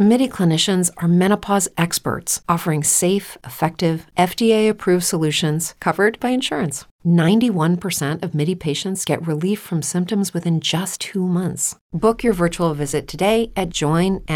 MIDI 0.00 0.28
clinicians 0.28 0.92
are 0.98 1.08
menopause 1.08 1.68
experts 1.76 2.40
offering 2.48 2.84
safe, 2.84 3.36
effective, 3.42 4.06
FDA 4.16 4.68
approved 4.68 5.02
solutions 5.02 5.74
covered 5.80 6.20
by 6.20 6.28
insurance. 6.28 6.84
91% 7.04 8.22
of 8.22 8.32
MIDI 8.32 8.54
patients 8.54 9.04
get 9.04 9.26
relief 9.26 9.58
from 9.58 9.82
symptoms 9.82 10.32
within 10.32 10.60
just 10.60 11.00
two 11.00 11.26
months. 11.26 11.74
Book 11.92 12.22
your 12.22 12.32
virtual 12.32 12.74
visit 12.74 13.08
today 13.08 13.50
at 13.56 13.70
joinmidi.com. 13.70 14.28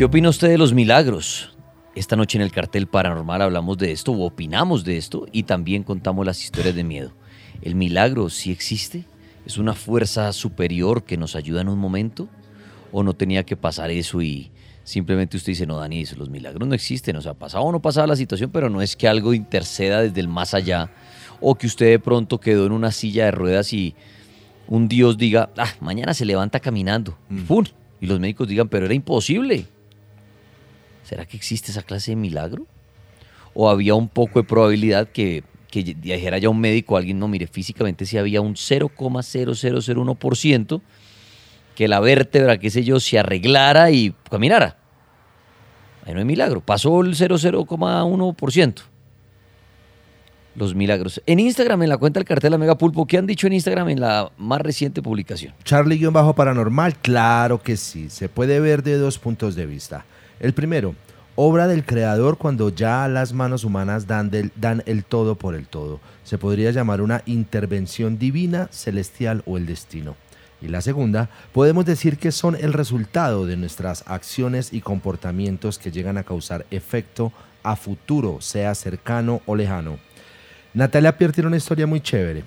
Opina 0.08 0.30
usted 0.30 0.48
de 0.48 0.56
los 0.56 0.72
milagros? 0.72 1.54
Esta 1.94 2.16
noche 2.16 2.38
en 2.38 2.42
el 2.42 2.50
cartel 2.50 2.86
paranormal 2.86 3.42
hablamos 3.42 3.76
de 3.76 3.92
esto 3.92 4.12
o 4.12 4.24
opinamos 4.24 4.82
de 4.82 4.96
esto 4.96 5.26
y 5.32 5.42
también 5.42 5.82
contamos 5.82 6.24
las 6.24 6.42
historias 6.42 6.74
de 6.74 6.82
miedo. 6.82 7.12
¿El 7.60 7.74
milagro 7.74 8.30
sí 8.30 8.50
existe? 8.50 9.04
¿Es 9.44 9.58
una 9.58 9.74
fuerza 9.74 10.32
superior 10.32 11.04
que 11.04 11.18
nos 11.18 11.36
ayuda 11.36 11.60
en 11.60 11.68
un 11.68 11.78
momento? 11.78 12.26
¿O 12.90 13.02
no 13.02 13.12
tenía 13.12 13.44
que 13.44 13.54
pasar 13.54 13.90
eso 13.90 14.22
y 14.22 14.50
simplemente 14.82 15.36
usted 15.36 15.52
dice, 15.52 15.66
no, 15.66 15.76
Dani, 15.76 16.06
los 16.16 16.30
milagros 16.30 16.66
no 16.66 16.74
existen? 16.74 17.16
O 17.16 17.20
sea, 17.20 17.34
pasaba 17.34 17.64
o 17.64 17.70
no 17.70 17.82
pasaba 17.82 18.06
la 18.06 18.16
situación, 18.16 18.50
pero 18.50 18.70
no 18.70 18.80
es 18.80 18.96
que 18.96 19.08
algo 19.08 19.34
interceda 19.34 20.00
desde 20.00 20.20
el 20.20 20.28
más 20.28 20.54
allá 20.54 20.90
o 21.38 21.54
que 21.54 21.66
usted 21.66 21.90
de 21.90 21.98
pronto 21.98 22.40
quedó 22.40 22.64
en 22.64 22.72
una 22.72 22.92
silla 22.92 23.26
de 23.26 23.32
ruedas 23.32 23.74
y 23.74 23.94
un 24.68 24.88
Dios 24.88 25.18
diga, 25.18 25.50
ah, 25.58 25.74
mañana 25.80 26.14
se 26.14 26.24
levanta 26.24 26.60
caminando. 26.60 27.18
¡Pum! 27.46 27.66
Y 28.00 28.06
los 28.06 28.18
médicos 28.20 28.48
digan, 28.48 28.70
pero 28.70 28.86
era 28.86 28.94
imposible. 28.94 29.66
¿Será 31.08 31.24
que 31.24 31.38
existe 31.38 31.70
esa 31.70 31.82
clase 31.82 32.10
de 32.10 32.16
milagro? 32.16 32.66
¿O 33.54 33.70
había 33.70 33.94
un 33.94 34.10
poco 34.10 34.40
de 34.40 34.44
probabilidad 34.46 35.08
que, 35.08 35.42
dijera 35.72 36.36
ya 36.36 36.50
un 36.50 36.60
médico, 36.60 36.98
alguien, 36.98 37.18
no, 37.18 37.28
mire, 37.28 37.46
físicamente 37.46 38.04
sí 38.04 38.18
había 38.18 38.42
un 38.42 38.56
0,0001% 38.56 40.82
que 41.74 41.88
la 41.88 42.00
vértebra, 42.00 42.58
qué 42.58 42.68
sé 42.68 42.84
yo, 42.84 43.00
se 43.00 43.18
arreglara 43.18 43.90
y 43.90 44.14
caminara? 44.28 44.76
Ahí 46.04 46.12
no 46.12 46.18
hay 46.18 46.26
milagro. 46.26 46.60
Pasó 46.60 47.00
el 47.00 47.14
0,01%. 47.14 48.74
Los 50.56 50.74
milagros. 50.74 51.22
En 51.24 51.40
Instagram, 51.40 51.84
en 51.84 51.88
la 51.88 51.96
cuenta 51.96 52.20
del 52.20 52.26
cartel 52.26 52.58
Mega 52.58 52.76
Pulpo, 52.76 53.06
¿qué 53.06 53.16
han 53.16 53.26
dicho 53.26 53.46
en 53.46 53.54
Instagram 53.54 53.88
en 53.88 54.00
la 54.00 54.30
más 54.36 54.60
reciente 54.60 55.00
publicación? 55.00 55.54
Charlie-Paranormal, 55.64 56.96
claro 56.96 57.62
que 57.62 57.78
sí. 57.78 58.10
Se 58.10 58.28
puede 58.28 58.60
ver 58.60 58.82
de 58.82 58.98
dos 58.98 59.18
puntos 59.18 59.54
de 59.54 59.64
vista. 59.64 60.04
El 60.40 60.52
primero, 60.52 60.94
obra 61.34 61.66
del 61.66 61.84
creador 61.84 62.38
cuando 62.38 62.68
ya 62.68 63.06
las 63.08 63.32
manos 63.32 63.64
humanas 63.64 64.06
dan, 64.06 64.30
el 64.86 65.04
todo 65.04 65.34
por 65.34 65.54
el 65.54 65.66
todo. 65.66 66.00
Se 66.24 66.38
podría 66.38 66.70
llamar 66.70 67.00
una 67.00 67.22
intervención 67.26 68.18
divina, 68.18 68.68
celestial 68.70 69.42
o 69.46 69.56
el 69.56 69.66
destino. 69.66 70.16
Y 70.60 70.68
la 70.68 70.80
segunda, 70.80 71.30
podemos 71.52 71.84
decir 71.84 72.18
que 72.18 72.32
son 72.32 72.56
el 72.56 72.72
resultado 72.72 73.46
de 73.46 73.56
nuestras 73.56 74.02
acciones 74.06 74.72
y 74.72 74.80
comportamientos 74.80 75.78
que 75.78 75.92
llegan 75.92 76.18
a 76.18 76.24
causar 76.24 76.66
efecto 76.70 77.32
a 77.62 77.76
futuro, 77.76 78.40
sea 78.40 78.74
cercano 78.74 79.40
o 79.46 79.54
lejano. 79.54 79.98
Natalia 80.74 81.16
Pierre 81.16 81.32
tiene 81.32 81.48
una 81.48 81.56
historia 81.56 81.86
muy 81.86 82.00
chévere. 82.00 82.44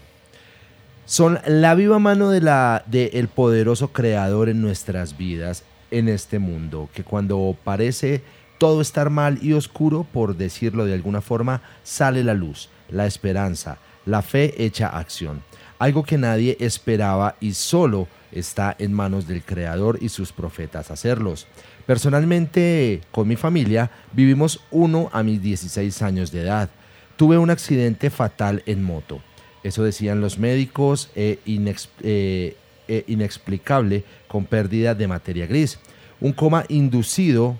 Son 1.06 1.40
la 1.46 1.76
viva 1.76 2.00
mano 2.00 2.30
de 2.30 2.40
del 2.88 3.28
poderoso 3.28 3.92
creador 3.92 4.50
en 4.50 4.62
nuestras 4.62 5.18
vidas, 5.18 5.64
en 5.92 6.10
este 6.10 6.40
mundo, 6.40 6.90
que 6.94 7.04
cuando 7.04 7.56
parece 7.64 8.22
todo 8.58 8.82
estar 8.82 9.10
mal 9.10 9.40
y 9.42 9.54
oscuro, 9.54 10.06
por 10.12 10.36
decirlo 10.38 10.86
de 10.86 10.94
alguna 10.94 11.22
forma, 11.22 11.62
sale 11.84 12.24
la 12.24 12.34
luz, 12.34 12.70
la 12.90 13.06
esperanza, 13.06 13.78
la 14.06 14.22
fe 14.22 14.64
hecha 14.64 14.88
acción. 14.88 15.42
Algo 15.80 16.04
que 16.04 16.18
nadie 16.18 16.58
esperaba 16.60 17.36
y 17.40 17.54
solo 17.54 18.08
está 18.32 18.76
en 18.80 18.94
manos 18.94 19.28
del 19.28 19.44
creador 19.44 19.98
y 20.02 20.10
sus 20.10 20.32
profetas 20.32 20.92
hacerlos. 20.92 21.48
Personalmente, 21.88 23.02
con 23.12 23.28
mi 23.28 23.36
familia, 23.36 23.90
vivimos 24.14 24.60
uno 24.70 25.10
a 25.14 25.24
mis 25.24 25.42
16 25.42 26.02
años 26.02 26.32
de 26.32 26.42
edad. 26.42 26.70
Tuve 27.16 27.38
un 27.38 27.50
accidente 27.50 28.10
fatal 28.10 28.64
en 28.66 28.84
moto. 28.84 29.22
Eso 29.64 29.84
decían 29.84 30.22
los 30.22 30.38
médicos, 30.38 31.10
eh, 31.16 31.40
inex- 31.46 31.90
eh, 32.02 32.58
eh, 32.88 33.04
inexplicable 33.08 34.04
con 34.28 34.46
pérdida 34.46 34.96
de 34.96 35.08
materia 35.08 35.46
gris. 35.48 35.80
Un 36.20 36.34
coma 36.34 36.66
inducido 36.68 37.58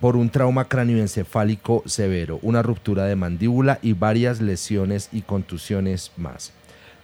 por 0.00 0.16
un 0.16 0.30
trauma 0.30 0.66
cráneoencefálico 0.66 1.82
severo, 1.86 2.38
una 2.42 2.62
ruptura 2.62 3.04
de 3.04 3.16
mandíbula 3.16 3.78
y 3.82 3.92
varias 3.92 4.40
lesiones 4.40 5.10
y 5.12 5.22
contusiones 5.22 6.12
más. 6.16 6.52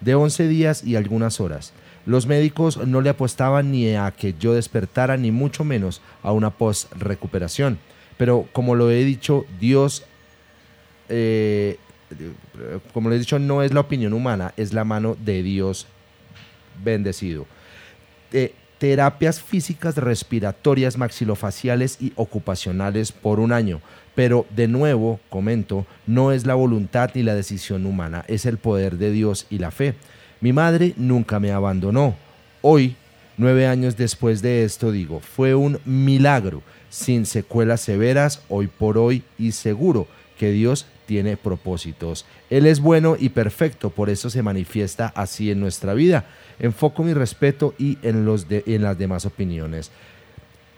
De 0.01 0.15
11 0.15 0.49
días 0.49 0.83
y 0.83 0.97
algunas 0.97 1.41
horas. 1.41 1.73
Los 2.07 2.27
médicos 2.27 2.79
no 2.87 3.01
le 3.01 3.11
apostaban 3.11 3.71
ni 3.71 3.95
a 3.95 4.11
que 4.13 4.35
yo 4.39 4.55
despertara, 4.55 5.17
ni 5.17 5.31
mucho 5.31 5.65
menos 5.65 6.01
a 6.23 6.33
una 6.33 6.51
post-recuperación. 6.51 7.79
Pero 8.17 8.49
como 8.53 8.75
lo 8.75 8.91
he 8.91 9.05
dicho, 9.05 9.45
Dios, 9.61 10.05
eh, 11.09 11.79
como 12.95 13.09
lo 13.09 13.15
he 13.15 13.19
dicho, 13.19 13.39
no 13.39 13.63
es 13.63 13.75
la 13.75 13.81
opinión 13.81 14.13
humana, 14.13 14.55
es 14.57 14.73
la 14.73 14.85
mano 14.85 15.17
de 15.23 15.43
Dios 15.43 15.87
bendecido. 16.83 17.47
Eh, 18.33 18.55
terapias 18.79 19.41
físicas 19.41 19.97
respiratorias, 19.97 20.99
maxilofaciales 20.99 21.99
y 22.01 22.13
ocupacionales 22.17 23.13
por 23.13 23.41
un 23.41 23.53
año. 23.53 23.81
Pero 24.15 24.47
de 24.55 24.69
nuevo, 24.69 25.21
comento, 25.29 25.87
no 26.07 26.33
es 26.33 26.47
la 26.47 26.55
voluntad 26.55 27.11
ni 27.15 27.23
la 27.23 27.35
decisión 27.35 27.87
humana, 27.87 28.25
es 28.29 28.47
el 28.47 28.59
poder 28.59 28.97
de 28.99 29.11
Dios 29.11 29.47
y 29.51 29.59
la 29.59 29.71
fe. 29.71 29.95
Mi 30.41 30.53
madre 30.53 30.95
nunca 30.97 31.41
me 31.41 31.53
abandonó. 31.53 32.17
Hoy, 32.63 32.97
nueve 33.37 33.67
años 33.67 33.97
después 33.97 34.43
de 34.43 34.65
esto, 34.65 34.91
digo, 34.91 35.21
fue 35.21 35.55
un 35.55 35.79
milagro, 35.85 36.63
sin 36.89 37.27
secuelas 37.27 37.81
severas, 37.81 38.43
hoy 38.49 38.69
por 38.69 38.99
hoy 38.99 39.23
y 39.39 39.53
seguro 39.53 40.07
que 40.39 40.51
Dios 40.51 40.87
tiene 41.07 41.37
propósitos. 41.37 42.27
Él 42.51 42.67
es 42.67 42.81
bueno 42.81 43.17
y 43.19 43.31
perfecto, 43.31 43.91
por 43.91 44.11
eso 44.11 44.29
se 44.29 44.43
manifiesta 44.43 45.13
así 45.15 45.51
en 45.51 45.61
nuestra 45.61 45.95
vida. 45.95 46.25
Enfoco 46.59 47.03
mi 47.03 47.15
respeto 47.15 47.75
y 47.79 47.99
en, 48.03 48.25
los 48.25 48.47
en 48.51 48.83
las 48.83 48.99
demás 48.99 49.25
opiniones. 49.25 49.91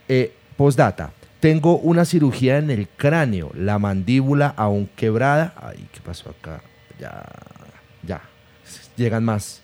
Eh, 0.08 0.32
postdata. 0.56 1.12
Tengo 1.40 1.78
una 1.78 2.04
cirugía 2.04 2.58
en 2.58 2.70
el 2.70 2.88
cráneo, 2.88 3.50
la 3.54 3.78
mandíbula 3.78 4.48
aún 4.56 4.88
quebrada. 4.96 5.54
Ay, 5.56 5.86
¿qué 5.92 6.00
pasó 6.00 6.30
acá? 6.30 6.62
Ya, 6.98 7.24
ya. 8.02 8.20
Llegan 8.96 9.24
más. 9.24 9.62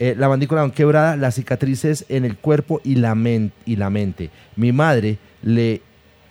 Eh, 0.00 0.16
la 0.18 0.28
mandíbula 0.28 0.62
aún 0.62 0.72
quebrada, 0.72 1.16
las 1.16 1.36
cicatrices 1.36 2.04
en 2.08 2.24
el 2.24 2.36
cuerpo 2.36 2.80
y 2.82 2.96
la 2.96 3.14
mente. 3.14 4.30
Mi 4.56 4.72
madre 4.72 5.18
le 5.42 5.80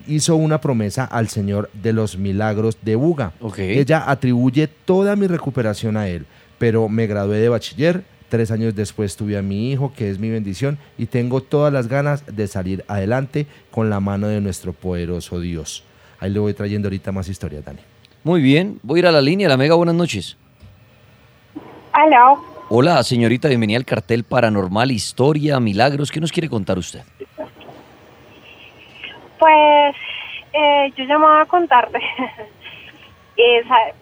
hizo 0.08 0.36
una 0.36 0.62
promesa 0.62 1.06
al 1.06 1.28
Señor 1.28 1.70
de 1.74 1.94
los 1.94 2.18
milagros 2.18 2.78
de 2.82 2.96
Buga. 2.96 3.34
Ella 3.58 4.10
atribuye 4.10 4.68
toda 4.68 5.16
mi 5.16 5.28
recuperación 5.28 5.98
a 5.98 6.08
Él, 6.08 6.26
pero 6.58 6.90
me 6.90 7.08
gradué 7.08 7.40
de 7.40 7.50
bachiller, 7.50 8.04
Tres 8.32 8.50
años 8.50 8.74
después 8.74 9.18
tuve 9.18 9.38
a 9.38 9.42
mi 9.42 9.74
hijo, 9.74 9.92
que 9.94 10.10
es 10.10 10.18
mi 10.18 10.30
bendición, 10.30 10.78
y 10.98 11.08
tengo 11.08 11.42
todas 11.42 11.74
las 11.74 11.90
ganas 11.90 12.24
de 12.34 12.48
salir 12.48 12.86
adelante 12.88 13.46
con 13.72 13.90
la 13.90 14.00
mano 14.00 14.28
de 14.30 14.40
nuestro 14.40 14.72
poderoso 14.72 15.42
Dios. 15.42 15.84
Ahí 16.18 16.32
le 16.32 16.40
voy 16.40 16.54
trayendo 16.54 16.88
ahorita 16.88 17.12
más 17.12 17.28
historias, 17.28 17.66
Dani. 17.66 17.82
Muy 18.24 18.42
bien, 18.42 18.80
voy 18.84 19.00
a 19.00 19.02
ir 19.02 19.08
a 19.08 19.12
la 19.12 19.20
línea. 19.20 19.50
La 19.50 19.58
Mega, 19.58 19.76
buenas 19.76 19.96
noches. 19.96 20.38
Hola. 21.94 22.38
Hola, 22.70 23.04
señorita, 23.04 23.50
bienvenida 23.50 23.80
al 23.80 23.84
cartel 23.84 24.24
Paranormal, 24.24 24.92
Historia, 24.92 25.60
Milagros. 25.60 26.10
¿Qué 26.10 26.22
nos 26.22 26.32
quiere 26.32 26.48
contar 26.48 26.78
usted? 26.78 27.02
Pues 29.42 29.96
eh, 30.54 30.94
yo 30.96 31.04
llamaba 31.06 31.42
a 31.42 31.46
contarte 31.48 31.98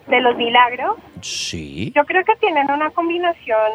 de 0.06 0.20
los 0.20 0.36
milagros. 0.36 0.98
Sí. 1.22 1.90
Yo 1.96 2.04
creo 2.04 2.22
que 2.26 2.36
tienen 2.36 2.70
una 2.70 2.90
combinación 2.90 3.72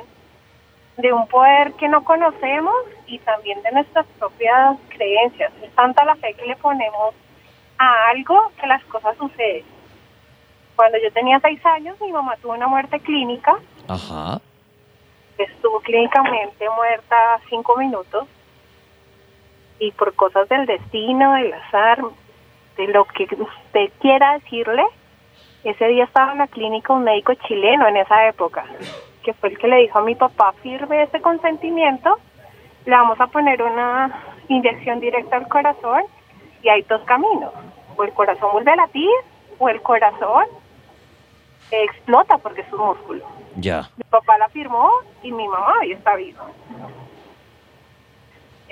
de 0.98 1.12
un 1.12 1.28
poder 1.28 1.74
que 1.74 1.88
no 1.88 2.04
conocemos 2.04 2.76
y 3.08 3.18
también 3.18 3.64
de 3.64 3.72
nuestras 3.72 4.06
propias 4.20 4.78
creencias. 4.90 5.52
Es 5.64 5.74
tanta 5.74 6.06
la 6.06 6.16
fe 6.18 6.36
que 6.36 6.46
le 6.46 6.56
ponemos 6.56 7.16
a 7.80 8.10
algo 8.12 8.52
que 8.62 8.68
las 8.68 8.84
cosas 8.84 9.18
suceden. 9.18 9.66
Cuando 10.76 11.00
yo 11.00 11.12
tenía 11.14 11.40
seis 11.40 11.66
años, 11.66 12.00
mi 12.00 12.12
mamá 12.12 12.36
tuvo 12.44 12.54
una 12.54 12.68
muerte 12.68 13.00
clínica. 13.00 13.58
Ajá. 13.88 14.40
Estuvo 15.40 15.80
clínicamente 15.80 16.70
muerta 16.70 17.16
cinco 17.50 17.76
minutos. 17.76 18.28
Y 19.80 19.92
por 19.92 20.13
cosas 20.16 20.48
del 20.50 20.66
destino, 20.66 21.33
del 21.33 21.54
azar, 21.54 22.01
de 22.77 22.88
lo 22.88 23.06
que 23.06 23.24
usted 23.24 23.89
quiera 24.00 24.33
decirle, 24.33 24.83
ese 25.63 25.88
día 25.88 26.06
estaba 26.06 26.33
en 26.33 26.38
la 26.39 26.48
clínica 26.48 26.94
un 26.94 27.04
médico 27.04 27.33
chileno 27.33 27.88
en 27.88 27.98
esa 27.98 28.27
época 28.27 28.66
que 29.25 29.33
fue 29.33 29.50
el 29.50 29.57
que 29.57 29.68
le 29.68 29.77
dijo 29.77 29.98
a 29.98 30.04
mi 30.04 30.13
papá, 30.13 30.54
firme 30.62 31.01
ese 31.01 31.19
consentimiento, 31.19 32.19
le 32.86 32.92
vamos 32.92 33.19
a 33.19 33.25
poner 33.25 33.62
una 33.62 34.24
inyección 34.48 35.00
directa 35.00 35.38
al 35.38 35.48
corazón 35.48 36.04
y 36.62 36.69
hay 36.69 36.83
dos 36.83 37.01
caminos. 37.06 37.51
O 37.98 38.04
el 38.04 38.13
corazón 38.13 38.51
vuelve 38.54 38.72
a 38.72 38.75
latir 38.75 39.10
o 39.57 39.68
el 39.68 39.81
corazón 39.81 40.45
explota 41.72 42.38
porque 42.38 42.62
es 42.62 42.72
un 42.72 42.86
músculo. 42.86 43.25
Ya. 43.56 43.89
Mi 43.98 44.04
papá 44.04 44.38
la 44.38 44.48
firmó 44.50 44.92
y 45.24 45.31
mi 45.31 45.48
mamá 45.48 45.74
hoy 45.81 45.94
está 45.94 46.16
viva. 46.16 46.45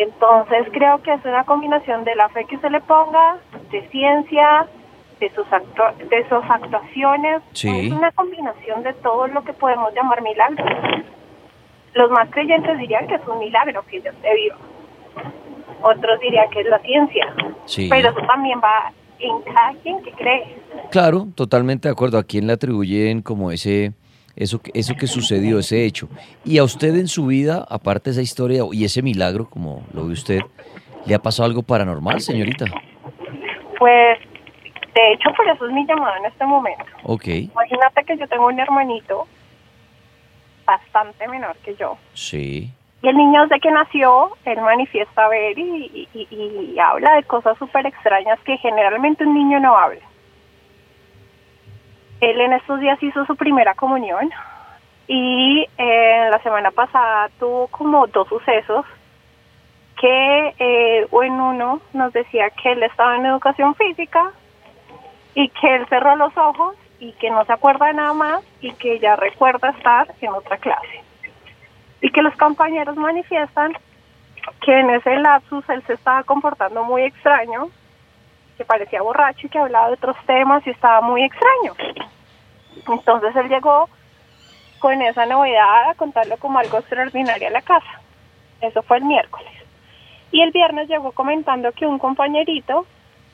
Entonces 0.03 0.67
creo 0.73 1.01
que 1.01 1.13
es 1.13 1.23
una 1.23 1.45
combinación 1.45 2.03
de 2.03 2.15
la 2.15 2.27
fe 2.29 2.45
que 2.45 2.57
se 2.57 2.69
le 2.69 2.81
ponga, 2.81 3.37
de 3.71 3.87
ciencia, 3.89 4.67
de 5.19 5.31
sus, 5.33 5.45
de 6.09 6.27
sus 6.27 6.43
actuaciones. 6.49 7.41
Es 7.53 7.91
una 7.91 8.11
combinación 8.11 8.83
de 8.83 8.93
todo 8.95 9.27
lo 9.27 9.43
que 9.43 9.53
podemos 9.53 9.93
llamar 9.93 10.21
milagro. 10.21 10.65
Los 11.93 12.11
más 12.11 12.29
creyentes 12.31 12.77
dirían 12.79 13.07
que 13.07 13.15
es 13.15 13.21
un 13.27 13.39
milagro 13.39 13.81
que 13.89 14.01
Dios 14.01 14.15
te 14.21 14.35
vivo. 14.35 14.55
Otros 15.81 16.19
dirían 16.19 16.49
que 16.49 16.61
es 16.61 16.67
la 16.67 16.79
ciencia. 16.79 17.33
Pero 17.89 18.09
eso 18.09 18.27
también 18.27 18.59
va 18.61 18.91
en 19.19 19.41
cada 19.41 19.73
quien 19.83 20.03
que 20.03 20.11
cree. 20.11 20.57
Claro, 20.91 21.27
totalmente 21.33 21.87
de 21.87 21.93
acuerdo. 21.93 22.17
¿A 22.17 22.23
quién 22.23 22.47
le 22.47 22.53
atribuyen 22.53 23.21
como 23.21 23.51
ese, 23.51 23.93
eso, 24.35 24.59
eso 24.73 24.95
que 24.95 25.07
sucedió, 25.07 25.59
ese 25.59 25.85
hecho? 25.85 26.09
Y 26.43 26.57
a 26.57 26.63
usted 26.63 26.95
en 26.95 27.07
su 27.07 27.27
vida, 27.27 27.65
aparte 27.69 28.09
de 28.09 28.11
esa 28.11 28.21
historia 28.21 28.63
y 28.71 28.85
ese 28.85 29.01
milagro, 29.01 29.49
como 29.49 29.83
lo 29.93 30.07
ve 30.07 30.13
usted, 30.13 30.41
¿le 31.05 31.15
ha 31.15 31.19
pasado 31.19 31.47
algo 31.47 31.63
paranormal, 31.63 32.21
señorita? 32.21 32.65
Pues 33.77 34.19
de 34.95 35.13
hecho, 35.13 35.29
por 35.35 35.47
eso 35.47 35.67
es 35.67 35.73
mi 35.73 35.85
llamada 35.85 36.17
en 36.17 36.25
este 36.25 36.45
momento. 36.45 36.85
Ok. 37.03 37.27
Imagínate 37.27 38.03
que 38.05 38.17
yo 38.17 38.27
tengo 38.27 38.47
un 38.47 38.59
hermanito 38.59 39.27
bastante 40.65 41.27
menor 41.27 41.55
que 41.57 41.75
yo. 41.75 41.97
Sí. 42.13 42.71
Y 43.01 43.07
el 43.07 43.17
niño 43.17 43.43
desde 43.43 43.59
que 43.59 43.71
nació, 43.71 44.29
él 44.45 44.61
manifiesta 44.61 45.27
ver 45.27 45.57
y, 45.59 46.07
y 46.13 46.79
habla 46.79 47.15
de 47.15 47.23
cosas 47.23 47.57
súper 47.57 47.85
extrañas 47.85 48.39
que 48.45 48.57
generalmente 48.57 49.25
un 49.25 49.33
niño 49.33 49.59
no 49.59 49.75
habla. 49.75 49.99
Él 52.23 52.39
en 52.39 52.53
estos 52.53 52.79
días 52.79 53.01
hizo 53.03 53.25
su 53.25 53.35
primera 53.35 53.73
comunión 53.73 54.31
y 55.07 55.65
eh, 55.77 56.27
la 56.31 56.41
semana 56.41 56.71
pasada 56.71 57.29
tuvo 57.37 57.67
como 57.67 58.07
dos 58.07 58.29
sucesos 58.29 58.85
que 59.99 60.55
eh, 60.57 61.07
en 61.11 61.33
uno 61.33 61.81
nos 61.91 62.13
decía 62.13 62.49
que 62.51 62.71
él 62.71 62.83
estaba 62.83 63.17
en 63.17 63.25
educación 63.25 63.75
física 63.75 64.31
y 65.35 65.49
que 65.49 65.75
él 65.75 65.85
cerró 65.89 66.15
los 66.15 66.35
ojos 66.37 66.75
y 66.99 67.11
que 67.13 67.29
no 67.29 67.43
se 67.43 67.51
acuerda 67.51 67.87
de 67.87 67.95
nada 67.95 68.13
más 68.13 68.43
y 68.61 68.71
que 68.73 68.99
ya 68.99 69.17
recuerda 69.17 69.71
estar 69.71 70.07
en 70.21 70.31
otra 70.31 70.57
clase. 70.57 71.03
Y 71.99 72.09
que 72.09 72.21
los 72.21 72.35
compañeros 72.37 72.95
manifiestan 72.95 73.73
que 74.61 74.79
en 74.79 74.89
ese 74.91 75.17
lapsus 75.17 75.67
él 75.69 75.83
se 75.87 75.93
estaba 75.93 76.23
comportando 76.23 76.85
muy 76.85 77.03
extraño, 77.03 77.67
que 78.57 78.65
parecía 78.65 79.01
borracho 79.01 79.47
y 79.47 79.49
que 79.49 79.59
hablaba 79.59 79.87
de 79.87 79.93
otros 79.93 80.17
temas 80.25 80.65
y 80.65 80.71
estaba 80.71 81.01
muy 81.01 81.23
extraño. 81.23 81.73
Entonces 82.87 83.35
él 83.35 83.49
llegó 83.49 83.89
con 84.79 85.01
esa 85.01 85.25
novedad 85.25 85.89
a 85.89 85.95
contarlo 85.95 86.37
como 86.37 86.59
algo 86.59 86.77
extraordinario 86.77 87.47
a 87.47 87.51
la 87.51 87.61
casa. 87.61 88.01
Eso 88.61 88.81
fue 88.83 88.97
el 88.97 89.05
miércoles. 89.05 89.51
Y 90.31 90.41
el 90.41 90.51
viernes 90.51 90.89
llegó 90.89 91.11
comentando 91.11 91.71
que 91.71 91.85
un 91.85 91.99
compañerito 91.99 92.85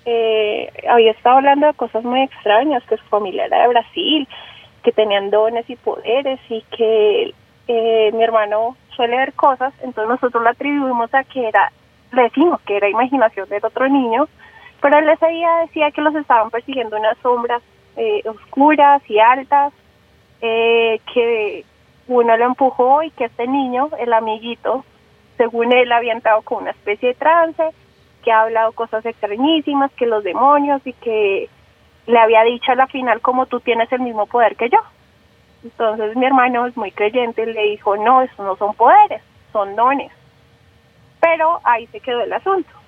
eh, 0.06 0.72
había 0.90 1.12
estado 1.12 1.38
hablando 1.38 1.68
de 1.68 1.74
cosas 1.74 2.04
muy 2.04 2.22
extrañas, 2.24 2.84
que 2.84 2.98
su 2.98 3.06
familia 3.06 3.46
era 3.46 3.62
de 3.62 3.68
Brasil, 3.70 4.28
que 4.84 4.92
tenían 4.92 5.30
dones 5.30 5.70
y 5.70 5.76
poderes 5.76 6.40
y 6.50 6.62
que 6.76 7.34
eh, 7.68 8.12
mi 8.14 8.24
hermano 8.24 8.76
suele 8.96 9.18
ver 9.18 9.34
cosas, 9.34 9.74
entonces 9.82 10.10
nosotros 10.10 10.44
le 10.44 10.50
atribuimos 10.50 11.14
a 11.14 11.24
que 11.24 11.48
era, 11.48 11.72
le 12.12 12.24
decimos 12.24 12.60
que 12.62 12.78
era 12.78 12.90
imaginación 12.90 13.48
del 13.50 13.64
otro 13.64 13.88
niño, 13.88 14.28
pero 14.82 15.00
él 15.00 15.10
ese 15.10 15.28
día 15.28 15.58
decía 15.58 15.92
que 15.92 16.02
los 16.02 16.16
estaban 16.16 16.50
persiguiendo 16.50 16.98
unas 16.98 17.18
sombras 17.20 17.62
eh, 17.98 18.22
oscuras 18.26 19.02
y 19.10 19.20
altas, 19.20 19.74
eh, 20.42 21.02
que 21.14 21.66
uno 22.08 22.38
lo 22.38 22.46
empujó 22.46 23.04
y 23.04 23.12
que 23.12 23.26
este 23.26 23.48
niño, 23.48 23.90
el 24.00 24.14
amiguito, 24.14 24.86
según 25.38 25.74
él 25.74 25.92
había 25.92 26.14
entrado 26.14 26.42
con 26.44 26.64
una 26.64 26.72
especie 26.72 27.10
de 27.10 27.16
trance, 27.16 27.64
que 28.24 28.32
ha 28.32 28.42
hablado 28.42 28.72
cosas 28.72 29.06
extrañísimas, 29.06 29.92
que 29.94 30.06
los 30.06 30.24
demonios 30.24 30.82
y 30.86 30.94
que 30.94 31.50
le 32.08 32.20
había 32.20 32.44
dicho 32.44 32.72
a 32.72 32.76
la 32.76 32.88
final 32.88 33.22
como 33.22 33.46
tú 33.46 33.60
tienes 33.60 33.92
el 33.92 34.00
mismo 34.00 34.26
poder 34.26 34.56
que 34.56 34.70
yo. 34.70 34.80
Entonces 35.64 36.16
mi 36.16 36.26
hermano 36.26 36.68
es 36.68 36.78
muy 36.78 36.92
creyente 36.92 37.46
le 37.46 37.64
dijo, 37.72 37.98
no, 37.98 38.22
eso 38.22 38.44
no 38.44 38.56
son 38.56 38.74
poderes, 38.76 39.22
son 39.52 39.76
dones. 39.76 40.12
Pero 41.20 41.60
ahí 41.64 41.86
se 41.88 42.00
quedó 42.00 42.22
el 42.22 42.32
asunto. 42.32 42.79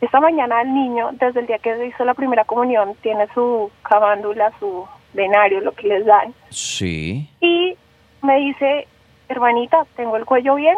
Esta 0.00 0.20
mañana 0.20 0.62
el 0.62 0.72
niño, 0.72 1.10
desde 1.12 1.40
el 1.40 1.46
día 1.46 1.58
que 1.58 1.76
se 1.76 1.86
hizo 1.86 2.04
la 2.04 2.14
primera 2.14 2.44
comunión, 2.44 2.94
tiene 3.02 3.26
su 3.34 3.70
camándula, 3.82 4.52
su 4.60 4.86
denario, 5.12 5.60
lo 5.60 5.72
que 5.72 5.88
les 5.88 6.06
dan. 6.06 6.34
Sí. 6.50 7.28
Y 7.40 7.76
me 8.22 8.36
dice, 8.38 8.86
hermanita, 9.28 9.86
tengo 9.96 10.16
el 10.16 10.24
cuello 10.24 10.54
bien 10.54 10.76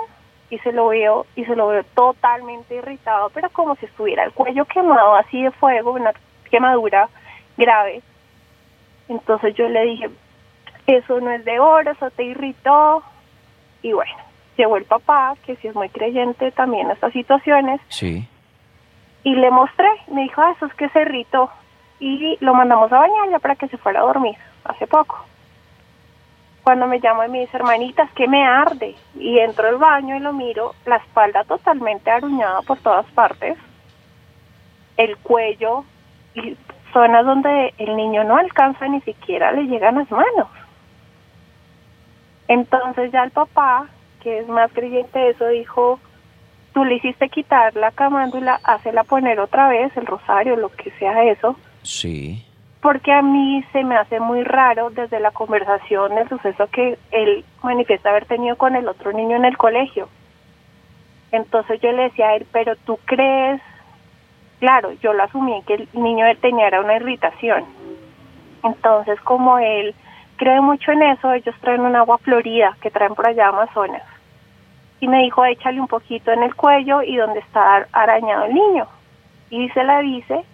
y 0.48 0.58
se 0.58 0.72
lo 0.72 0.88
veo 0.88 1.26
y 1.36 1.44
se 1.44 1.54
lo 1.54 1.68
veo 1.68 1.84
totalmente 1.94 2.74
irritado, 2.74 3.30
pero 3.30 3.50
como 3.50 3.76
si 3.76 3.86
estuviera 3.86 4.24
el 4.24 4.32
cuello 4.32 4.64
quemado 4.64 5.14
así 5.14 5.42
de 5.42 5.50
fuego, 5.50 5.92
una 5.92 6.12
quemadura 6.50 7.08
grave. 7.56 8.02
Entonces 9.08 9.54
yo 9.54 9.68
le 9.68 9.84
dije, 9.84 10.10
eso 10.86 11.20
no 11.20 11.30
es 11.30 11.44
de 11.44 11.58
oro, 11.58 11.90
eso 11.90 12.10
te 12.10 12.24
irritó. 12.24 13.02
Y 13.82 13.92
bueno, 13.92 14.12
llegó 14.56 14.76
el 14.76 14.84
papá, 14.84 15.36
que 15.44 15.56
sí 15.56 15.68
es 15.68 15.74
muy 15.74 15.88
creyente 15.88 16.50
también 16.52 16.86
en 16.86 16.92
estas 16.92 17.12
situaciones, 17.12 17.80
Sí. 17.88 18.26
Y 19.22 19.34
le 19.34 19.50
mostré, 19.50 19.88
me 20.08 20.22
dijo, 20.22 20.40
ah, 20.40 20.52
eso 20.56 20.66
es 20.66 20.74
que 20.74 20.88
se 20.90 21.02
irritó. 21.02 21.50
Y 21.98 22.38
lo 22.40 22.54
mandamos 22.54 22.90
a 22.92 22.98
bañar 22.98 23.30
ya 23.30 23.38
para 23.38 23.56
que 23.56 23.68
se 23.68 23.76
fuera 23.76 24.00
a 24.00 24.04
dormir, 24.04 24.36
hace 24.64 24.86
poco. 24.86 25.24
Cuando 26.64 26.86
me 26.86 27.00
llama 27.00 27.26
y 27.26 27.30
me 27.30 27.40
dice, 27.40 27.56
hermanita, 27.56 28.04
es 28.04 28.10
que 28.12 28.28
me 28.28 28.46
arde. 28.46 28.94
Y 29.18 29.38
entro 29.38 29.68
al 29.68 29.76
baño 29.76 30.16
y 30.16 30.20
lo 30.20 30.32
miro, 30.32 30.74
la 30.86 30.96
espalda 30.96 31.44
totalmente 31.44 32.10
aruñada 32.10 32.62
por 32.62 32.78
todas 32.78 33.06
partes, 33.12 33.58
el 34.96 35.16
cuello 35.18 35.84
y 36.34 36.56
zonas 36.92 37.24
donde 37.24 37.74
el 37.78 37.96
niño 37.96 38.24
no 38.24 38.36
alcanza 38.36 38.88
ni 38.88 39.00
siquiera 39.02 39.52
le 39.52 39.64
llegan 39.64 39.96
las 39.96 40.10
manos. 40.10 40.48
Entonces 42.48 43.12
ya 43.12 43.22
el 43.22 43.30
papá, 43.30 43.86
que 44.22 44.40
es 44.40 44.48
más 44.48 44.72
creyente 44.72 45.18
de 45.18 45.30
eso, 45.30 45.46
dijo, 45.48 46.00
tú 46.80 46.87
le 46.87 46.94
hiciste 46.94 47.28
quitar 47.28 47.76
la 47.76 47.90
camándula, 47.90 48.58
hácela 48.64 49.04
poner 49.04 49.38
otra 49.38 49.68
vez, 49.68 49.94
el 49.99 50.06
rosario, 50.06 50.56
lo 50.56 50.70
que 50.70 50.90
sea 50.92 51.25
eso, 51.25 51.54
Sí. 51.82 52.42
porque 52.80 53.12
a 53.12 53.20
mí 53.20 53.62
se 53.70 53.84
me 53.84 53.96
hace 53.96 54.18
muy 54.18 54.44
raro 54.44 54.88
desde 54.88 55.20
la 55.20 55.30
conversación, 55.30 56.16
el 56.16 56.26
suceso 56.30 56.68
que 56.68 56.96
él 57.10 57.44
manifiesta 57.62 58.08
haber 58.08 58.25
tenido 58.25 58.56
con 58.56 58.76
el 58.76 58.88
otro 58.88 59.12
niño 59.12 59.37
en 59.37 59.44
el 59.44 59.58
colegio. 59.58 60.08
Entonces 61.32 61.82
yo 61.82 61.92
le 61.92 62.04
decía 62.04 62.28
a 62.28 62.37
él, 62.37 62.46
pero 62.50 62.75
tú 62.76 62.99
crees, 63.04 63.60
claro, 64.58 64.92
yo 65.02 65.12
lo 65.12 65.25
asumí 65.25 65.62
que 65.66 65.75
el 65.75 65.88
niño 65.92 66.25
tenía 66.40 66.66
era 66.68 66.80
una 66.80 66.96
irritación. 66.96 67.66
Entonces 68.64 69.20
como 69.20 69.58
él 69.58 69.94
cree 70.37 70.62
mucho 70.62 70.92
en 70.92 71.02
eso, 71.02 71.30
ellos 71.34 71.54
traen 71.60 71.82
un 71.82 71.94
agua 71.94 72.16
florida 72.16 72.75
que 72.80 72.90
traen 72.90 73.14
por 73.14 73.26
allá 73.26 73.46
a 73.46 73.49
Amazonas. 73.50 74.02
Y 75.00 75.09
me 75.09 75.23
dijo, 75.23 75.45
échale 75.45 75.80
un 75.80 75.88
poquito 75.88 76.30
en 76.30 76.42
el 76.42 76.54
cuello 76.54 77.02
y 77.02 77.16
donde 77.16 77.40
está 77.40 77.87
arañado 77.92 78.45
el 78.45 78.54
niño. 78.54 78.87
Y 79.50 79.69
se 79.71 79.83
la 79.83 80.00
dice, 80.00 80.45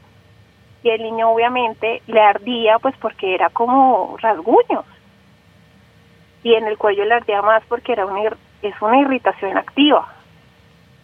y 0.82 0.90
el 0.90 1.02
niño 1.02 1.30
obviamente 1.30 2.00
le 2.06 2.20
ardía 2.20 2.78
pues 2.78 2.94
porque 2.98 3.34
era 3.34 3.50
como 3.50 4.16
rasguños 4.20 4.84
y 6.46 6.54
en 6.54 6.64
el 6.68 6.78
cuello 6.78 7.04
le 7.04 7.14
ardía 7.14 7.42
más 7.42 7.64
porque 7.68 7.90
era 7.90 8.06
una 8.06 8.20
es 8.62 8.80
una 8.80 9.00
irritación 9.00 9.58
activa. 9.58 10.06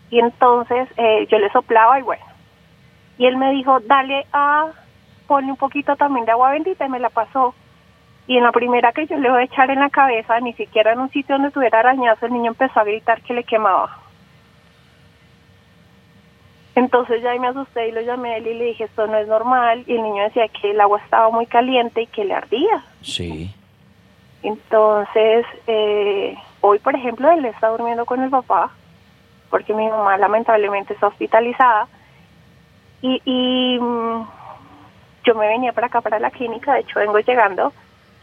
Y 0.09 0.21
entonces 0.21 0.89
eh, 0.97 1.27
yo 1.29 1.39
le 1.39 1.51
soplaba 1.51 1.99
y 1.99 2.03
bueno. 2.03 2.25
Y 3.19 3.27
él 3.27 3.37
me 3.37 3.51
dijo 3.51 3.81
dale 3.81 4.25
a 4.33 4.69
ponle 5.27 5.51
un 5.51 5.57
poquito 5.57 5.97
también 5.97 6.27
de 6.27 6.31
agua 6.31 6.53
bendita 6.53 6.87
y 6.87 6.89
me 6.89 7.01
la 7.01 7.11
pasó 7.11 7.57
y 8.27 8.37
en 8.37 8.45
la 8.45 8.53
primera 8.53 8.93
que 8.93 9.07
yo 9.07 9.17
le 9.17 9.31
voy 9.31 9.41
a 9.41 9.45
echar 9.45 9.71
en 9.71 9.81
la 9.81 9.91
cabeza 9.91 10.39
ni 10.41 10.53
siquiera 10.55 10.93
en 10.93 11.01
un 11.01 11.11
sitio 11.11 11.37
donde 11.37 11.51
tuviera 11.51 11.81
arañazo 11.81 12.27
el 12.27 12.33
niño 12.33 12.53
empezó 12.53 12.81
a 12.81 12.85
gritar 12.85 13.21
que 13.23 13.35
le 13.35 13.45
quemaba 13.45 14.03
entonces 16.75 17.23
ya 17.23 17.35
me 17.35 17.49
asusté 17.49 17.89
y 17.89 17.93
lo 17.93 18.01
llamé 18.01 18.31
a 18.31 18.37
él 18.39 18.47
y 18.47 18.55
le 18.55 18.65
dije, 18.67 18.85
esto 18.85 19.07
no 19.07 19.19
es 19.19 19.29
normal. 19.29 19.85
Y 19.87 19.95
el 19.95 20.03
niño 20.03 20.25
decía 20.25 20.49
que 20.49 20.71
el 20.71 20.81
agua 20.81 21.01
estaba 21.05 21.31
muy 21.31 21.47
caliente 21.47 22.03
y 22.03 22.07
que 22.07 22.25
le 22.25 22.35
ardía. 22.35 22.85
Sí. 23.03 23.55
Entonces, 24.43 25.47
eh, 25.67 26.35
hoy, 26.61 26.79
por 26.79 26.95
ejemplo, 26.97 27.31
él 27.31 27.45
está 27.45 27.69
durmiendo 27.69 28.07
con 28.07 28.23
el 28.23 28.31
papá, 28.31 28.71
porque 29.51 29.75
mi 29.75 29.87
mamá 29.87 30.17
lamentablemente 30.17 30.95
está 30.95 31.09
hospitalizada. 31.09 31.89
Y, 33.03 33.21
y 33.25 33.79
mm, 33.79 34.27
yo 35.25 35.35
me 35.35 35.49
venía 35.49 35.73
para 35.73 35.89
acá, 35.89 36.01
para 36.01 36.19
la 36.19 36.31
clínica, 36.31 36.73
de 36.73 36.81
hecho 36.81 37.01
vengo 37.01 37.19
llegando, 37.19 37.73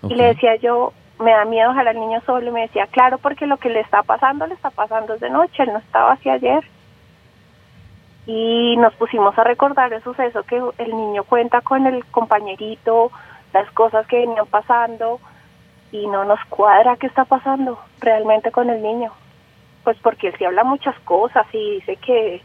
y 0.03 0.15
le 0.15 0.25
decía 0.25 0.55
yo, 0.55 0.93
me 1.19 1.31
da 1.31 1.45
miedo 1.45 1.69
dejar 1.69 1.87
al 1.87 1.99
niño 1.99 2.21
solo, 2.25 2.47
y 2.47 2.51
me 2.51 2.61
decía, 2.61 2.87
claro, 2.87 3.17
porque 3.17 3.45
lo 3.45 3.57
que 3.57 3.69
le 3.69 3.81
está 3.81 4.03
pasando, 4.03 4.47
le 4.47 4.53
está 4.53 4.69
pasando 4.69 5.13
desde 5.13 5.29
noche, 5.29 5.63
él 5.63 5.73
no 5.73 5.79
estaba 5.79 6.13
así 6.13 6.29
ayer. 6.29 6.63
Y 8.25 8.77
nos 8.77 8.93
pusimos 8.95 9.37
a 9.37 9.43
recordar 9.43 9.91
el 9.91 10.03
suceso 10.03 10.43
que 10.43 10.61
el 10.77 10.95
niño 10.95 11.23
cuenta 11.23 11.61
con 11.61 11.87
el 11.87 12.05
compañerito, 12.05 13.11
las 13.53 13.69
cosas 13.71 14.07
que 14.07 14.19
venían 14.19 14.45
pasando, 14.45 15.19
y 15.91 16.07
no 16.07 16.23
nos 16.23 16.39
cuadra 16.45 16.97
qué 16.97 17.07
está 17.07 17.25
pasando 17.25 17.79
realmente 17.99 18.51
con 18.51 18.69
el 18.69 18.81
niño. 18.81 19.11
Pues 19.83 19.97
porque 20.01 20.27
él 20.27 20.35
sí 20.37 20.45
habla 20.45 20.63
muchas 20.63 20.97
cosas 20.99 21.47
y 21.51 21.75
dice 21.75 21.95
que, 21.97 22.41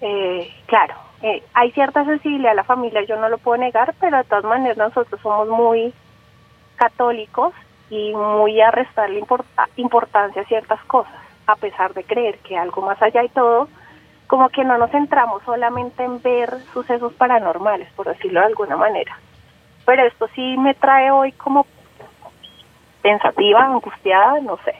eh, 0.00 0.52
claro, 0.66 0.94
eh, 1.22 1.42
hay 1.52 1.70
cierta 1.72 2.04
sensibilidad 2.04 2.52
a 2.52 2.56
la 2.56 2.64
familia, 2.64 3.02
yo 3.02 3.16
no 3.16 3.28
lo 3.28 3.38
puedo 3.38 3.58
negar, 3.58 3.94
pero 3.98 4.18
de 4.18 4.24
todas 4.24 4.44
maneras 4.44 4.76
nosotros 4.76 5.20
somos 5.20 5.48
muy 5.48 5.92
católicos 6.76 7.52
y 7.90 8.12
muy 8.12 8.60
a 8.60 8.70
restarle 8.70 9.18
importa- 9.18 9.68
importancia 9.76 10.42
a 10.42 10.46
ciertas 10.46 10.82
cosas, 10.84 11.14
a 11.46 11.56
pesar 11.56 11.94
de 11.94 12.04
creer 12.04 12.38
que 12.38 12.56
algo 12.56 12.82
más 12.82 13.00
allá 13.02 13.22
y 13.24 13.28
todo, 13.28 13.68
como 14.26 14.48
que 14.48 14.64
no 14.64 14.78
nos 14.78 14.90
centramos 14.90 15.42
solamente 15.44 16.02
en 16.02 16.20
ver 16.22 16.50
sucesos 16.72 17.12
paranormales, 17.14 17.88
por 17.92 18.08
decirlo 18.08 18.40
de 18.40 18.46
alguna 18.46 18.76
manera. 18.76 19.18
Pero 19.84 20.06
esto 20.06 20.26
sí 20.34 20.56
me 20.56 20.74
trae 20.74 21.10
hoy 21.10 21.32
como 21.32 21.66
pensativa, 23.02 23.64
angustiada, 23.64 24.40
no 24.40 24.58
sé. 24.64 24.74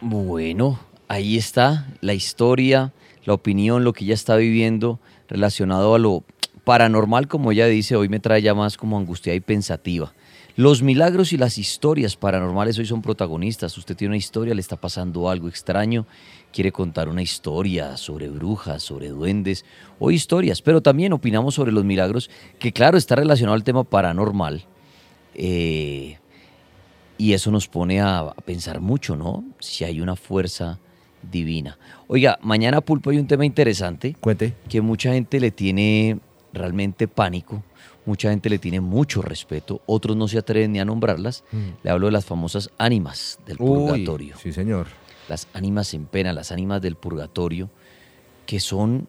Bueno, 0.00 0.78
ahí 1.08 1.38
está 1.38 1.86
la 2.00 2.12
historia, 2.12 2.92
la 3.24 3.32
opinión, 3.32 3.82
lo 3.82 3.92
que 3.94 4.04
ella 4.04 4.14
está 4.14 4.36
viviendo 4.36 5.00
relacionado 5.28 5.94
a 5.94 5.98
lo 5.98 6.22
paranormal, 6.64 7.28
como 7.28 7.50
ella 7.50 7.66
dice, 7.66 7.96
hoy 7.96 8.10
me 8.10 8.20
trae 8.20 8.42
ya 8.42 8.54
más 8.54 8.76
como 8.76 8.98
angustiada 8.98 9.36
y 9.36 9.40
pensativa. 9.40 10.12
Los 10.58 10.82
milagros 10.82 11.32
y 11.32 11.36
las 11.36 11.56
historias 11.56 12.16
paranormales 12.16 12.76
hoy 12.80 12.84
son 12.84 13.00
protagonistas. 13.00 13.78
Usted 13.78 13.94
tiene 13.94 14.10
una 14.10 14.16
historia, 14.16 14.56
le 14.56 14.60
está 14.60 14.74
pasando 14.74 15.30
algo 15.30 15.46
extraño, 15.46 16.04
quiere 16.52 16.72
contar 16.72 17.08
una 17.08 17.22
historia 17.22 17.96
sobre 17.96 18.28
brujas, 18.28 18.82
sobre 18.82 19.10
duendes 19.10 19.64
o 20.00 20.10
historias, 20.10 20.60
pero 20.60 20.80
también 20.82 21.12
opinamos 21.12 21.54
sobre 21.54 21.70
los 21.70 21.84
milagros, 21.84 22.28
que 22.58 22.72
claro, 22.72 22.98
está 22.98 23.14
relacionado 23.14 23.54
al 23.54 23.62
tema 23.62 23.84
paranormal. 23.84 24.64
Eh, 25.36 26.18
y 27.18 27.34
eso 27.34 27.52
nos 27.52 27.68
pone 27.68 28.00
a, 28.00 28.18
a 28.18 28.34
pensar 28.44 28.80
mucho, 28.80 29.14
¿no? 29.14 29.44
Si 29.60 29.84
hay 29.84 30.00
una 30.00 30.16
fuerza 30.16 30.80
divina. 31.22 31.78
Oiga, 32.08 32.36
mañana 32.42 32.80
Pulpo 32.80 33.10
hay 33.10 33.18
un 33.18 33.28
tema 33.28 33.46
interesante 33.46 34.16
Cuente. 34.18 34.56
que 34.68 34.80
mucha 34.80 35.12
gente 35.12 35.38
le 35.38 35.52
tiene 35.52 36.18
realmente 36.52 37.06
pánico, 37.06 37.62
mucha 38.08 38.30
gente 38.30 38.48
le 38.50 38.58
tiene 38.58 38.80
mucho 38.80 39.20
respeto, 39.22 39.82
otros 39.86 40.16
no 40.16 40.26
se 40.26 40.38
atreven 40.38 40.72
ni 40.72 40.80
a 40.80 40.84
nombrarlas. 40.84 41.44
Le 41.84 41.90
hablo 41.90 42.06
de 42.06 42.12
las 42.12 42.24
famosas 42.24 42.70
ánimas 42.78 43.38
del 43.46 43.58
Mm. 43.58 43.62
Uy, 43.62 43.78
purgatorio. 43.90 44.36
sí, 44.42 44.52
señor. 44.52 44.86
Las 45.28 45.46
ánimas 45.52 45.92
en 45.94 46.06
pena, 46.06 46.32
las 46.32 46.50
ánimas 46.52 46.80
del 46.80 46.96
purgatorio, 46.96 47.68
que 48.46 48.60
son 48.60 49.06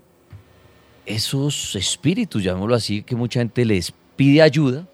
esos 1.05 1.75
espíritus, 1.75 2.43
llamémoslo 2.43 2.75
así, 2.75 3.03
que 3.03 3.15
mucha 3.15 3.39
gente 3.39 3.65
les 3.65 3.93
pide 4.15 4.41
ayuda, 4.41 4.87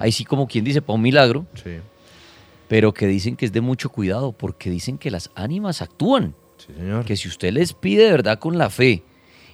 ahí 0.00 0.12
sí 0.12 0.24
como 0.24 0.46
quien 0.48 0.64
dice, 0.64 0.82
para 0.82 0.96
un 0.96 1.02
milagro, 1.02 1.46
Sí, 1.54 1.76
pero 2.68 2.92
que 2.92 3.06
dicen 3.06 3.36
que 3.36 3.44
es 3.46 3.52
de 3.52 3.60
mucho 3.60 3.90
cuidado 3.90 4.32
porque 4.32 4.70
dicen 4.70 4.98
que 4.98 5.10
las 5.10 5.30
ánimas 5.34 5.82
actúan, 5.82 6.34
sí, 6.58 6.72
señor. 6.76 7.04
que 7.04 7.16
si 7.16 7.28
usted 7.28 7.52
les 7.52 7.72
pide 7.74 8.04
de 8.04 8.10
verdad 8.10 8.38
con 8.38 8.58
la 8.58 8.68
fe 8.70 9.02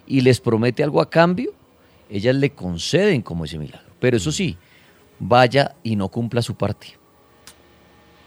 y 0.07 0.23
les 0.23 0.41
promete 0.41 0.83
algo 0.83 1.01
a 1.03 1.11
cambio, 1.11 1.53
ellas 2.11 2.35
le 2.35 2.51
conceden 2.51 3.21
como 3.23 3.45
ese 3.45 3.59
milagro. 3.59 3.88
Pero 4.01 4.17
eso 4.17 4.33
sí, 4.33 4.57
vaya 5.19 5.75
y 5.83 5.97
no 5.97 6.09
cumpla 6.09 6.43
su 6.43 6.55
parte. 6.57 6.89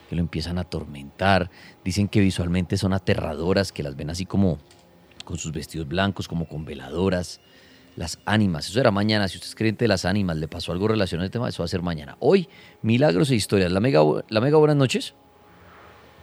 Que 0.09 0.15
lo 0.15 0.21
empiezan 0.21 0.57
a 0.57 0.61
atormentar, 0.61 1.49
dicen 1.83 2.07
que 2.07 2.19
visualmente 2.19 2.77
son 2.77 2.93
aterradoras, 2.93 3.71
que 3.71 3.83
las 3.83 3.95
ven 3.95 4.09
así 4.09 4.25
como 4.25 4.57
con 5.23 5.37
sus 5.37 5.51
vestidos 5.51 5.87
blancos, 5.87 6.27
como 6.27 6.45
con 6.45 6.65
veladoras. 6.65 7.39
Las 7.95 8.19
ánimas, 8.25 8.69
eso 8.69 8.79
era 8.79 8.91
mañana. 8.91 9.27
Si 9.27 9.37
usted 9.37 9.49
es 9.49 9.55
creyente 9.55 9.85
de 9.85 9.89
las 9.89 10.05
ánimas, 10.05 10.37
le 10.37 10.47
pasó 10.47 10.71
algo 10.71 10.87
relacionado 10.87 11.25
al 11.25 11.31
tema, 11.31 11.49
eso 11.49 11.63
va 11.63 11.65
a 11.65 11.69
ser 11.69 11.81
mañana. 11.81 12.15
Hoy, 12.19 12.47
milagros 12.81 13.31
e 13.31 13.35
historias. 13.35 13.71
La 13.71 13.79
mega, 13.79 14.01
la 14.29 14.41
mega 14.41 14.57
buenas 14.57 14.77
noches. 14.77 15.13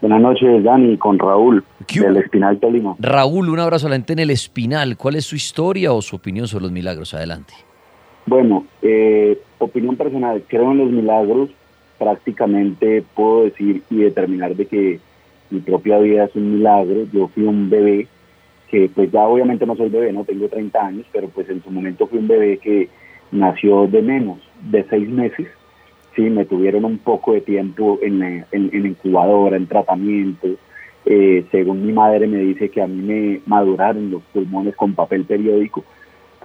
Buenas 0.01 0.21
noches, 0.21 0.63
Dani, 0.63 0.97
con 0.97 1.19
Raúl, 1.19 1.65
¿Qué 1.87 2.01
del 2.01 2.19
Espinal 2.19 2.61
Tolima. 2.61 2.95
Raúl, 3.01 3.49
un 3.49 3.59
abrazo 3.59 3.89
a 3.89 3.91
la 3.91 3.97
gente 3.97 4.13
en 4.13 4.21
el 4.21 4.31
Espinal. 4.31 4.97
¿Cuál 4.97 5.17
es 5.17 5.27
su 5.27 5.35
historia 5.35 5.93
o 5.93 6.01
su 6.01 6.15
opinión 6.15 6.47
sobre 6.47 6.63
los 6.63 6.73
milagros? 6.73 7.15
Adelante. 7.15 7.55
Bueno, 8.29 8.67
eh, 8.83 9.39
opinión 9.57 9.97
personal, 9.97 10.45
creo 10.47 10.73
en 10.73 10.79
los 10.79 10.91
milagros, 10.91 11.49
prácticamente 11.99 13.03
puedo 13.15 13.45
decir 13.45 13.83
y 13.89 13.97
determinar 13.97 14.55
de 14.55 14.67
que 14.67 15.01
mi 15.49 15.61
propia 15.61 15.99
vida 15.99 16.25
es 16.25 16.37
un 16.37 16.57
milagro. 16.57 17.07
Yo 17.11 17.29
fui 17.29 17.45
un 17.45 17.71
bebé 17.71 18.07
que 18.71 18.91
pues 18.95 19.11
ya 19.11 19.27
obviamente 19.27 19.65
no 19.65 19.77
soy 19.77 19.89
bebé, 19.89 20.13
no 20.13 20.25
tengo 20.25 20.47
30 20.47 20.79
años, 20.79 21.07
pero 21.11 21.29
pues 21.29 21.49
en 21.49 21.63
su 21.63 21.71
momento 21.71 22.07
fui 22.07 22.19
un 22.19 22.29
bebé 22.29 22.59
que 22.59 22.91
nació 23.33 23.87
de 23.87 24.03
menos 24.03 24.37
de 24.61 24.85
seis 24.91 25.09
meses, 25.09 25.49
sí, 26.15 26.21
me 26.21 26.45
tuvieron 26.45 26.85
un 26.85 26.99
poco 26.99 27.33
de 27.33 27.41
tiempo 27.41 27.99
en, 28.03 28.23
en, 28.23 28.45
en 28.53 28.87
incubadora, 28.87 29.57
en 29.57 29.67
tratamiento, 29.67 30.49
eh, 31.07 31.47
según 31.51 31.87
mi 31.87 31.95
madre 31.95 32.27
me 32.27 32.41
dice 32.41 32.69
que 32.69 32.83
a 32.83 32.87
mí 32.87 33.01
me 33.01 33.41
maduraron 33.47 34.11
los 34.11 34.23
pulmones 34.35 34.77
con 34.77 34.95
papel 34.95 35.25
periódico, 35.25 35.83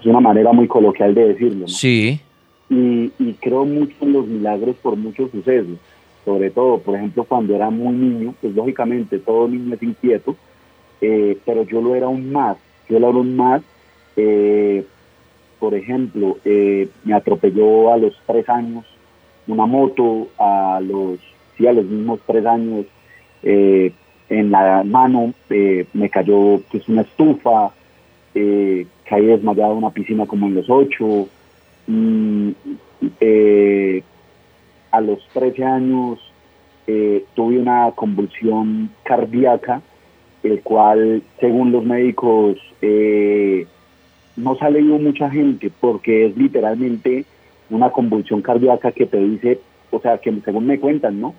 es 0.03 0.09
una 0.09 0.19
manera 0.19 0.51
muy 0.51 0.67
coloquial 0.67 1.13
de 1.15 1.29
decirlo, 1.29 1.61
¿no? 1.61 1.67
Sí. 1.67 2.19
y, 2.69 3.11
y 3.19 3.33
creo 3.39 3.65
mucho 3.65 3.95
en 4.01 4.13
los 4.13 4.27
milagros 4.27 4.75
por 4.81 4.95
muchos 4.95 5.31
sucesos. 5.31 5.77
Sobre 6.25 6.49
todo, 6.51 6.77
por 6.79 6.95
ejemplo, 6.95 7.23
cuando 7.25 7.55
era 7.55 7.69
muy 7.69 7.93
niño, 7.93 8.33
pues 8.41 8.53
lógicamente 8.55 9.19
todo 9.19 9.47
niño 9.47 9.75
es 9.75 9.83
inquieto, 9.83 10.35
eh, 11.01 11.37
pero 11.45 11.63
yo 11.63 11.81
lo 11.81 11.95
era 11.95 12.05
aún 12.05 12.31
más. 12.31 12.57
Yo 12.89 12.99
lo 12.99 13.09
era 13.09 13.17
aún 13.17 13.35
más. 13.35 13.61
eh, 14.15 14.85
por 15.59 15.75
ejemplo, 15.75 16.37
eh, 16.43 16.89
me 17.05 17.13
atropelló 17.13 17.93
a 17.93 17.97
los 17.97 18.13
tres 18.27 18.49
años 18.49 18.83
una 19.47 19.65
moto, 19.65 20.27
a 20.37 20.81
los, 20.81 21.19
sí, 21.57 21.65
a 21.65 21.71
los 21.71 21.85
mismos 21.85 22.19
tres 22.27 22.45
años 22.45 22.85
eh, 23.43 23.93
en 24.29 24.51
la 24.51 24.83
mano 24.83 25.33
eh, 25.49 25.85
me 25.93 26.09
cayó 26.09 26.59
pues, 26.69 26.87
una 26.89 27.03
estufa, 27.03 27.71
eh, 28.35 28.87
caí 29.05 29.25
desmayado 29.25 29.73
en 29.73 29.77
una 29.79 29.91
piscina 29.91 30.25
como 30.25 30.47
en 30.47 30.55
los 30.55 30.69
ocho. 30.69 31.27
Mm, 31.87 32.51
eh, 33.19 34.03
a 34.91 35.01
los 35.01 35.27
13 35.33 35.63
años 35.63 36.19
eh, 36.87 37.25
tuve 37.33 37.57
una 37.59 37.91
convulsión 37.95 38.91
cardíaca, 39.03 39.81
el 40.43 40.61
cual, 40.61 41.23
según 41.39 41.71
los 41.71 41.83
médicos, 41.83 42.57
eh, 42.81 43.65
no 44.35 44.55
se 44.55 44.65
ha 44.65 44.69
mucha 44.69 45.29
gente 45.29 45.71
porque 45.79 46.27
es 46.27 46.37
literalmente 46.37 47.25
una 47.69 47.91
convulsión 47.91 48.41
cardíaca 48.41 48.91
que 48.91 49.05
te 49.05 49.17
dice, 49.17 49.59
o 49.91 49.99
sea, 49.99 50.17
que 50.17 50.33
según 50.43 50.67
me 50.67 50.79
cuentan, 50.79 51.21
¿no? 51.21 51.33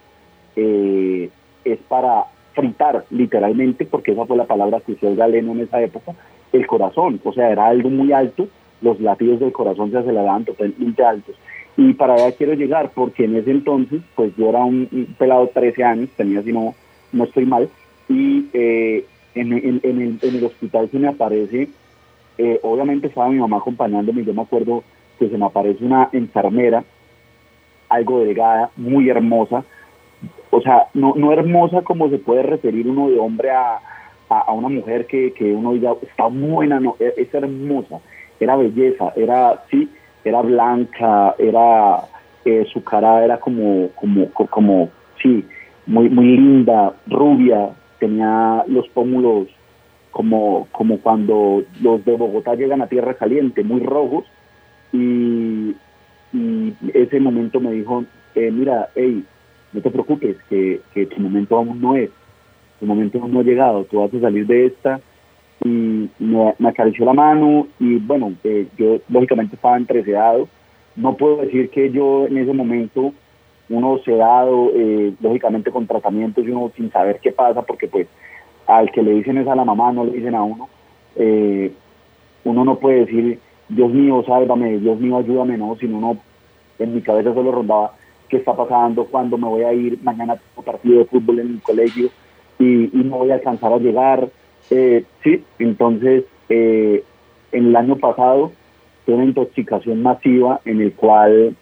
Es 0.57 1.79
para 1.89 2.25
fritar 2.55 3.05
literalmente, 3.11 3.85
porque 3.85 4.13
esa 4.13 4.27
fue 4.27 4.37
la 4.37 4.47
palabra 4.47 4.81
que 4.81 4.93
usó 4.93 5.15
Galeno 5.17 5.53
en 5.53 5.61
esa 5.61 5.83
época, 5.83 6.15
el 6.55 6.67
corazón, 6.67 7.21
o 7.25 7.33
sea, 7.33 7.51
era 7.51 7.67
algo 7.67 7.91
muy 7.91 8.13
alto, 8.13 8.49
los 8.81 9.01
latidos 9.01 9.41
del 9.41 9.53
corazón 9.53 9.91
se 9.91 9.99
aceleraban 9.99 10.45
totalmente 10.45 11.05
altos. 11.05 11.37
Y 11.77 11.93
para 11.95 12.15
allá 12.15 12.33
quiero 12.33 12.55
llegar, 12.55 12.93
porque 12.95 13.25
en 13.25 13.37
ese 13.37 13.51
entonces, 13.51 14.03
pues 14.15 14.35
yo 14.37 14.49
era 14.49 14.65
un, 14.65 15.15
pelado 15.19 15.47
de 15.47 15.53
13 15.53 15.85
años, 15.85 16.11
tenía, 16.17 16.43
si 16.43 16.53
no, 16.53 16.75
no 17.13 17.25
estoy 17.25 17.47
mal, 17.47 17.69
y 18.09 18.47
eh, 18.53 19.05
en 19.35 20.21
el 20.23 20.45
hospital 20.45 20.89
se 20.91 20.99
me 20.99 21.09
aparece, 21.09 21.69
eh, 22.37 22.59
obviamente 22.63 23.07
estaba 23.07 23.29
mi 23.29 23.39
mamá 23.39 23.59
acompañándome, 23.59 24.25
yo 24.25 24.35
me 24.35 24.43
acuerdo 24.43 24.83
que 25.19 25.29
se 25.29 25.39
me 25.39 25.47
aparece 25.47 25.85
una 25.85 26.09
enfermera, 26.13 26.85
algo 27.89 28.21
delgada, 28.21 28.71
muy 28.77 29.09
hermosa, 29.09 29.65
o 30.51 30.61
sea, 30.61 30.87
no, 30.95 31.15
no 31.17 31.33
hermosa 31.33 31.83
como 31.83 32.09
se 32.11 32.19
puede 32.19 32.43
referir 32.43 32.89
uno 32.89 33.09
de 33.09 33.19
hombre 33.19 33.51
a, 33.51 33.81
a, 34.29 34.41
a 34.41 34.53
una 34.53 34.69
mujer 34.69 35.07
que, 35.07 35.33
que 35.33 35.53
uno 35.53 35.73
diga, 35.73 35.95
está 36.03 36.27
buena, 36.27 36.81
no, 36.81 36.97
e- 36.99 37.15
es 37.17 37.33
hermosa, 37.35 38.01
era 38.41 38.57
belleza, 38.57 39.13
era, 39.17 39.63
sí, 39.71 39.89
era 40.25 40.43
blanca, 40.43 41.35
era, 41.39 42.03
eh, 42.45 42.65
su 42.73 42.83
cara 42.83 43.25
era 43.25 43.39
como, 43.39 43.89
como, 43.95 44.31
co- 44.31 44.47
como, 44.47 44.89
sí, 45.23 45.45
muy, 45.87 46.09
muy 46.09 46.37
linda, 46.37 46.95
rubia, 47.07 47.71
tenía 47.99 48.65
los 48.69 48.89
pómulos 48.89 49.49
como, 50.11 50.69
como 50.73 50.99
cuando 51.01 51.63
los 51.83 52.05
de 52.05 52.13
Bogotá 52.13 52.55
llegan 52.55 52.83
a 52.83 52.87
tierra 52.87 53.15
caliente, 53.15 53.63
muy 53.63 53.81
rojos, 53.81 54.25
y, 54.93 55.75
y 56.33 56.75
ese 56.95 57.21
momento 57.21 57.61
me 57.61 57.73
dijo, 57.73 58.05
eh, 58.35 58.51
mira, 58.51 58.91
hey, 58.95 59.25
no 59.73 59.81
te 59.81 59.91
preocupes, 59.91 60.37
que, 60.49 60.81
que 60.93 61.07
tu 61.07 61.21
momento 61.21 61.57
aún 61.57 61.81
no 61.81 61.97
es, 61.97 62.11
tu 62.81 62.87
momento 62.87 63.19
no 63.27 63.41
ha 63.41 63.43
llegado, 63.43 63.85
tú 63.85 64.01
vas 64.01 64.13
a 64.13 64.21
salir 64.21 64.47
de 64.47 64.67
esta, 64.67 65.01
y 65.65 66.11
me, 66.19 66.69
acarició 66.69 67.05
la 67.05 67.13
mano, 67.13 67.67
y 67.79 67.97
bueno, 67.97 68.35
eh, 68.45 68.67
yo 68.77 68.99
lógicamente 69.09 69.57
estaba 69.57 69.77
entresedado, 69.77 70.49
no 70.97 71.17
puedo 71.17 71.39
decir 71.39 71.71
que 71.71 71.91
yo 71.91 72.27
en 72.27 72.39
ese 72.39 72.53
momento, 72.53 73.13
uno 73.69 73.99
sedado, 74.05 74.71
eh, 74.75 75.15
lógicamente 75.21 75.71
con 75.71 75.87
tratamientos 75.87 76.45
y 76.45 76.51
uno 76.51 76.71
sin 76.77 76.91
saber 76.91 77.19
qué 77.23 77.33
pasa, 77.33 77.63
porque 77.63 77.89
pues 77.89 78.07
al 78.67 78.91
que 78.91 79.03
le 79.03 79.13
dicen 79.13 79.39
es 79.39 79.49
a 79.49 79.55
la 79.55 79.65
mamá, 79.65 79.93
no 79.93 80.05
le 80.05 80.13
dicen 80.13 80.35
a 80.35 80.43
uno, 80.43 80.69
eh, 81.17 81.73
uno 82.45 82.65
no 82.65 82.79
puede 82.79 83.07
decir, 83.07 83.39
Dios 83.69 83.91
mío, 83.91 84.23
sálvame, 84.27 84.79
Dios 84.79 85.01
mío, 85.01 85.19
ayúdame, 85.19 85.57
no, 85.57 85.77
sino 85.77 85.99
uno 85.99 86.19
en 86.79 86.95
mi 86.95 87.01
cabeza 87.01 87.33
solo 87.33 87.53
rondaba 87.53 87.95
qué 88.29 88.37
está 88.37 88.55
pasando, 88.55 89.07
cuándo 89.07 89.39
me 89.39 89.49
voy 89.49 89.63
a 89.63 89.73
ir, 89.73 89.99
mañana 90.03 90.37
tengo 90.37 90.63
partido 90.65 90.99
de 90.99 91.05
fútbol 91.07 91.39
en 91.39 91.55
mi 91.55 91.59
colegio 91.61 92.11
y, 92.59 92.85
y 92.85 93.05
no 93.05 93.19
voy 93.19 93.31
a 93.31 93.35
alcanzar 93.35 93.73
a 93.73 93.79
llegar. 93.79 94.29
Eh, 94.71 95.05
sí, 95.23 95.43
entonces 95.59 96.25
eh, 96.49 97.03
en 97.53 97.67
el 97.67 97.77
año 97.77 97.97
pasado 97.97 98.53
tuve 99.05 99.17
una 99.17 99.25
intoxicación 99.25 100.03
masiva 100.03 100.61
en 100.65 100.81
el 100.81 100.93
cual 100.95 101.55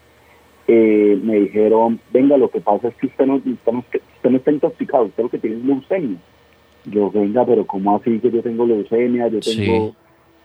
eh, 0.68 1.18
me 1.22 1.40
dijeron, 1.40 1.98
venga, 2.12 2.36
lo 2.36 2.48
que 2.50 2.60
pasa 2.60 2.88
es 2.88 2.94
que 2.94 3.06
usted 3.08 3.26
no, 3.26 3.34
usted 3.36 3.72
no, 3.72 3.78
usted 3.80 4.30
no 4.30 4.36
está 4.36 4.52
intoxicado, 4.52 5.04
usted 5.06 5.22
lo 5.24 5.28
que 5.28 5.38
tiene 5.38 5.56
es 5.56 5.64
leucemia. 5.64 6.18
Yo, 6.84 7.10
venga, 7.10 7.44
pero 7.44 7.66
¿cómo 7.66 7.96
así 7.96 8.18
que 8.20 8.30
yo 8.30 8.42
tengo 8.42 8.66
leucemia? 8.66 9.28
Yo 9.28 9.40
tengo, 9.40 9.88
Sí. 9.88 9.94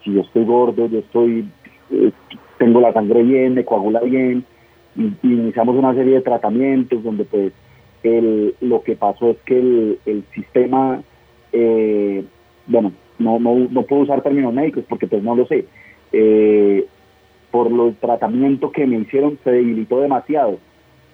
si 0.04 0.14
yo 0.14 0.22
estoy 0.22 0.46
gordo, 0.46 0.88
yo 0.88 1.00
estoy, 1.00 1.48
eh, 1.92 2.12
tengo 2.58 2.80
la 2.82 2.94
sangre 2.94 3.24
bien, 3.24 3.54
me 3.54 3.66
coagula 3.66 4.02
bien, 4.02 4.44
y, 4.96 5.04
y 5.24 5.34
iniciamos 5.34 5.76
una 5.76 5.94
serie 5.94 6.16
de 6.16 6.22
tratamientos 6.22 7.04
donde 7.04 7.24
pues 7.26 7.54
el, 8.08 8.56
lo 8.62 8.84
que 8.84 8.96
pasó 8.96 9.32
es 9.32 9.38
que 9.46 9.58
el, 9.58 10.00
el 10.06 10.24
sistema, 10.34 11.02
eh, 11.52 12.24
bueno, 12.68 12.92
no, 13.20 13.40
no, 13.40 13.56
no 13.56 13.84
puedo 13.84 14.04
usar 14.04 14.22
términos 14.22 14.54
médicos 14.54 14.86
porque 14.88 15.08
pues 15.08 15.24
no 15.24 15.36
lo 15.36 15.46
sé, 15.48 15.66
eh, 16.12 16.86
por 17.52 17.72
los 17.72 17.96
tratamientos 17.98 18.72
que 18.72 18.86
me 18.86 19.00
hicieron 19.00 19.40
se 19.44 19.52
debilitó 19.52 20.02
demasiado 20.02 20.60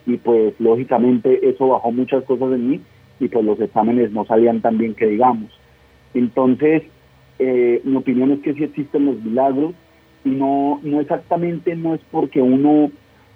y 0.06 0.18
pues 0.18 0.54
lógicamente 0.60 1.48
eso 1.48 1.70
bajó 1.70 1.92
muchas 1.92 2.24
cosas 2.26 2.54
en 2.54 2.70
mí 2.70 2.82
y 3.20 3.28
pues 3.28 3.46
los 3.46 3.60
exámenes 3.60 4.12
no 4.12 4.26
salían 4.26 4.62
tan 4.62 4.78
bien 4.78 4.96
que 4.96 5.08
digamos. 5.08 5.52
Entonces, 6.14 6.84
eh, 7.40 7.82
mi 7.84 7.96
opinión 7.96 8.32
es 8.32 8.40
que 8.40 8.54
sí 8.54 8.64
existen 8.64 9.06
los 9.06 9.24
milagros 9.24 9.74
y 10.26 10.30
no, 10.30 10.80
no 10.84 11.00
exactamente 11.00 11.76
no 11.76 11.96
es 11.96 12.02
porque 12.12 12.42
uno, 12.42 12.92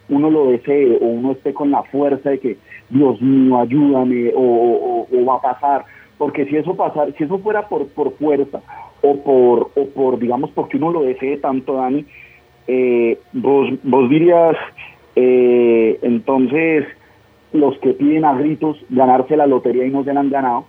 uno 0.09 0.29
lo 0.29 0.47
desee 0.51 0.97
o 1.01 1.05
uno 1.05 1.31
esté 1.33 1.53
con 1.53 1.71
la 1.71 1.83
fuerza 1.83 2.29
de 2.29 2.39
que 2.39 2.57
Dios 2.89 3.21
mío 3.21 3.59
ayúdame 3.59 4.31
o, 4.35 5.05
va 5.27 5.35
a 5.35 5.41
pasar, 5.41 5.85
porque 6.17 6.45
si 6.45 6.55
eso 6.55 6.75
pasar, 6.75 7.13
si 7.17 7.23
eso 7.25 7.37
fuera 7.39 7.67
por, 7.67 7.87
por 7.89 8.13
fuerza 8.13 8.61
o 9.01 9.17
por, 9.23 9.71
o 9.75 9.85
por 9.93 10.17
digamos 10.19 10.49
porque 10.51 10.77
uno 10.77 10.91
lo 10.91 11.01
desee 11.03 11.37
tanto, 11.37 11.73
Dani, 11.73 12.05
eh, 12.67 13.19
vos, 13.33 13.69
vos 13.83 14.09
dirías, 14.09 14.55
eh, 15.15 15.99
entonces, 16.01 16.85
los 17.53 17.77
que 17.79 17.93
piden 17.93 18.25
a 18.25 18.33
gritos 18.37 18.77
ganarse 18.89 19.35
la 19.37 19.47
lotería 19.47 19.85
y 19.85 19.89
no 19.89 20.03
se 20.03 20.13
la 20.13 20.19
han 20.21 20.29
ganado, 20.29 20.65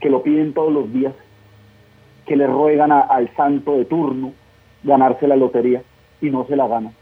que 0.00 0.10
lo 0.10 0.22
piden 0.22 0.52
todos 0.52 0.72
los 0.72 0.92
días, 0.92 1.14
que 2.26 2.36
le 2.36 2.46
ruegan 2.46 2.92
a- 2.92 3.00
al 3.00 3.28
santo 3.36 3.76
de 3.76 3.84
turno 3.84 4.32
ganarse 4.84 5.26
la 5.28 5.36
lotería 5.36 5.82
y 6.20 6.30
no 6.30 6.44
se 6.46 6.56
la 6.56 6.66
ganan. 6.68 6.92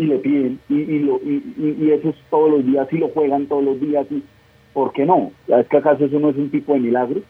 Y 0.00 0.06
le 0.06 0.16
piden, 0.18 0.58
y, 0.68 0.74
y, 0.76 0.98
lo, 1.00 1.16
y, 1.22 1.42
y- 1.58 1.76
y 1.84 1.90
eso 1.92 2.08
es 2.08 2.16
todos 2.30 2.50
los 2.50 2.64
días, 2.66 2.88
y 2.90 2.96
lo 2.98 3.08
juegan 3.08 3.46
todos 3.46 3.62
los 3.62 3.78
días, 3.80 4.06
y 4.10 4.22
¿por 4.72 4.92
qué 4.92 5.04
no? 5.04 5.30
¿Es 5.46 5.66
que 5.68 5.76
acaso 5.76 6.06
eso 6.06 6.18
no 6.18 6.30
es 6.30 6.36
un 6.36 6.50
tipo 6.50 6.72
de 6.72 6.80
milagro? 6.80 7.20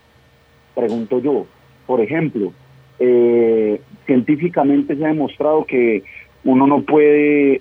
Pregunto 0.74 1.20
yo. 1.20 1.46
Por 1.86 2.00
ejemplo, 2.00 2.52
eh, 3.00 3.80
científicamente 4.06 4.94
se 4.94 5.04
ha 5.04 5.08
demostrado 5.08 5.64
que 5.64 6.04
uno 6.44 6.66
no 6.68 6.82
puede 6.82 7.60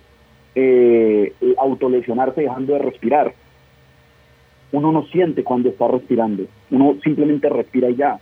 eh, 0.54 1.34
autolesionarse 1.58 2.42
dejando 2.42 2.74
de 2.74 2.80
respirar. 2.80 3.34
Uno 4.72 4.92
no 4.92 5.06
siente 5.08 5.44
cuando 5.44 5.70
está 5.70 5.88
respirando, 5.88 6.44
uno 6.70 6.96
simplemente 7.04 7.50
respira 7.50 7.90
y 7.90 7.96
ya. 7.96 8.20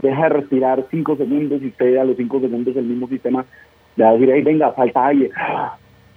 Deja 0.00 0.22
de 0.22 0.28
respirar 0.30 0.86
cinco 0.90 1.16
segundos 1.16 1.60
y 1.62 1.66
usted 1.66 1.96
a 1.98 2.04
los 2.04 2.16
cinco 2.16 2.40
segundos 2.40 2.74
el 2.76 2.84
mismo 2.86 3.06
sistema 3.08 3.44
le 3.96 4.04
va 4.04 4.10
a 4.10 4.12
decir, 4.14 4.30
"Ey, 4.30 4.42
venga, 4.42 4.72
falta 4.72 5.06
aire. 5.06 5.30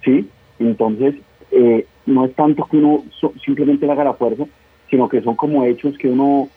¿Sí? 0.04 0.28
Entonces, 0.58 1.14
eh, 1.50 1.86
no 2.06 2.24
es 2.24 2.34
tanto 2.34 2.64
que 2.64 2.76
uno 2.76 3.04
so- 3.10 3.32
simplemente 3.44 3.86
le 3.86 3.92
haga 3.92 4.04
la 4.04 4.14
fuerza, 4.14 4.44
sino 4.88 5.08
que 5.08 5.20
son 5.22 5.36
como 5.36 5.64
hechos 5.64 5.96
que 5.98 6.08
uno, 6.08 6.48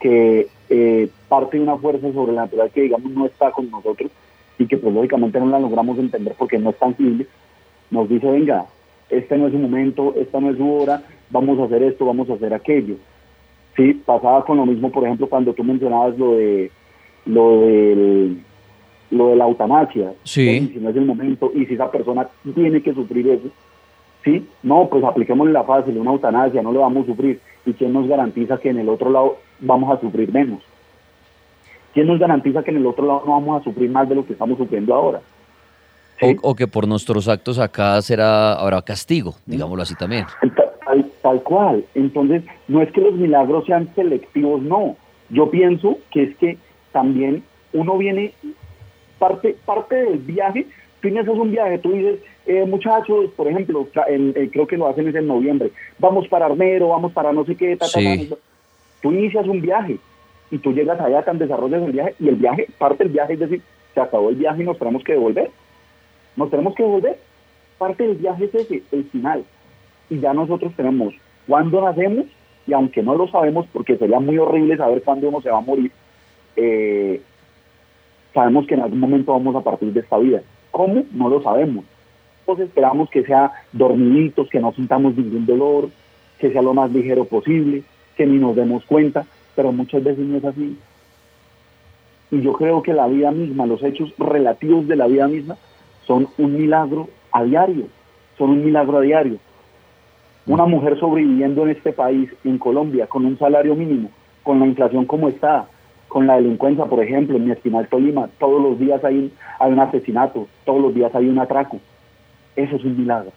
que 0.00 0.48
eh, 0.70 1.08
parte 1.28 1.56
de 1.56 1.62
una 1.62 1.76
fuerza 1.76 2.12
sobrenatural 2.12 2.70
que 2.70 2.82
digamos 2.82 3.12
no 3.12 3.26
está 3.26 3.50
con 3.50 3.70
nosotros 3.70 4.10
y 4.58 4.66
que 4.66 4.76
pues 4.76 4.94
lógicamente 4.94 5.38
no 5.40 5.46
la 5.46 5.58
logramos 5.58 5.98
entender 5.98 6.34
porque 6.38 6.58
no 6.58 6.70
es 6.70 6.78
tangible, 6.78 7.26
nos 7.90 8.08
dice, 8.08 8.26
venga, 8.30 8.66
este 9.10 9.36
no 9.36 9.46
es 9.46 9.52
su 9.52 9.58
momento, 9.58 10.14
esta 10.16 10.40
no 10.40 10.50
es 10.50 10.56
su 10.56 10.72
hora, 10.72 11.02
vamos 11.30 11.58
a 11.58 11.64
hacer 11.64 11.82
esto, 11.82 12.06
vamos 12.06 12.28
a 12.30 12.34
hacer 12.34 12.54
aquello. 12.54 12.96
Sí, 13.76 13.94
pasaba 14.06 14.44
con 14.44 14.56
lo 14.56 14.66
mismo, 14.66 14.90
por 14.90 15.04
ejemplo, 15.04 15.28
cuando 15.28 15.52
tú 15.52 15.64
mencionabas 15.64 16.16
lo 16.18 16.36
de 16.36 16.70
lo 17.26 17.60
del 17.62 18.38
lo 19.14 19.28
de 19.28 19.36
la 19.36 19.44
eutanasia, 19.46 20.12
Sí. 20.24 20.70
si 20.74 20.80
no 20.80 20.90
es 20.90 20.96
el 20.96 21.06
momento, 21.06 21.50
y 21.54 21.66
si 21.66 21.74
esa 21.74 21.90
persona 21.90 22.28
tiene 22.54 22.82
que 22.82 22.92
sufrir 22.94 23.28
eso, 23.28 23.48
¿sí? 24.24 24.46
No, 24.62 24.88
pues 24.88 25.04
apliquémosle 25.04 25.52
la 25.52 25.64
fácil, 25.64 25.96
una 25.98 26.10
eutanasia, 26.12 26.62
no 26.62 26.72
lo 26.72 26.80
vamos 26.80 27.04
a 27.04 27.06
sufrir. 27.06 27.40
¿Y 27.66 27.72
quién 27.72 27.92
nos 27.92 28.06
garantiza 28.08 28.58
que 28.58 28.70
en 28.70 28.78
el 28.78 28.88
otro 28.88 29.10
lado 29.10 29.36
vamos 29.60 29.96
a 29.96 30.00
sufrir 30.00 30.32
menos? 30.32 30.62
¿Quién 31.94 32.06
nos 32.08 32.18
garantiza 32.18 32.62
que 32.62 32.70
en 32.72 32.78
el 32.78 32.86
otro 32.86 33.06
lado 33.06 33.22
no 33.24 33.32
vamos 33.32 33.60
a 33.60 33.64
sufrir 33.64 33.88
más 33.90 34.08
de 34.08 34.14
lo 34.16 34.26
que 34.26 34.32
estamos 34.32 34.58
sufriendo 34.58 34.94
ahora? 34.94 35.20
¿Sí? 36.20 36.36
O, 36.42 36.50
o 36.50 36.54
que 36.54 36.66
por 36.66 36.86
nuestros 36.88 37.28
actos 37.28 37.58
acá 37.58 38.00
será 38.02 38.54
habrá 38.54 38.82
castigo, 38.82 39.34
digámoslo 39.46 39.82
así 39.82 39.94
también. 39.94 40.26
Ta- 40.56 40.70
Tal, 40.84 41.06
tal 41.22 41.42
cual. 41.42 41.82
Entonces, 41.94 42.42
no 42.68 42.82
es 42.82 42.92
que 42.92 43.00
los 43.00 43.14
milagros 43.14 43.64
sean 43.64 43.88
selectivos, 43.94 44.60
no. 44.60 44.96
Yo 45.30 45.50
pienso 45.50 45.96
que 46.10 46.24
es 46.24 46.36
que 46.36 46.58
también 46.92 47.42
uno 47.72 47.96
viene, 47.96 48.34
parte, 49.18 49.56
parte 49.64 49.94
del 49.96 50.18
viaje, 50.18 50.66
tú 51.00 51.08
inicias 51.08 51.28
un 51.36 51.50
viaje, 51.50 51.78
tú 51.78 51.92
dices, 51.92 52.20
eh, 52.46 52.64
muchachos, 52.66 53.30
por 53.36 53.48
ejemplo, 53.48 53.86
en- 54.08 54.32
eh, 54.36 54.48
creo 54.52 54.66
que 54.66 54.76
lo 54.76 54.86
hacen 54.88 55.08
es 55.08 55.14
en 55.14 55.26
noviembre, 55.26 55.70
vamos 55.98 56.26
para 56.28 56.46
Armero, 56.46 56.88
vamos 56.88 57.12
para 57.12 57.32
no 57.32 57.44
sé 57.44 57.54
qué, 57.56 57.76
ta, 57.76 57.86
ta, 57.86 57.98
Sí. 58.00 58.26
ta. 58.28 58.36
tú 59.02 59.12
inicias 59.12 59.46
un 59.46 59.60
viaje 59.60 59.98
y 60.50 60.58
tú 60.58 60.72
llegas 60.72 60.98
allá, 61.00 61.22
tan 61.22 61.38
desarrollas 61.38 61.82
el 61.82 61.92
viaje 61.92 62.14
y 62.20 62.28
el 62.28 62.36
viaje, 62.36 62.66
parte 62.78 63.04
del 63.04 63.12
viaje 63.12 63.34
es 63.34 63.38
decir, 63.40 63.60
se 63.92 64.00
acabó 64.00 64.30
el 64.30 64.36
viaje 64.36 64.62
y 64.62 64.66
nos 64.66 64.78
tenemos 64.78 65.04
que 65.04 65.12
devolver. 65.12 65.50
Nos 66.36 66.50
tenemos 66.50 66.74
que 66.74 66.82
devolver. 66.82 67.16
Parte 67.78 68.06
del 68.06 68.16
viaje 68.16 68.44
es 68.46 68.54
ese, 68.54 68.82
el 68.92 69.04
final 69.04 69.44
y 70.10 70.18
ya 70.20 70.32
nosotros 70.32 70.72
tenemos 70.76 71.14
cuándo 71.46 71.80
nacemos 71.82 72.24
y 72.66 72.72
aunque 72.72 73.02
no 73.02 73.14
lo 73.14 73.28
sabemos 73.28 73.66
porque 73.72 73.96
sería 73.96 74.18
muy 74.20 74.38
horrible 74.38 74.76
saber 74.76 75.02
cuándo 75.02 75.28
uno 75.28 75.40
se 75.42 75.50
va 75.50 75.58
a 75.58 75.60
morir, 75.60 75.90
eh, 76.56 77.20
sabemos 78.34 78.66
que 78.66 78.74
en 78.74 78.80
algún 78.80 79.00
momento 79.00 79.32
vamos 79.32 79.56
a 79.56 79.62
partir 79.62 79.92
de 79.92 80.00
esta 80.00 80.18
vida. 80.18 80.42
¿Cómo? 80.70 81.04
No 81.12 81.28
lo 81.28 81.40
sabemos. 81.40 81.84
Entonces 82.40 82.68
esperamos 82.68 83.08
que 83.08 83.22
sea 83.22 83.52
dormiditos, 83.72 84.50
que 84.50 84.60
no 84.60 84.72
sintamos 84.72 85.16
ningún 85.16 85.46
dolor, 85.46 85.88
que 86.38 86.50
sea 86.50 86.60
lo 86.60 86.74
más 86.74 86.90
ligero 86.90 87.24
posible, 87.24 87.84
que 88.16 88.26
ni 88.26 88.38
nos 88.38 88.54
demos 88.54 88.84
cuenta, 88.84 89.24
pero 89.54 89.72
muchas 89.72 90.04
veces 90.04 90.26
no 90.26 90.36
es 90.36 90.44
así. 90.44 90.76
Y 92.30 92.42
yo 92.42 92.52
creo 92.52 92.82
que 92.82 92.92
la 92.92 93.06
vida 93.06 93.30
misma, 93.30 93.64
los 93.64 93.82
hechos 93.82 94.12
relativos 94.18 94.86
de 94.88 94.96
la 94.96 95.06
vida 95.06 95.28
misma, 95.28 95.56
son 96.06 96.28
un 96.36 96.58
milagro 96.58 97.08
a 97.32 97.44
diario, 97.44 97.86
son 98.36 98.50
un 98.50 98.64
milagro 98.64 98.98
a 98.98 99.00
diario. 99.00 99.38
Una 100.46 100.66
mujer 100.66 100.98
sobreviviendo 100.98 101.62
en 101.62 101.70
este 101.70 101.92
país, 101.92 102.28
en 102.44 102.58
Colombia, 102.58 103.06
con 103.06 103.24
un 103.24 103.38
salario 103.38 103.74
mínimo, 103.74 104.10
con 104.42 104.60
la 104.60 104.66
inflación 104.66 105.06
como 105.06 105.28
está, 105.28 105.66
con 106.14 106.28
la 106.28 106.36
delincuencia, 106.36 106.84
por 106.84 107.02
ejemplo, 107.02 107.36
en 107.36 107.46
mi 107.46 107.50
estimado 107.50 107.84
Tolima, 107.90 108.28
todos 108.38 108.62
los 108.62 108.78
días 108.78 109.02
hay 109.04 109.18
un, 109.18 109.32
hay 109.58 109.72
un 109.72 109.80
asesinato, 109.80 110.46
todos 110.64 110.80
los 110.80 110.94
días 110.94 111.12
hay 111.12 111.26
un 111.26 111.40
atraco. 111.40 111.80
Eso 112.54 112.76
es 112.76 112.84
un 112.84 112.96
milagro. 112.96 113.32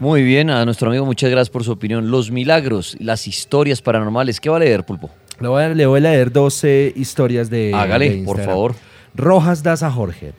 Muy 0.00 0.22
bien, 0.22 0.48
a 0.48 0.64
nuestro 0.64 0.88
amigo, 0.88 1.04
muchas 1.04 1.30
gracias 1.30 1.50
por 1.50 1.64
su 1.64 1.72
opinión. 1.72 2.10
Los 2.10 2.30
milagros, 2.30 2.96
las 2.98 3.28
historias 3.28 3.82
paranormales. 3.82 4.40
¿Qué 4.40 4.48
va 4.48 4.56
a 4.56 4.60
leer, 4.60 4.84
Pulpo? 4.86 5.10
Le 5.38 5.48
voy 5.48 5.62
a, 5.62 5.68
le 5.68 5.84
voy 5.84 5.98
a 5.98 6.02
leer 6.04 6.32
12 6.32 6.94
historias 6.96 7.50
de. 7.50 7.74
Hágale, 7.74 8.08
de 8.08 8.24
por 8.24 8.40
favor. 8.40 8.72
Rojas 9.14 9.62
Daza 9.62 9.90
Jorge. 9.90 10.32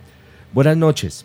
Buenas 0.53 0.75
noches. 0.75 1.23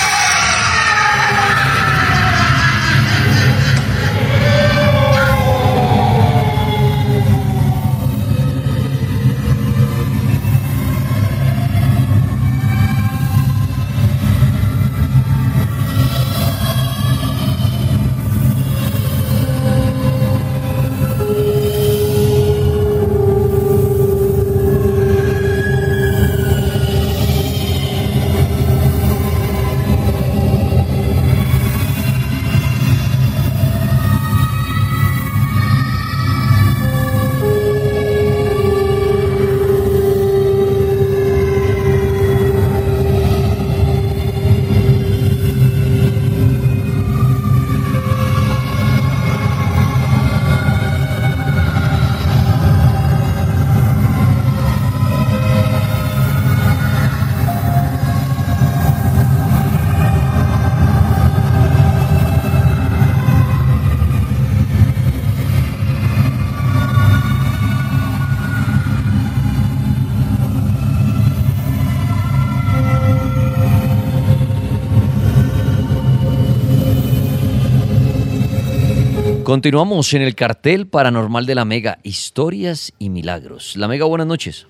Continuamos 79.53 80.15
en 80.15 80.23
el 80.23 80.35
cartel 80.35 80.87
paranormal 80.87 81.45
de 81.45 81.55
la 81.55 81.67
Mega, 81.67 81.99
historias 82.05 82.91
y 82.99 83.11
milagros. 83.11 83.77
La 83.77 83.87
Mega, 83.87 84.07
buenas 84.07 84.27
noches. 84.27 84.67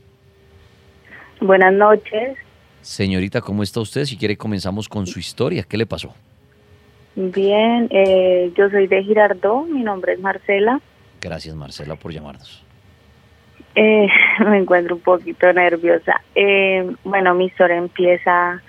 Buenas 1.40 1.73
noches. 1.73 2.37
Señorita, 2.81 3.40
¿cómo 3.40 3.62
está 3.62 3.79
usted? 3.79 4.03
Si 4.07 4.16
quiere, 4.16 4.37
comenzamos 4.37 4.88
con 4.88 5.07
su 5.07 5.21
historia. 5.21 5.62
¿Qué 5.68 5.77
le 5.77 5.87
pasó? 5.87 6.12
Bien, 7.14 7.87
eh, 7.90 8.53
yo 8.57 8.68
soy 8.71 8.88
de 8.88 9.05
Girardó, 9.05 9.62
mi 9.62 9.85
nombre 9.85 10.14
es 10.14 10.21
Marcela. 10.21 10.81
Gracias, 11.21 11.55
Marcela, 11.55 11.95
por 11.95 12.11
llamarnos. 12.11 12.64
Eh, 13.77 14.09
me 14.45 14.59
encuentro 14.59 14.97
un 14.97 15.03
poquito 15.03 15.53
nerviosa. 15.53 16.21
Eh, 16.35 16.92
bueno, 17.05 17.35
mi 17.35 17.45
historia 17.45 17.77
empieza 17.77 18.61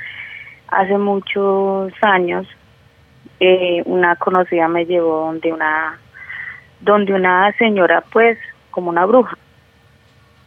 hace 0.67 0.95
muchos 0.95 1.91
años. 2.03 2.45
Eh, 3.39 3.81
una 3.87 4.15
conocida 4.15 4.67
me 4.67 4.85
llevó 4.85 5.25
donde 5.25 5.51
una, 5.51 5.99
donde 6.83 7.13
una 7.13 7.51
señora, 7.57 8.03
pues, 8.11 8.37
como 8.71 8.89
una 8.89 9.05
bruja. 9.05 9.37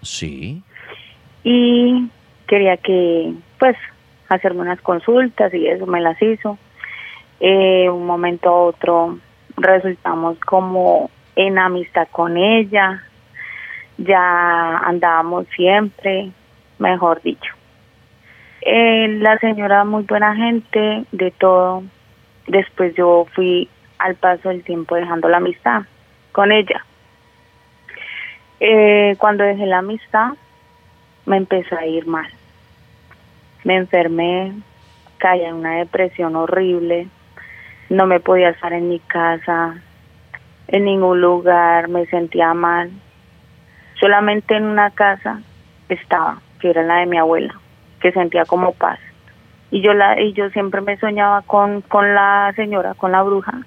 Sí. 0.03 0.63
Y 1.43 2.09
quería 2.47 2.77
que, 2.77 3.33
pues, 3.59 3.77
hacerme 4.29 4.61
unas 4.61 4.81
consultas 4.83 5.53
y 5.55 5.67
eso 5.67 5.87
me 5.87 6.01
las 6.01 6.21
hizo. 6.21 6.59
Eh, 7.41 7.89
un 7.89 8.07
momento 8.07 8.49
a 8.49 8.63
otro 8.63 9.19
resultamos 9.57 10.39
como 10.41 11.11
en 11.35 11.59
amistad 11.59 12.09
con 12.11 12.37
ella, 12.37 13.03
ya 13.99 14.79
andábamos 14.79 15.47
siempre, 15.55 16.31
mejor 16.79 17.23
dicho. 17.23 17.53
Eh, 18.61 19.09
la 19.21 19.39
señora 19.39 19.85
muy 19.85 20.03
buena 20.03 20.35
gente, 20.35 21.05
de 21.13 21.31
todo. 21.31 21.83
Después 22.47 22.95
yo 22.95 23.27
fui 23.35 23.69
al 23.99 24.17
paso 24.17 24.51
del 24.51 24.65
tiempo 24.65 24.97
dejando 24.97 25.29
la 25.29 25.39
amistad 25.39 25.85
con 26.37 26.53
ella. 26.53 26.85
Eh, 28.61 29.17
cuando 29.17 29.43
dejé 29.43 29.65
la 29.65 29.79
amistad, 29.79 30.35
me 31.25 31.39
empezó 31.39 31.79
a 31.79 31.87
ir 31.87 32.07
mal. 32.07 32.31
Me 33.65 33.77
enfermé, 33.77 34.53
caí 35.17 35.43
en 35.43 35.55
una 35.55 35.77
depresión 35.77 36.37
horrible, 36.37 37.09
no 37.89 38.05
me 38.05 38.21
podía 38.21 38.51
estar 38.51 38.75
en 38.75 38.91
mi 38.91 38.99
casa, 38.99 39.77
en 40.69 40.85
ningún 40.85 41.23
lugar, 41.23 41.89
me 41.89 42.05
sentía 42.05 42.53
mal. 42.53 42.91
Solamente 43.99 44.57
en 44.57 44.65
una 44.65 44.91
casa 44.91 45.41
estaba, 45.89 46.43
que 46.61 46.69
era 46.69 46.83
la 46.83 46.97
de 46.97 47.07
mi 47.07 47.17
abuela, 47.17 47.55
que 48.03 48.13
sentía 48.13 48.45
como 48.45 48.73
paz. 48.73 48.99
Y 49.71 49.81
yo 49.81 49.95
la 49.95 50.21
y 50.21 50.35
yo 50.35 50.51
siempre 50.51 50.83
me 50.83 50.99
soñaba 50.99 51.41
con 51.43 51.81
con 51.81 52.15
la 52.15 52.53
señora, 52.57 52.93
con 52.93 53.11
la 53.13 53.23
bruja. 53.23 53.63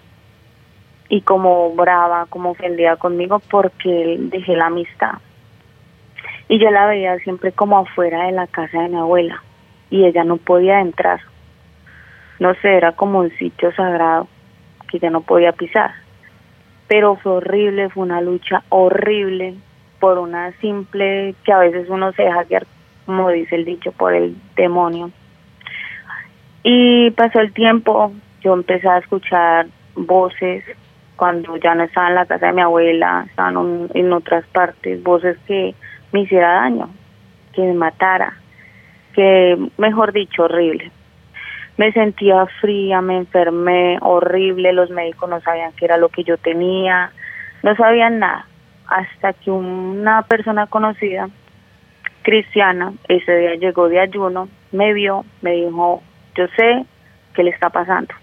Y 1.10 1.22
como 1.22 1.74
brava, 1.74 2.28
como 2.28 2.52
ofendida 2.52 2.96
conmigo 2.96 3.40
porque 3.50 4.16
dejé 4.20 4.56
la 4.56 4.68
amistad. 4.68 5.16
Y 6.48 6.60
yo 6.60 6.70
la 6.72 6.86
veía 6.86 7.18
siempre 7.20 7.52
como 7.52 7.80
afuera 7.80 8.26
de 8.26 8.32
la 8.32 8.48
casa 8.48 8.82
de 8.82 8.90
mi 8.90 8.98
abuela 8.98 9.44
y 9.90 10.06
ella 10.06 10.24
no 10.24 10.38
podía 10.38 10.82
entrar. 10.82 11.20
No 12.40 12.54
sé, 12.56 12.76
era 12.76 12.94
como 12.94 13.20
un 13.20 13.32
sitio 13.38 13.72
sagrado 13.74 14.28
que 14.90 14.98
ella 14.98 15.10
no 15.10 15.22
podía 15.22 15.52
pisar. 15.52 15.92
Pero 16.88 17.16
fue 17.18 17.34
horrible, 17.34 17.90
fue 17.90 18.04
una 18.04 18.22
lucha 18.22 18.64
horrible 18.70 19.56
por 20.00 20.18
una 20.18 20.52
simple 20.60 21.36
que 21.44 21.52
a 21.52 21.60
veces 21.60 21.90
uno 21.90 22.12
se 22.14 22.24
deja 22.24 22.44
guiar, 22.44 22.66
como 23.06 23.30
dice 23.30 23.56
el 23.56 23.66
dicho, 23.66 23.92
por 23.92 24.14
el 24.14 24.36
demonio. 24.56 25.12
Y 26.64 27.12
pasó 27.12 27.40
el 27.40 27.54
tiempo, 27.54 28.12
yo 28.42 28.54
empecé 28.54 28.88
a 28.88 28.98
escuchar 28.98 29.68
voces 29.96 30.64
cuando 31.20 31.58
ya 31.58 31.76
no 31.76 31.84
estaba 31.84 32.08
en 32.08 32.16
la 32.16 32.26
casa 32.26 32.48
de 32.48 32.54
mi 32.54 32.62
abuela, 32.62 33.26
estaban 33.28 33.90
en, 33.94 34.14
otras 34.14 34.46
partes, 34.48 35.04
voces 35.04 35.38
que 35.46 35.76
me 36.14 36.22
hiciera 36.22 36.62
daño, 36.62 36.90
que 37.52 37.62
me 37.62 37.74
matara, 37.74 38.38
que 39.14 39.58
mejor 39.78 40.14
dicho, 40.14 40.44
horrible. 40.44 40.94
Me 41.76 41.92
sentía 41.92 42.46
fría, 42.62 43.02
me 43.02 43.18
enfermé, 43.18 43.98
horrible, 44.00 44.72
los 44.72 44.90
médicos 44.92 45.30
no 45.30 45.42
sabían 45.42 45.74
qué 45.74 45.86
era 45.86 45.98
lo 45.98 46.08
que 46.08 46.24
yo 46.24 46.38
tenía, 46.38 47.12
no 47.64 47.76
sabían 47.76 48.20
nada, 48.20 48.48
hasta 48.88 49.34
que 49.34 49.52
una 49.52 50.22
persona 50.22 50.68
conocida, 50.68 51.28
cristiana, 52.22 52.94
ese 53.10 53.36
día 53.36 53.56
llegó 53.56 53.90
de 53.90 54.00
ayuno, 54.00 54.48
me 54.72 54.94
vio, 54.94 55.26
me 55.42 55.52
dijo, 55.52 56.02
yo 56.36 56.48
sé 56.56 56.86
qué 57.34 57.44
le 57.44 57.50
está 57.50 57.70
pasando. 57.70 58.14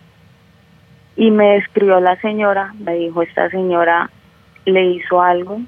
Y 1.16 1.30
me 1.30 1.54
describió 1.54 1.98
la 2.00 2.16
señora, 2.20 2.74
me 2.78 2.94
dijo, 2.94 3.22
esta 3.22 3.48
señora 3.50 4.10
le 4.66 4.84
hizo 4.86 5.22
algo 5.22 5.60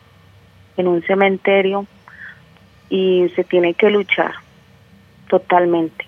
en 0.77 0.89
un 0.89 1.03
cementerio 1.03 1.87
y 2.91 3.31
se 3.35 3.45
tiene 3.45 3.75
que 3.75 3.91
luchar 3.91 4.33
totalmente. 5.29 6.07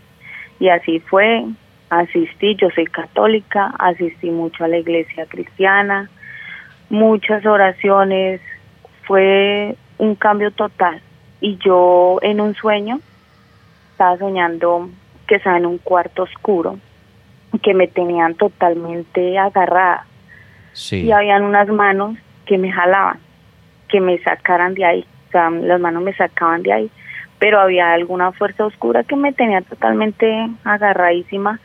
Y 0.59 0.69
así 0.69 1.01
fue, 1.01 1.45
asistí, 1.89 2.55
yo 2.57 2.71
soy 2.71 2.87
católica, 2.87 3.75
asistí 3.79 4.31
mucho 4.31 4.65
a 4.65 4.69
la 4.69 4.79
iglesia 4.79 5.27
cristiana, 5.27 6.11
muchas 6.91 7.47
oraciones, 7.47 8.41
fue 9.05 9.77
un 9.99 10.15
cambio 10.15 10.51
total. 10.51 11.01
Y 11.41 11.57
yo 11.57 12.19
en 12.23 12.41
un 12.41 12.55
sueño 12.55 13.01
estaba 13.93 14.19
soñando 14.19 14.91
que 15.27 15.37
estaba 15.37 15.57
en 15.57 15.67
un 15.67 15.79
cuarto 15.79 16.25
oscuro, 16.25 16.79
que 17.59 17.75
me 17.75 17.89
tenían 17.89 18.35
totalmente 18.35 19.39
agarrada. 19.39 20.07
Sí. 20.73 21.05
Y 21.05 21.13
habían 21.13 21.43
unas 21.43 21.69
manos 21.69 22.17
que 22.47 22.59
me 22.59 22.73
jalaban, 22.73 23.19
que 23.89 24.01
me 24.01 24.19
sacaran 24.19 24.75
de 24.75 24.85
ahí, 24.85 25.07
o 25.29 25.31
sea, 25.31 25.51
las 25.51 25.81
manos 25.81 26.03
me 26.03 26.13
sacaban 26.15 26.63
de 26.63 26.73
ahí, 26.73 26.91
pero 27.39 27.61
había 27.61 27.93
alguna 27.93 28.33
fuerza 28.33 28.67
oscura 28.67 29.03
que 29.05 29.17
me 29.17 29.33
tenía 29.33 29.63
totalmente 29.63 30.49
agarradísima 30.65 31.61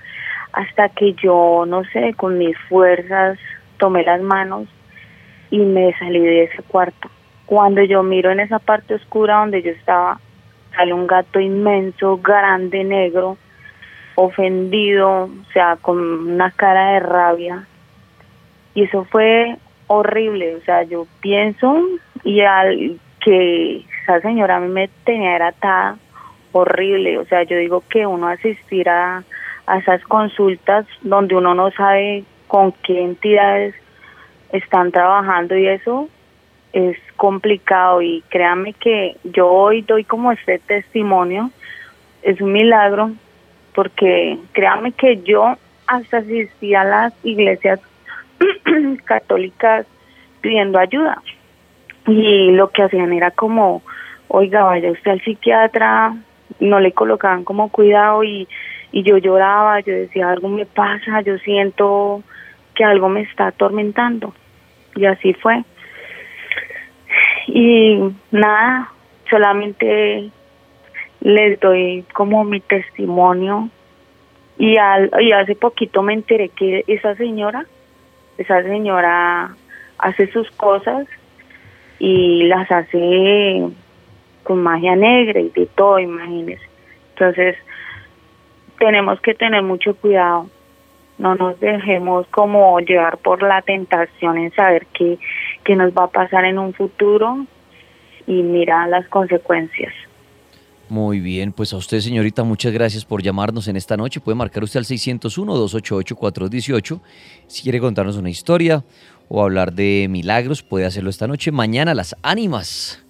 hasta 0.53 0.89
que 0.89 1.13
yo, 1.13 1.65
no 1.67 1.83
sé, 1.85 2.13
con 2.15 2.37
mis 2.37 2.57
fuerzas 2.69 3.37
tomé 3.77 4.03
las 4.03 4.21
manos 4.21 4.67
y 5.51 5.59
me 5.59 5.93
salí 5.99 6.19
de 6.19 6.43
ese 6.43 6.63
cuarto. 6.63 7.09
Cuando 7.45 7.83
yo 7.83 8.03
miro 8.03 8.31
en 8.31 8.39
esa 8.39 8.59
parte 8.59 8.95
oscura 8.95 9.39
donde 9.39 9.61
yo 9.61 9.71
estaba, 9.71 10.19
sale 10.75 10.93
un 10.93 11.07
gato 11.07 11.39
inmenso, 11.39 12.17
grande, 12.17 12.83
negro, 12.83 13.37
ofendido, 14.15 15.25
o 15.25 15.51
sea, 15.53 15.77
con 15.77 15.99
una 15.99 16.51
cara 16.51 16.93
de 16.93 16.99
rabia. 16.99 17.67
Y 18.73 18.83
eso 18.83 19.05
fue 19.05 19.57
horrible, 19.87 20.55
o 20.55 20.61
sea, 20.61 20.83
yo 20.83 21.05
pienso 21.21 21.77
y 22.23 22.41
al 22.41 22.99
que 23.23 23.85
esa 24.03 24.19
señora 24.21 24.57
a 24.57 24.59
mí 24.59 24.67
me 24.67 24.89
tenía 25.03 25.35
era 25.35 25.47
atada, 25.49 25.97
horrible, 26.51 27.17
o 27.17 27.25
sea, 27.25 27.43
yo 27.43 27.57
digo 27.57 27.83
que 27.89 28.05
uno 28.05 28.27
asistir 28.27 28.89
a, 28.89 29.23
a 29.67 29.77
esas 29.77 30.01
consultas 30.03 30.85
donde 31.01 31.35
uno 31.35 31.53
no 31.53 31.71
sabe 31.71 32.23
con 32.47 32.71
qué 32.71 33.01
entidades 33.01 33.75
están 34.51 34.91
trabajando 34.91 35.57
y 35.57 35.67
eso 35.67 36.09
es 36.73 36.97
complicado 37.15 38.01
y 38.01 38.23
créame 38.29 38.73
que 38.73 39.15
yo 39.23 39.49
hoy 39.49 39.81
doy 39.81 40.03
como 40.03 40.31
este 40.31 40.59
testimonio, 40.59 41.51
es 42.21 42.41
un 42.41 42.51
milagro 42.51 43.11
porque 43.75 44.39
créame 44.53 44.93
que 44.93 45.21
yo 45.23 45.57
hasta 45.87 46.17
asistí 46.17 46.73
a 46.73 46.83
las 46.83 47.13
iglesias 47.23 47.79
católicas 49.05 49.85
pidiendo 50.41 50.79
ayuda 50.79 51.21
y 52.07 52.51
lo 52.51 52.69
que 52.69 52.83
hacían 52.83 53.13
era 53.13 53.31
como, 53.31 53.81
oiga, 54.27 54.63
vaya 54.63 54.91
usted 54.91 55.11
al 55.11 55.21
psiquiatra, 55.21 56.15
no 56.59 56.79
le 56.79 56.91
colocaban 56.91 57.43
como 57.43 57.69
cuidado 57.69 58.23
y, 58.23 58.47
y 58.91 59.03
yo 59.03 59.17
lloraba, 59.17 59.79
yo 59.81 59.93
decía, 59.93 60.29
algo 60.29 60.47
me 60.47 60.65
pasa, 60.65 61.21
yo 61.21 61.37
siento 61.39 62.23
que 62.75 62.83
algo 62.83 63.09
me 63.09 63.21
está 63.21 63.47
atormentando 63.47 64.33
y 64.95 65.05
así 65.05 65.33
fue. 65.33 65.63
Y 67.47 67.99
nada, 68.31 68.91
solamente 69.29 70.29
les 71.25 71.59
doy 71.59 72.05
como 72.13 72.43
mi 72.43 72.59
testimonio 72.59 73.69
y, 74.59 74.77
al, 74.77 75.09
y 75.19 75.31
hace 75.31 75.55
poquito 75.55 76.03
me 76.03 76.13
enteré 76.13 76.49
que 76.49 76.83
esa 76.85 77.15
señora, 77.15 77.65
esa 78.37 78.61
señora 78.61 79.55
hace 79.97 80.31
sus 80.31 80.51
cosas 80.51 81.07
y 81.97 82.43
las 82.43 82.71
hace 82.71 83.69
con 84.43 84.61
magia 84.61 84.95
negra 84.95 85.39
y 85.39 85.49
de 85.49 85.65
todo, 85.65 85.97
imagínense. 85.97 86.63
Entonces, 87.15 87.55
tenemos 88.77 89.19
que 89.21 89.33
tener 89.33 89.63
mucho 89.63 89.95
cuidado. 89.95 90.47
No 91.17 91.33
nos 91.33 91.59
dejemos 91.59 92.27
como 92.27 92.79
llevar 92.81 93.17
por 93.17 93.41
la 93.41 93.63
tentación 93.63 94.37
en 94.37 94.51
saber 94.51 94.85
qué, 94.93 95.17
qué 95.63 95.75
nos 95.75 95.91
va 95.91 96.03
a 96.03 96.11
pasar 96.11 96.45
en 96.45 96.59
un 96.59 96.71
futuro 96.73 97.47
y 98.27 98.43
mira 98.43 98.85
las 98.85 99.07
consecuencias. 99.07 99.91
Muy 100.87 101.19
bien, 101.19 101.51
pues 101.51 101.73
a 101.73 101.77
usted, 101.77 101.99
señorita, 101.99 102.43
muchas 102.43 102.71
gracias 102.71 103.05
por 103.05 103.23
llamarnos 103.23 103.67
en 103.67 103.75
esta 103.75 103.97
noche. 103.97 104.19
Puede 104.19 104.35
marcar 104.35 104.63
usted 104.63 104.77
al 104.77 104.85
601-288-418 104.85 107.01
si 107.47 107.63
quiere 107.63 107.79
contarnos 107.79 108.17
una 108.17 108.29
historia, 108.29 108.85
o 109.27 109.41
hablar 109.41 109.73
de 109.73 110.05
milagros, 110.09 110.61
puede 110.61 110.85
hacerlo 110.85 111.09
esta 111.09 111.25
noche. 111.25 111.51
Mañana 111.51 111.95
las 111.95 112.15
ánimas 112.21 113.03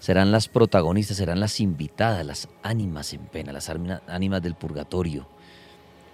serán 0.00 0.32
las 0.32 0.48
protagonistas, 0.48 1.18
serán 1.18 1.38
las 1.38 1.60
invitadas, 1.60 2.26
las 2.26 2.48
ánimas 2.64 3.12
en 3.12 3.24
pena, 3.26 3.52
las 3.52 3.70
ánimas 4.08 4.42
del 4.42 4.56
purgatorio. 4.56 5.28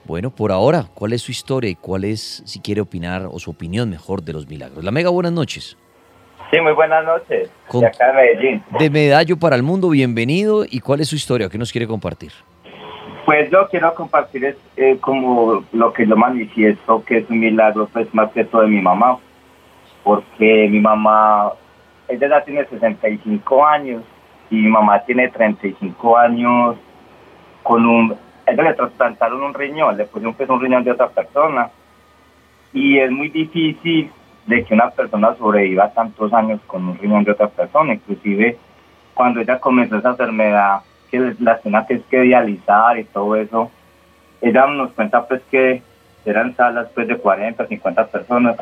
Bueno, 0.04 0.34
por 0.34 0.52
ahora, 0.52 0.90
¿cuál 0.94 1.14
es 1.14 1.22
su 1.22 1.32
historia 1.32 1.70
y 1.70 1.76
cuál 1.76 2.04
es, 2.04 2.42
si 2.44 2.60
quiere 2.60 2.82
opinar, 2.82 3.26
o 3.32 3.38
su 3.38 3.50
opinión 3.50 3.88
mejor 3.88 4.22
de 4.22 4.34
los 4.34 4.46
milagros? 4.46 4.84
La 4.84 4.90
Mega, 4.90 5.08
buenas 5.08 5.32
noches. 5.32 5.78
Sí, 6.50 6.60
muy 6.60 6.72
buenas 6.72 7.04
noches. 7.04 7.50
de 7.72 7.86
acá 7.86 8.06
de 8.08 8.12
Medellín. 8.12 8.62
De 8.78 8.90
Medallo 8.90 9.36
para 9.36 9.56
el 9.56 9.62
Mundo, 9.62 9.90
bienvenido. 9.90 10.64
¿Y 10.68 10.80
cuál 10.80 11.00
es 11.00 11.08
su 11.08 11.16
historia? 11.16 11.48
¿Qué 11.48 11.58
nos 11.58 11.72
quiere 11.72 11.86
compartir? 11.86 12.32
Pues 13.24 13.50
yo 13.50 13.68
quiero 13.68 13.92
compartir 13.94 14.44
es, 14.44 14.56
eh, 14.76 14.98
como 15.00 15.64
lo 15.72 15.92
que 15.92 16.06
yo 16.06 16.16
manifiesto, 16.16 17.04
que 17.04 17.18
es 17.18 17.30
un 17.30 17.40
milagro, 17.40 17.88
pues 17.92 18.12
más 18.14 18.30
que 18.30 18.44
todo 18.44 18.62
de 18.62 18.68
mi 18.68 18.80
mamá. 18.80 19.18
Porque 20.04 20.68
mi 20.70 20.78
mamá, 20.78 21.52
ella 22.06 22.28
ya 22.28 22.44
tiene 22.44 22.64
65 22.64 23.66
años 23.66 24.04
y 24.48 24.54
mi 24.54 24.68
mamá 24.68 25.00
tiene 25.04 25.28
35 25.28 26.16
años 26.16 26.76
con 27.64 27.84
un 27.84 28.16
ella 28.46 28.62
le 28.62 28.74
trasplantaron 28.74 29.42
un 29.42 29.54
riñón, 29.54 29.96
le 29.96 30.04
pusieron 30.04 30.34
pues, 30.34 30.48
un 30.48 30.60
riñón 30.60 30.84
de 30.84 30.92
otra 30.92 31.08
persona. 31.08 31.68
Y 32.72 32.98
es 32.98 33.10
muy 33.10 33.28
difícil 33.28 34.10
de 34.46 34.64
que 34.64 34.74
una 34.74 34.90
persona 34.90 35.34
sobreviva 35.34 35.90
tantos 35.90 36.32
años 36.32 36.60
con 36.66 36.88
un 36.88 36.98
riñón 36.98 37.24
de 37.24 37.32
otra 37.32 37.48
persona. 37.48 37.94
Inclusive 37.94 38.56
cuando 39.14 39.40
ella 39.40 39.58
comenzó 39.58 39.96
esa 39.96 40.10
enfermedad, 40.10 40.80
que 41.10 41.34
la 41.40 41.54
escena 41.54 41.86
que 41.86 42.00
que 42.02 42.20
dializar 42.20 42.98
y 42.98 43.04
todo 43.04 43.36
eso, 43.36 43.70
ella 44.40 44.66
nos 44.66 44.92
cuenta 44.92 45.26
pues 45.26 45.42
que 45.50 45.82
eran 46.24 46.54
salas 46.54 46.88
pues 46.94 47.08
de 47.08 47.16
40, 47.16 47.66
50 47.66 48.06
personas. 48.06 48.56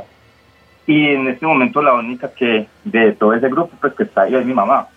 Y 0.87 1.09
en 1.09 1.29
este 1.29 1.47
momento 1.47 1.83
la 1.83 1.95
única 1.95 2.33
que 2.33 2.67
de 2.85 3.13
todo 3.13 3.35
ese 3.35 3.49
grupo 3.49 3.73
pues 3.81 3.95
que 3.95 4.05
está 4.05 4.23
ahí 4.23 4.35
es 4.35 4.47
mi 4.47 4.55
mamá. 4.55 4.89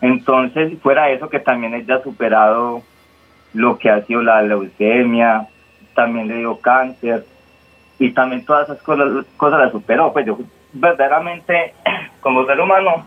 Entonces, 0.00 0.78
fuera 0.82 1.10
eso 1.10 1.30
que 1.30 1.40
también 1.40 1.74
ella 1.74 1.96
ha 1.96 2.02
superado 2.02 2.82
lo 3.54 3.78
que 3.78 3.88
ha 3.88 4.02
sido 4.04 4.22
la 4.22 4.42
leucemia, 4.42 5.48
también 5.94 6.28
le 6.28 6.38
dio 6.38 6.58
cáncer 6.58 7.24
y 7.98 8.10
también 8.10 8.44
todas 8.44 8.68
esas 8.68 8.82
cosas, 8.82 9.24
cosas 9.36 9.60
las 9.60 9.72
superó. 9.72 10.12
Pues 10.12 10.26
yo 10.26 10.38
verdaderamente, 10.72 11.74
como 12.20 12.46
ser 12.46 12.60
humano, 12.60 13.04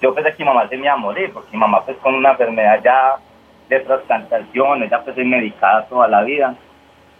yo 0.00 0.14
pensé 0.14 0.32
que 0.34 0.44
mi 0.44 0.48
mamá 0.48 0.68
se 0.68 0.76
me 0.76 0.84
iba 0.84 0.92
a 0.92 0.96
morir, 0.96 1.30
porque 1.32 1.52
mi 1.52 1.58
mamá 1.58 1.84
pues 1.84 1.96
con 1.98 2.14
una 2.14 2.30
enfermedad 2.30 2.80
ya 2.82 3.16
de 3.68 3.80
trasplantación, 3.80 4.82
ella 4.82 5.02
pues 5.04 5.18
es 5.18 5.26
medicada 5.26 5.86
toda 5.86 6.08
la 6.08 6.22
vida, 6.22 6.54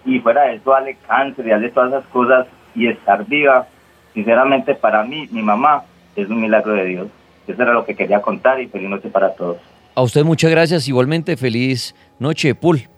y 0.04 0.20
fuera 0.20 0.42
de 0.42 0.54
eso 0.54 0.70
darle 0.70 0.96
cáncer 1.06 1.46
y 1.46 1.50
darle 1.50 1.70
todas 1.70 1.90
esas 1.90 2.06
cosas 2.06 2.46
y 2.74 2.86
estar 2.86 3.24
viva, 3.26 3.66
sinceramente 4.14 4.74
para 4.74 5.02
mí, 5.02 5.28
mi 5.32 5.42
mamá, 5.42 5.82
es 6.16 6.28
un 6.28 6.40
milagro 6.40 6.72
de 6.72 6.84
Dios. 6.84 7.08
Eso 7.46 7.62
era 7.62 7.72
lo 7.72 7.84
que 7.84 7.94
quería 7.94 8.20
contar 8.20 8.60
y 8.60 8.68
feliz 8.68 8.88
noche 8.88 9.08
para 9.08 9.34
todos. 9.34 9.58
A 9.94 10.02
usted 10.02 10.24
muchas 10.24 10.50
gracias, 10.50 10.86
igualmente 10.86 11.36
feliz 11.36 11.94
noche, 12.18 12.54
Pool. 12.54 12.88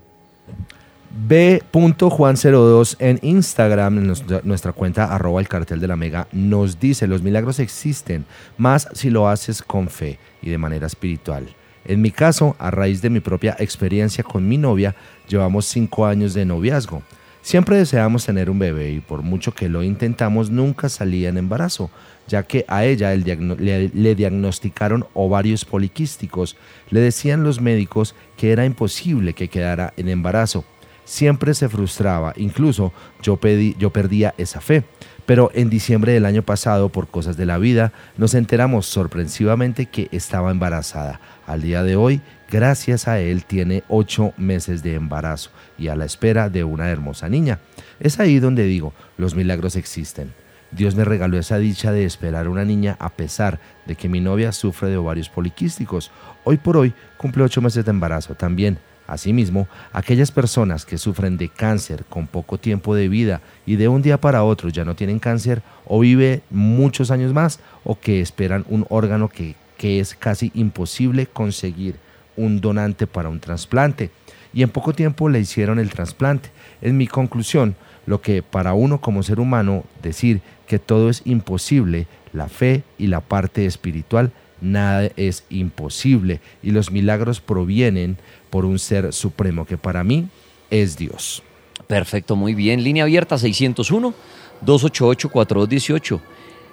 B.Juan02 1.10 2.96
en 3.00 3.18
Instagram, 3.22 3.98
en 3.98 4.14
nuestra 4.44 4.72
cuenta 4.72 5.12
arroba 5.12 5.40
el 5.40 5.48
cartel 5.48 5.80
de 5.80 5.88
la 5.88 5.96
mega, 5.96 6.28
nos 6.32 6.78
dice, 6.78 7.06
los 7.06 7.22
milagros 7.22 7.58
existen, 7.58 8.24
más 8.56 8.88
si 8.92 9.10
lo 9.10 9.28
haces 9.28 9.62
con 9.62 9.88
fe 9.88 10.18
y 10.40 10.50
de 10.50 10.58
manera 10.58 10.86
espiritual. 10.86 11.48
En 11.84 12.00
mi 12.00 12.10
caso, 12.10 12.54
a 12.58 12.70
raíz 12.70 13.02
de 13.02 13.10
mi 13.10 13.20
propia 13.20 13.56
experiencia 13.58 14.22
con 14.22 14.48
mi 14.48 14.58
novia, 14.58 14.94
llevamos 15.28 15.66
cinco 15.66 16.06
años 16.06 16.34
de 16.34 16.44
noviazgo. 16.44 17.02
Siempre 17.42 17.78
deseamos 17.78 18.26
tener 18.26 18.50
un 18.50 18.58
bebé 18.58 18.92
y 18.92 19.00
por 19.00 19.22
mucho 19.22 19.52
que 19.52 19.68
lo 19.68 19.82
intentamos, 19.82 20.50
nunca 20.50 20.88
salía 20.88 21.30
en 21.30 21.38
embarazo 21.38 21.90
ya 22.30 22.44
que 22.44 22.64
a 22.68 22.84
ella 22.84 23.12
le, 23.12 24.14
diagnosticaron 24.14 25.04
ovarios 25.14 25.64
poliquísticos. 25.64 26.56
Le 26.90 27.00
decían 27.00 27.42
los 27.42 27.60
médicos 27.60 28.14
que 28.36 28.52
era 28.52 28.64
imposible 28.64 29.34
que 29.34 29.48
quedara 29.48 29.92
en 29.96 30.08
embarazo. 30.08 30.64
Siempre 31.10 31.54
se 31.54 31.68
frustraba, 31.68 32.34
incluso 32.36 32.92
yo, 33.20 33.36
pedí, 33.36 33.74
yo 33.80 33.90
perdía 33.90 34.32
esa 34.38 34.60
fe. 34.60 34.84
Pero 35.26 35.50
en 35.54 35.68
diciembre 35.68 36.12
del 36.12 36.24
año 36.24 36.42
pasado, 36.44 36.88
por 36.88 37.08
cosas 37.08 37.36
de 37.36 37.46
la 37.46 37.58
vida, 37.58 37.92
nos 38.16 38.32
enteramos 38.34 38.86
sorpresivamente 38.86 39.86
que 39.86 40.08
estaba 40.12 40.52
embarazada. 40.52 41.20
Al 41.48 41.62
día 41.62 41.82
de 41.82 41.96
hoy, 41.96 42.20
gracias 42.48 43.08
a 43.08 43.18
él, 43.18 43.44
tiene 43.44 43.82
ocho 43.88 44.34
meses 44.36 44.84
de 44.84 44.94
embarazo 44.94 45.50
y 45.76 45.88
a 45.88 45.96
la 45.96 46.04
espera 46.04 46.48
de 46.48 46.62
una 46.62 46.90
hermosa 46.90 47.28
niña. 47.28 47.58
Es 47.98 48.20
ahí 48.20 48.38
donde 48.38 48.62
digo, 48.62 48.94
los 49.18 49.34
milagros 49.34 49.74
existen. 49.74 50.32
Dios 50.70 50.94
me 50.94 51.04
regaló 51.04 51.40
esa 51.40 51.58
dicha 51.58 51.90
de 51.90 52.04
esperar 52.04 52.46
una 52.46 52.64
niña 52.64 52.96
a 53.00 53.08
pesar 53.08 53.58
de 53.84 53.96
que 53.96 54.08
mi 54.08 54.20
novia 54.20 54.52
sufre 54.52 54.88
de 54.88 54.96
ovarios 54.96 55.28
poliquísticos. 55.28 56.12
Hoy 56.44 56.58
por 56.58 56.76
hoy 56.76 56.94
cumple 57.16 57.42
ocho 57.42 57.60
meses 57.60 57.84
de 57.84 57.90
embarazo 57.90 58.36
también. 58.36 58.78
Asimismo, 59.10 59.66
aquellas 59.92 60.30
personas 60.30 60.86
que 60.86 60.96
sufren 60.96 61.36
de 61.36 61.48
cáncer 61.48 62.04
con 62.08 62.28
poco 62.28 62.58
tiempo 62.58 62.94
de 62.94 63.08
vida 63.08 63.40
y 63.66 63.74
de 63.74 63.88
un 63.88 64.02
día 64.02 64.20
para 64.20 64.44
otro 64.44 64.68
ya 64.68 64.84
no 64.84 64.94
tienen 64.94 65.18
cáncer 65.18 65.62
o 65.84 65.98
vive 65.98 66.42
muchos 66.48 67.10
años 67.10 67.32
más 67.32 67.58
o 67.82 67.98
que 67.98 68.20
esperan 68.20 68.64
un 68.68 68.86
órgano 68.88 69.28
que, 69.28 69.56
que 69.76 69.98
es 69.98 70.14
casi 70.14 70.52
imposible 70.54 71.26
conseguir 71.26 71.96
un 72.36 72.60
donante 72.60 73.08
para 73.08 73.28
un 73.28 73.40
trasplante 73.40 74.12
y 74.52 74.62
en 74.62 74.70
poco 74.70 74.92
tiempo 74.92 75.28
le 75.28 75.40
hicieron 75.40 75.80
el 75.80 75.90
trasplante. 75.90 76.50
En 76.80 76.96
mi 76.96 77.08
conclusión, 77.08 77.74
lo 78.06 78.20
que 78.20 78.42
para 78.44 78.74
uno 78.74 79.00
como 79.00 79.24
ser 79.24 79.40
humano 79.40 79.84
decir 80.02 80.40
que 80.68 80.78
todo 80.78 81.10
es 81.10 81.22
imposible, 81.24 82.06
la 82.32 82.48
fe 82.48 82.84
y 82.96 83.08
la 83.08 83.20
parte 83.20 83.66
espiritual, 83.66 84.30
nada 84.60 85.10
es 85.16 85.44
imposible 85.50 86.40
y 86.62 86.70
los 86.70 86.90
milagros 86.90 87.40
provienen 87.40 88.18
por 88.50 88.64
un 88.64 88.78
ser 88.78 89.12
supremo 89.12 89.64
que 89.64 89.78
para 89.78 90.04
mí 90.04 90.28
es 90.70 90.96
Dios. 90.96 91.42
Perfecto, 91.86 92.36
muy 92.36 92.54
bien. 92.54 92.84
Línea 92.84 93.04
abierta 93.04 93.38
601 93.38 94.14
288 94.60 95.28
4218. 95.28 96.20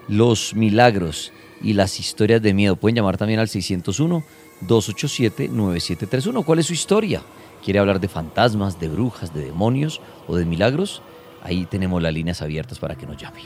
Los 0.07 0.53
milagros 0.53 1.31
y 1.61 1.73
las 1.73 1.99
historias 1.99 2.41
de 2.41 2.53
miedo. 2.53 2.75
Pueden 2.75 2.95
llamar 2.95 3.17
también 3.17 3.39
al 3.39 3.49
601 3.49 4.23
287 4.61 5.49
9731. 5.49 6.43
¿Cuál 6.43 6.59
es 6.59 6.67
su 6.67 6.73
historia? 6.73 7.21
¿Quiere 7.63 7.79
hablar 7.79 7.99
de 7.99 8.07
fantasmas, 8.07 8.79
de 8.79 8.87
brujas, 8.87 9.33
de 9.33 9.45
demonios 9.45 10.01
o 10.27 10.35
de 10.35 10.45
milagros? 10.45 11.01
Ahí 11.43 11.65
tenemos 11.65 12.01
las 12.01 12.13
líneas 12.13 12.41
abiertas 12.41 12.79
para 12.79 12.95
que 12.95 13.05
nos 13.05 13.17
llame. 13.17 13.41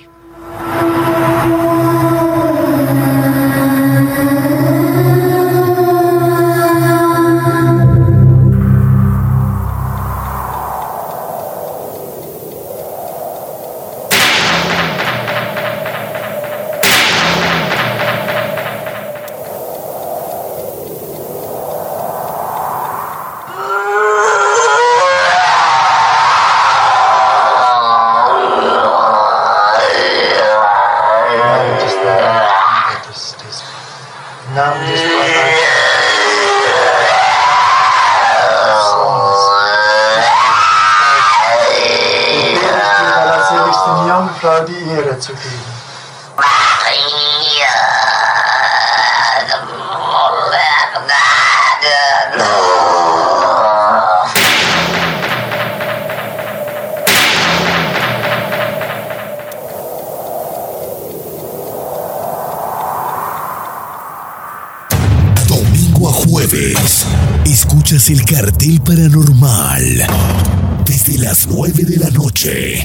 Las 71.22 71.48
9 71.48 71.84
de 71.84 71.98
la 71.98 72.10
noche. 72.10 72.82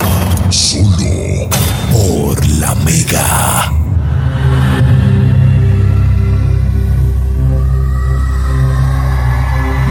Solo 0.50 1.48
por 1.90 2.46
la 2.58 2.74
Mega. 2.74 3.72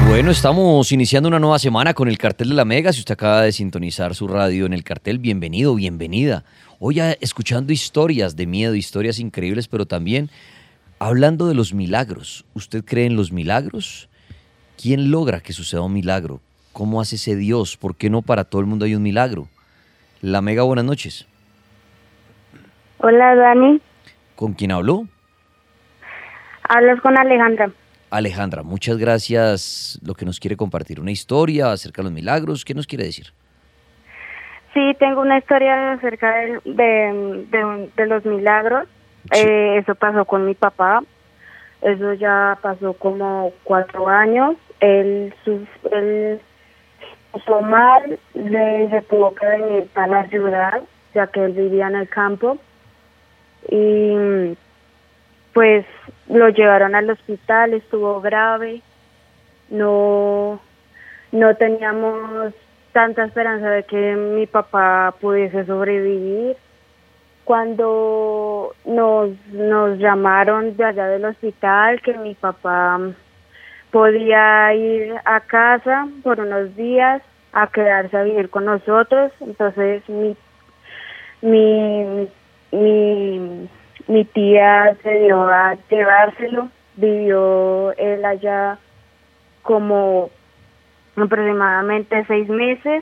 Bueno, 0.08 0.30
estamos 0.30 0.92
iniciando 0.92 1.28
una 1.28 1.40
nueva 1.40 1.58
semana 1.58 1.96
con 1.96 2.08
el 2.08 2.20
cartel 2.20 2.50
de 2.50 2.54
la 2.54 2.66
Mega. 2.66 2.94
Si 2.94 3.00
usted 3.00 3.14
acaba 3.14 3.42
de 3.42 3.52
sintonizar 3.52 4.14
su 4.14 4.28
radio 4.28 4.68
en 4.68 4.74
el 4.74 4.84
cartel, 4.84 5.18
bienvenido, 5.18 5.74
bienvenida. 5.74 6.44
Hoy 6.80 7.00
ah, 7.00 7.18
escuchando 7.22 7.74
historias 7.74 8.36
de 8.36 8.46
miedo, 8.46 8.76
historias 8.76 9.18
increíbles, 9.18 9.68
pero 9.68 9.88
también 9.88 10.30
hablando 11.00 11.48
de 11.48 11.56
los 11.56 11.74
milagros. 11.74 12.46
¿Usted 12.54 12.86
cree 12.86 13.08
en 13.08 13.16
los 13.16 13.32
milagros? 13.32 14.08
¿Quién 14.80 15.10
logra 15.10 15.42
que 15.42 15.52
suceda 15.52 15.82
un 15.82 15.94
milagro? 15.94 16.42
¿Cómo 16.76 17.00
hace 17.00 17.16
ese 17.16 17.38
Dios? 17.38 17.78
¿Por 17.78 17.96
qué 17.96 18.10
no 18.10 18.22
para 18.22 18.44
todo 18.44 18.60
el 18.60 18.68
mundo 18.68 18.84
hay 18.84 18.96
un 18.96 19.02
milagro? 19.02 19.48
La 20.22 20.42
Mega, 20.42 20.64
buenas 20.64 20.84
noches. 20.84 21.26
Hola, 22.98 23.34
Dani. 23.34 23.80
¿Con 24.36 24.52
quién 24.52 24.74
habló? 24.74 25.06
Hablas 26.68 27.00
con 27.00 27.18
Alejandra. 27.18 27.72
Alejandra, 28.10 28.62
muchas 28.62 28.98
gracias. 28.98 30.02
Lo 30.06 30.16
que 30.16 30.26
nos 30.26 30.38
quiere 30.42 30.58
compartir, 30.58 31.00
una 31.00 31.12
historia 31.12 31.72
acerca 31.72 32.02
de 32.02 32.08
los 32.10 32.12
milagros. 32.12 32.66
¿Qué 32.66 32.74
nos 32.74 32.88
quiere 32.88 33.06
decir? 33.06 33.28
Sí, 34.74 34.82
tengo 35.00 35.22
una 35.22 35.38
historia 35.38 35.94
acerca 35.94 36.30
de, 36.36 36.60
de, 36.66 37.48
de- 37.52 37.92
de 37.96 38.06
los 38.06 38.26
milagros. 38.26 38.86
Eh, 39.32 39.78
eso 39.78 39.96
pasó 39.96 40.26
con 40.26 40.46
mi 40.46 40.56
papá. 40.56 41.02
Eso 41.82 42.14
ya 42.16 42.60
pasó 42.62 42.92
como 42.92 43.54
cuatro 43.64 44.10
años. 44.10 44.58
Él, 44.82 45.34
mal, 47.62 48.20
le, 48.34 48.90
se 48.90 49.02
tuvo 49.04 49.34
que 49.36 49.46
venir 49.46 49.88
para 49.94 50.08
la 50.08 50.28
ciudad, 50.28 50.82
ya 51.14 51.28
que 51.28 51.44
él 51.44 51.54
vivía 51.54 51.88
en 51.88 51.96
el 51.96 52.10
campo. 52.10 52.58
Y 53.70 54.56
pues 55.54 55.86
lo 56.28 56.50
llevaron 56.50 56.96
al 56.96 57.10
hospital, 57.10 57.74
estuvo 57.74 58.22
grave. 58.22 58.82
No, 59.70 60.60
no 61.32 61.56
teníamos 61.56 62.54
tanta 62.92 63.26
esperanza 63.26 63.70
de 63.70 63.84
que 63.84 64.16
mi 64.16 64.48
papá 64.48 65.14
pudiese 65.20 65.66
sobrevivir. 65.66 66.58
Cuando 67.44 68.74
nos, 68.86 69.30
nos 69.52 70.00
llamaron 70.00 70.76
de 70.76 70.84
allá 70.84 71.08
del 71.08 71.26
hospital 71.26 72.02
que 72.02 72.18
mi 72.18 72.34
papá 72.34 73.00
podía 73.96 74.74
ir 74.74 75.16
a 75.24 75.40
casa 75.40 76.10
por 76.22 76.42
unos 76.42 76.76
días 76.76 77.22
a 77.54 77.68
quedarse 77.68 78.18
a 78.18 78.24
vivir 78.24 78.50
con 78.50 78.66
nosotros, 78.66 79.32
entonces 79.40 80.04
mi 80.10 80.36
mi 81.42 82.28
mi, 82.74 83.70
mi 84.10 84.26
tía 84.26 84.98
se 85.02 85.20
dio 85.20 85.48
a 85.48 85.78
llevárselo, 85.90 86.68
vivió 86.98 87.94
él 87.94 88.26
allá 88.26 88.80
como 89.62 90.30
aproximadamente 91.16 92.26
seis 92.28 92.50
meses 92.50 93.02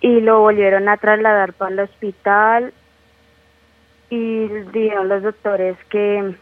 y 0.00 0.20
lo 0.20 0.38
volvieron 0.38 0.88
a 0.88 0.98
trasladar 0.98 1.52
para 1.54 1.72
el 1.72 1.80
hospital. 1.80 2.72
Y 4.08 4.46
dijeron 4.72 5.08
los 5.08 5.24
doctores 5.24 5.76
que 5.88 6.32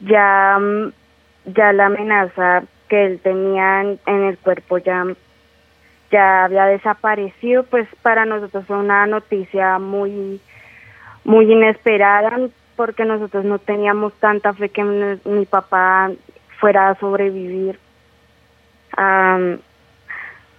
ya 0.00 0.58
ya 1.46 1.72
la 1.72 1.86
amenaza 1.86 2.64
que 2.88 3.06
él 3.06 3.20
tenía 3.22 3.82
en, 3.82 3.98
el 4.06 4.38
cuerpo 4.38 4.78
ya 4.78 5.04
ya 6.10 6.44
había 6.44 6.66
desaparecido 6.66 7.64
pues 7.64 7.88
para 8.02 8.24
nosotros 8.24 8.64
fue 8.66 8.76
una 8.76 9.06
noticia 9.06 9.78
muy 9.78 10.40
muy 11.24 11.50
inesperada 11.50 12.38
porque 12.76 13.04
nosotros 13.04 13.44
no 13.44 13.58
teníamos 13.58 14.12
tanta 14.14 14.52
fe 14.52 14.68
que 14.68 14.84
mi, 14.84 15.46
papá 15.46 16.10
fuera 16.60 16.90
a 16.90 16.94
sobrevivir 16.96 17.78
a, 18.96 19.38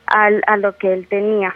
a 0.08 0.58
lo 0.58 0.78
que 0.78 0.94
él 0.94 1.08
tenía. 1.08 1.54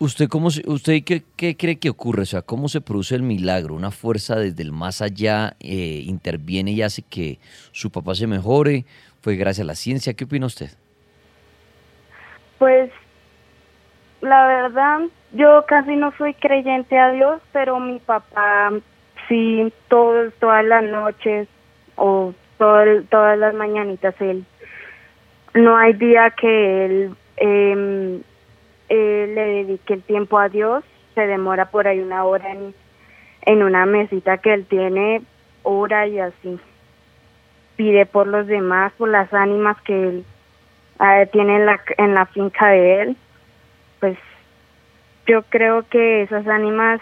¿Usted 0.00 0.28
cómo 0.28 0.46
usted 0.46 1.04
qué, 1.04 1.56
cree 1.58 1.78
que 1.78 1.90
ocurre? 1.90 2.22
O 2.22 2.24
sea, 2.24 2.40
¿cómo 2.40 2.68
se 2.68 2.80
produce 2.80 3.14
el 3.14 3.22
milagro? 3.22 3.74
¿Una 3.74 3.90
fuerza 3.90 4.36
desde 4.36 4.62
el 4.62 4.72
más 4.72 5.02
allá 5.02 5.56
eh, 5.60 6.02
interviene 6.06 6.70
y 6.70 6.80
hace 6.80 7.02
que 7.02 7.38
su 7.72 7.90
papá 7.90 8.14
se 8.14 8.26
mejore? 8.26 8.86
¿Fue 9.20 9.36
gracias 9.36 9.62
a 9.62 9.66
la 9.66 9.74
ciencia? 9.74 10.14
¿Qué 10.14 10.24
opina 10.24 10.46
usted? 10.46 10.70
Pues 12.58 12.90
la 14.22 14.46
verdad, 14.46 15.00
yo 15.32 15.66
casi 15.68 15.94
no 15.96 16.14
soy 16.16 16.32
creyente 16.32 16.98
a 16.98 17.12
Dios, 17.12 17.42
pero 17.52 17.78
mi 17.78 17.98
papá 17.98 18.72
sí, 19.28 19.70
todos, 19.88 20.32
todas 20.40 20.64
las 20.64 20.82
noches 20.82 21.46
o 21.96 22.32
todo 22.56 23.02
todas 23.10 23.38
las 23.38 23.52
mañanitas, 23.52 24.14
él, 24.20 24.46
no 25.52 25.76
hay 25.76 25.92
día 25.92 26.30
que 26.30 26.86
él 26.86 27.16
em, 27.36 28.22
eh, 28.90 29.32
le 29.32 29.44
dedique 29.64 29.94
el 29.94 30.02
tiempo 30.02 30.38
a 30.38 30.48
Dios, 30.48 30.84
se 31.14 31.26
demora 31.26 31.70
por 31.70 31.86
ahí 31.86 32.00
una 32.00 32.24
hora 32.24 32.52
en, 32.52 32.74
en 33.42 33.62
una 33.62 33.86
mesita 33.86 34.38
que 34.38 34.52
él 34.52 34.66
tiene, 34.66 35.22
ora 35.62 36.06
y 36.06 36.18
así. 36.18 36.58
Pide 37.76 38.04
por 38.04 38.26
los 38.26 38.46
demás, 38.46 38.92
por 38.98 39.08
las 39.08 39.32
ánimas 39.32 39.80
que 39.82 40.08
él 40.08 40.24
ah, 40.98 41.24
tiene 41.32 41.56
en 41.56 41.66
la, 41.66 41.80
en 41.96 42.14
la 42.14 42.26
finca 42.26 42.68
de 42.68 43.02
él. 43.02 43.16
Pues 44.00 44.18
yo 45.26 45.42
creo 45.44 45.88
que 45.88 46.22
esas 46.22 46.46
ánimas 46.46 47.00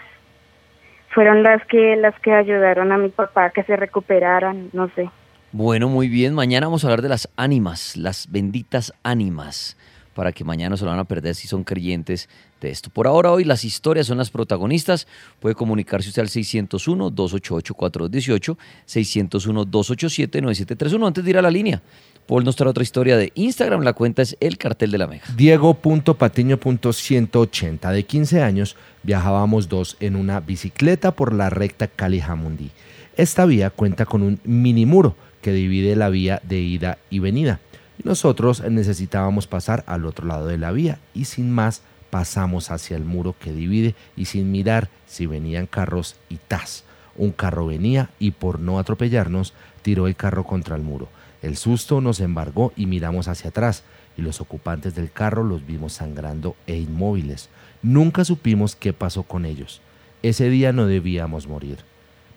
fueron 1.09 1.41
las 1.43 1.65
que 1.65 1.95
las 1.95 2.17
que 2.19 2.31
ayudaron 2.31 2.91
a 2.91 2.97
mi 2.97 3.09
papá 3.09 3.45
a 3.45 3.49
que 3.49 3.63
se 3.63 3.75
recuperaran, 3.75 4.69
no 4.73 4.89
sé. 4.89 5.09
Bueno, 5.51 5.89
muy 5.89 6.07
bien. 6.07 6.35
Mañana 6.35 6.67
vamos 6.67 6.83
a 6.83 6.87
hablar 6.87 7.01
de 7.01 7.09
las 7.09 7.27
ánimas, 7.35 7.97
las 7.97 8.31
benditas 8.31 8.93
ánimas, 9.01 9.75
para 10.13 10.31
que 10.31 10.43
mañana 10.43 10.77
se 10.77 10.83
lo 10.83 10.91
van 10.91 10.99
a 10.99 11.05
perder 11.05 11.35
si 11.35 11.47
son 11.47 11.63
creyentes 11.63 12.29
de 12.61 12.69
esto. 12.69 12.89
Por 12.89 13.07
ahora, 13.07 13.31
hoy 13.31 13.43
las 13.43 13.63
historias 13.63 14.07
son 14.07 14.17
las 14.17 14.29
protagonistas. 14.29 15.07
Puede 15.39 15.55
comunicarse 15.55 16.09
usted 16.09 16.21
al 16.21 16.29
601-288-4218, 16.29 18.57
601-287-9731. 18.87 21.07
Antes 21.07 21.23
de 21.23 21.29
ir 21.29 21.37
a 21.37 21.41
la 21.41 21.51
línea, 21.51 21.81
Paul 22.27 22.43
nos 22.43 22.55
trae 22.55 22.69
otra 22.69 22.83
historia 22.83 23.17
de 23.17 23.31
Instagram. 23.35 23.81
La 23.81 23.93
cuenta 23.93 24.21
es 24.21 24.37
El 24.39 24.57
Cartel 24.57 24.91
de 24.91 24.97
la 24.97 25.07
Mega. 25.07 25.23
Diego.patiño.180. 25.35 27.91
De 27.91 28.03
15 28.03 28.41
años 28.41 28.75
viajábamos 29.03 29.69
dos 29.69 29.97
en 29.99 30.15
una 30.15 30.39
bicicleta 30.39 31.11
por 31.11 31.33
la 31.33 31.49
recta 31.49 31.87
Cali-Jamundí. 31.87 32.71
Esta 33.17 33.45
vía 33.45 33.69
cuenta 33.69 34.05
con 34.05 34.21
un 34.21 34.39
mini 34.43 34.85
muro 34.85 35.15
que 35.41 35.53
divide 35.53 35.95
la 35.95 36.09
vía 36.09 36.41
de 36.43 36.59
ida 36.59 36.97
y 37.09 37.19
venida. 37.19 37.61
Nosotros 38.03 38.63
necesitábamos 38.69 39.47
pasar 39.47 39.83
al 39.85 40.05
otro 40.05 40.25
lado 40.25 40.47
de 40.47 40.57
la 40.57 40.71
vía 40.71 40.99
y 41.13 41.25
sin 41.25 41.51
más 41.51 41.81
pasamos 42.09 42.71
hacia 42.71 42.95
el 42.95 43.03
muro 43.03 43.35
que 43.37 43.51
divide 43.51 43.93
y 44.15 44.25
sin 44.25 44.51
mirar 44.51 44.89
si 45.05 45.25
venían 45.25 45.67
carros 45.67 46.15
y 46.29 46.37
tas. 46.37 46.85
Un 47.17 47.31
carro 47.31 47.67
venía 47.67 48.09
y 48.17 48.31
por 48.31 48.59
no 48.59 48.79
atropellarnos 48.79 49.53
tiró 49.81 50.07
el 50.07 50.15
carro 50.15 50.45
contra 50.45 50.75
el 50.75 50.81
muro. 50.81 51.09
El 51.41 51.57
susto 51.57 51.99
nos 51.99 52.21
embargó 52.21 52.71
y 52.75 52.85
miramos 52.85 53.27
hacia 53.27 53.49
atrás 53.49 53.83
y 54.17 54.21
los 54.21 54.41
ocupantes 54.41 54.95
del 54.95 55.11
carro 55.11 55.43
los 55.43 55.65
vimos 55.65 55.93
sangrando 55.93 56.55
e 56.67 56.77
inmóviles. 56.77 57.49
Nunca 57.81 58.25
supimos 58.25 58.75
qué 58.75 58.93
pasó 58.93 59.23
con 59.23 59.45
ellos. 59.45 59.81
Ese 60.23 60.49
día 60.49 60.73
no 60.73 60.85
debíamos 60.85 61.47
morir. 61.47 61.79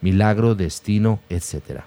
Milagro, 0.00 0.54
destino, 0.54 1.20
etc. 1.28 1.82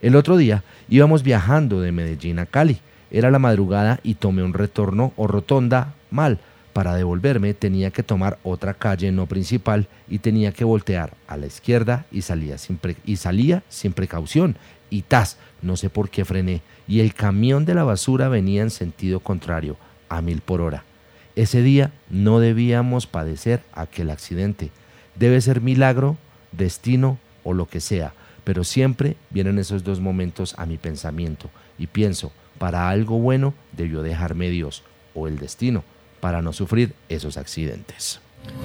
El 0.00 0.16
otro 0.16 0.36
día 0.36 0.64
íbamos 0.88 1.22
viajando 1.22 1.80
de 1.80 1.92
Medellín 1.92 2.38
a 2.38 2.46
Cali. 2.46 2.80
Era 3.12 3.30
la 3.30 3.38
madrugada 3.38 4.00
y 4.02 4.14
tomé 4.14 4.42
un 4.42 4.54
retorno 4.54 5.12
o 5.16 5.26
rotonda 5.26 5.94
mal. 6.10 6.40
Para 6.72 6.94
devolverme 6.94 7.52
tenía 7.52 7.90
que 7.90 8.02
tomar 8.02 8.38
otra 8.42 8.72
calle 8.72 9.12
no 9.12 9.26
principal 9.26 9.86
y 10.08 10.20
tenía 10.20 10.52
que 10.52 10.64
voltear 10.64 11.12
a 11.28 11.36
la 11.36 11.44
izquierda 11.44 12.06
y 12.10 12.22
salía 12.22 12.56
sin, 12.56 12.80
y 13.04 13.16
salía 13.16 13.62
sin 13.68 13.92
precaución. 13.92 14.56
Y 14.88 15.02
tas, 15.02 15.36
no 15.60 15.76
sé 15.76 15.90
por 15.90 16.08
qué 16.08 16.24
frené. 16.24 16.62
Y 16.88 17.00
el 17.00 17.12
camión 17.12 17.66
de 17.66 17.74
la 17.74 17.84
basura 17.84 18.28
venía 18.28 18.62
en 18.62 18.70
sentido 18.70 19.20
contrario, 19.20 19.76
a 20.08 20.22
mil 20.22 20.40
por 20.40 20.62
hora. 20.62 20.84
Ese 21.36 21.62
día 21.62 21.92
no 22.08 22.40
debíamos 22.40 23.06
padecer 23.06 23.62
aquel 23.74 24.08
accidente. 24.08 24.70
Debe 25.16 25.38
ser 25.42 25.60
milagro, 25.60 26.16
destino 26.52 27.18
o 27.44 27.52
lo 27.52 27.66
que 27.66 27.80
sea, 27.80 28.14
pero 28.44 28.64
siempre 28.64 29.16
vienen 29.28 29.58
esos 29.58 29.84
dos 29.84 30.00
momentos 30.00 30.54
a 30.56 30.64
mi 30.64 30.78
pensamiento 30.78 31.50
y 31.78 31.86
pienso, 31.86 32.32
para 32.62 32.88
algo 32.90 33.18
bueno 33.18 33.54
debió 33.72 34.02
dejarme 34.02 34.48
Dios 34.48 34.84
o 35.16 35.26
el 35.26 35.36
destino 35.40 35.82
para 36.20 36.42
no 36.42 36.52
sufrir 36.52 36.94
esos 37.08 37.36
accidentes. 37.36 38.22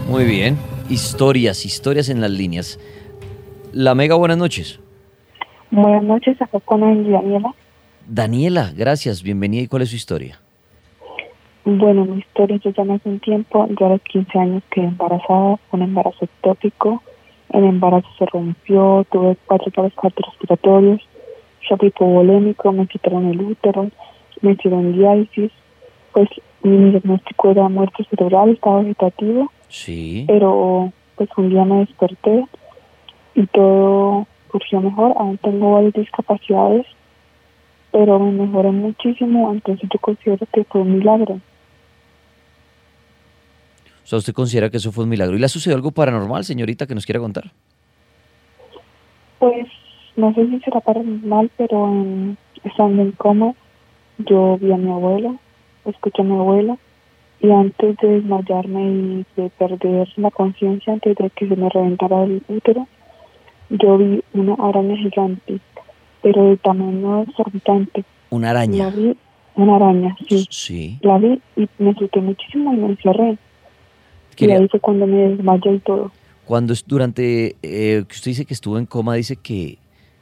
Muy 0.08 0.24
bien. 0.24 0.56
Historias, 0.88 1.66
historias 1.66 2.08
en 2.10 2.22
las 2.22 2.30
líneas. 2.30 2.80
La 3.74 3.96
Mega, 3.96 4.14
buenas 4.14 4.38
noches. 4.38 4.80
Buenas 5.72 6.04
noches, 6.04 6.40
acá 6.40 6.60
con 6.60 6.84
el 6.84 7.12
Daniela. 7.12 7.56
Daniela, 8.08 8.72
gracias, 8.78 9.24
bienvenida. 9.24 9.64
¿Y 9.64 9.68
cuál 9.68 9.82
es 9.82 9.90
su 9.90 9.96
historia? 9.96 10.40
Bueno, 11.66 12.06
mi 12.06 12.20
historia 12.20 12.58
yo 12.64 12.70
ya 12.70 12.84
no 12.84 12.94
hace 12.94 13.10
un 13.10 13.20
tiempo, 13.20 13.68
yo 13.80 13.88
a 13.88 13.90
los 13.90 14.02
15 14.04 14.38
años 14.38 14.64
quedé 14.70 14.86
embarazada, 14.86 15.58
fue 15.72 15.80
un 15.80 15.82
embarazo 15.82 16.24
ectópico, 16.24 17.02
el 17.50 17.64
embarazo 17.64 18.08
se 18.20 18.28
rompió, 18.28 19.08
tuve 19.12 19.36
cuatro 19.48 19.72
paros 19.72 19.94
cardiorrespiratorios, 20.00 21.02
shock 21.70 21.84
hipovolémico, 21.84 22.72
me 22.72 22.88
quitaron 22.88 23.28
el 23.28 23.42
útero, 23.42 23.90
me 24.42 24.52
hicieron 24.54 24.94
diálisis, 24.94 25.52
pues 26.14 26.30
mi 26.64 26.92
diagnóstico 26.92 27.52
era 27.52 27.70
muerte 27.70 28.04
cerebral, 28.10 28.50
estado 28.52 28.80
vegetativo, 28.84 29.52
Sí. 29.70 30.26
pero 30.28 30.92
pues 31.16 31.30
un 31.38 31.50
día 31.50 31.66
me 31.66 31.80
desperté 31.80 32.46
y 33.36 33.46
todo 33.48 34.28
surgió 34.52 34.82
mejor. 34.82 35.14
Aún 35.18 35.38
tengo 35.38 35.74
varias 35.74 35.94
discapacidades, 35.94 36.86
pero 37.92 38.20
me 38.20 38.32
mejoré 38.32 38.72
muchísimo, 38.72 39.52
entonces 39.52 39.90
yo 39.92 40.00
considero 40.00 40.46
que 40.52 40.64
fue 40.64 40.82
un 40.82 40.98
milagro. 40.98 41.40
O 44.04 44.10
sea, 44.10 44.20
¿usted 44.20 44.34
considera 44.34 44.70
que 44.70 44.78
eso 44.78 44.92
fue 44.92 45.04
un 45.04 45.10
milagro? 45.10 45.36
¿Y 45.36 45.40
le 45.40 45.46
ha 45.46 45.50
sucedido 45.50 45.76
algo 45.76 45.92
paranormal, 45.92 46.46
señorita, 46.46 46.88
que 46.88 46.96
nos 46.96 47.06
quiera 47.06 47.20
contar? 47.20 47.52
Pues 49.40 49.68
no 50.18 50.34
sé 50.34 50.46
si 50.50 50.60
será 50.60 50.82
paranormal, 50.82 51.50
pero 51.58 51.88
en, 51.88 52.38
estando 52.64 53.02
en 53.04 53.12
coma, 53.14 53.54
yo 54.18 54.58
vi 54.60 54.72
a 54.72 54.78
mi 54.78 54.92
abuela, 54.92 55.36
escuché 55.86 56.22
a 56.22 56.26
mi 56.26 56.36
abuela, 56.36 56.78
y 57.40 57.52
antes 57.52 57.96
de 57.98 58.08
desmayarme 58.10 58.84
y 58.84 59.26
de 59.36 59.50
perder 59.52 60.08
la 60.18 60.32
conciencia, 60.32 60.94
antes 60.94 61.16
de 61.16 61.30
que 61.30 61.48
se 61.48 61.56
me 61.56 61.70
reventara 61.70 62.24
el 62.24 62.42
útero, 62.48 62.88
yo 63.70 63.98
vi 63.98 64.24
una 64.34 64.56
araña 64.56 64.98
gigante, 64.98 65.60
pero 66.22 66.50
de 66.50 66.58
tamaño 66.58 67.22
exorbitante. 67.24 68.04
Una 68.32 68.50
araña. 68.50 68.86
La 68.86 68.90
vi, 68.90 69.16
una 69.56 69.76
araña, 69.76 70.18
sí. 70.28 70.46
Sí. 70.50 70.98
La 71.02 71.18
vi 71.20 71.40
y 71.56 71.68
me 71.78 71.92
asusté 71.92 72.22
muchísimo 72.22 72.74
y 72.74 72.78
me 72.78 72.88
encerré. 72.88 73.38
Quería- 74.36 74.56
Y 74.56 74.62
ahí 74.62 74.68
fue 74.70 74.80
cuando 74.80 75.06
me 75.08 75.18
desmayé 75.30 75.76
y 75.76 75.80
todo. 75.80 76.12
Cuando 76.46 76.74
es 76.74 76.86
durante, 76.88 77.56
eh, 77.62 78.04
que 78.08 78.14
usted 78.16 78.32
dice 78.32 78.46
que 78.46 78.54
estuvo 78.54 78.78
en 78.78 78.86
coma, 78.86 79.16
dice 79.16 79.36
que, 79.36 79.78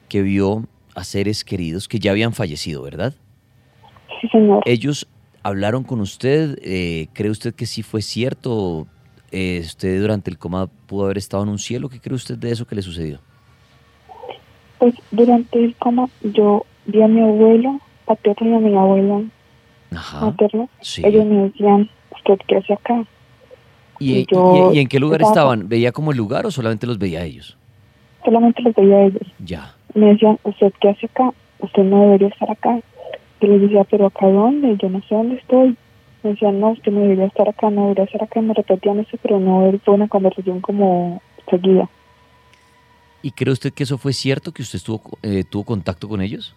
que 0.10 0.22
vio 0.22 0.66
a 0.96 1.04
seres 1.04 1.44
queridos 1.44 1.88
que 1.88 2.00
ya 2.00 2.12
habían 2.12 2.34
fallecido, 2.34 2.82
¿verdad? 2.84 3.14
Sí, 4.22 4.28
señor. 4.30 4.62
Ellos 4.66 5.08
hablaron 5.44 5.84
con 5.84 6.00
usted, 6.00 6.58
eh, 6.62 7.08
¿cree 7.14 7.30
usted 7.32 7.54
que 7.54 7.66
sí 7.66 7.84
fue 7.84 8.02
cierto? 8.02 8.88
Eh, 9.32 9.60
¿Usted 9.64 10.00
durante 10.02 10.30
el 10.32 10.38
coma 10.38 10.68
pudo 10.88 11.06
haber 11.06 11.18
estado 11.18 11.44
en 11.44 11.50
un 11.50 11.60
cielo? 11.60 11.90
¿Qué 11.90 12.00
cree 12.00 12.16
usted 12.16 12.38
de 12.38 12.52
eso 12.52 12.66
que 12.66 12.76
le 12.76 12.82
sucedió? 12.82 13.20
Pues 14.80 14.94
durante 15.12 15.64
el 15.64 15.76
coma 15.76 16.08
yo 16.22 16.66
vi 16.86 17.02
a 17.02 17.08
mi 17.08 17.22
abuelo 17.22 17.80
paterno 18.06 18.52
y 18.52 18.54
a 18.56 18.60
mi 18.60 18.76
abuela 18.78 19.24
Ajá. 19.92 20.22
materna. 20.28 20.68
Sí. 20.82 21.02
Ellos 21.06 21.26
me 21.26 21.44
decían, 21.50 21.90
¿usted 22.16 22.38
qué 22.48 22.58
hace 22.58 22.74
acá? 22.74 23.04
¿Y, 24.00 24.14
Y 24.20 24.26
yo 24.32 24.72
y- 24.74 24.78
y 24.78 24.80
en 24.82 24.88
qué 24.88 25.00
lugar 25.00 25.22
estaba- 25.22 25.54
estaban? 25.54 25.70
¿Veía 25.70 25.92
como 25.92 26.12
el 26.12 26.18
lugar 26.18 26.46
o 26.46 26.52
solamente 26.52 26.86
los 26.88 26.98
veía 27.00 27.20
a 27.20 27.24
ellos? 27.24 27.58
Solamente 28.24 28.62
los 28.62 28.76
veía 28.76 28.96
a 28.98 29.04
ellos. 29.06 29.22
Ya. 29.40 29.74
Me 29.96 30.08
decían, 30.08 30.38
¿usted 30.44 30.72
qué 30.80 30.90
hace 30.90 31.08
acá? 31.08 31.34
Usted 31.60 31.84
no 31.84 32.02
debería 32.02 32.28
estar 32.28 32.52
acá. 32.52 32.80
Yo 33.42 33.48
les 33.48 33.62
decía, 33.62 33.84
¿pero 33.86 34.06
acá 34.06 34.28
dónde? 34.28 34.78
Yo 34.78 34.90
no 34.90 35.02
sé 35.02 35.16
dónde 35.16 35.38
estoy. 35.38 35.76
Me 36.22 36.32
decían, 36.32 36.60
no, 36.60 36.72
usted 36.72 36.92
no 36.92 37.02
debería 37.02 37.26
estar 37.26 37.48
acá, 37.50 37.70
no 37.70 37.84
debería 37.84 38.04
estar 38.04 38.24
acá. 38.24 38.42
Me 38.42 38.54
repetían 38.54 39.00
eso, 39.00 39.18
pero 39.22 39.40
no 39.40 39.72
fue 39.84 39.94
una 39.94 40.08
conversación 40.08 40.60
como 40.62 41.22
seguida. 41.50 41.90
¿Y 43.22 43.32
cree 43.32 43.54
usted 43.54 43.74
que 43.74 43.84
eso 43.84 43.98
fue 43.98 44.14
cierto, 44.14 44.52
que 44.52 44.62
usted 44.62 44.78
estuvo, 44.78 45.02
eh, 45.24 45.44
tuvo 45.50 45.64
contacto 45.64 46.08
con 46.08 46.22
ellos? 46.22 46.54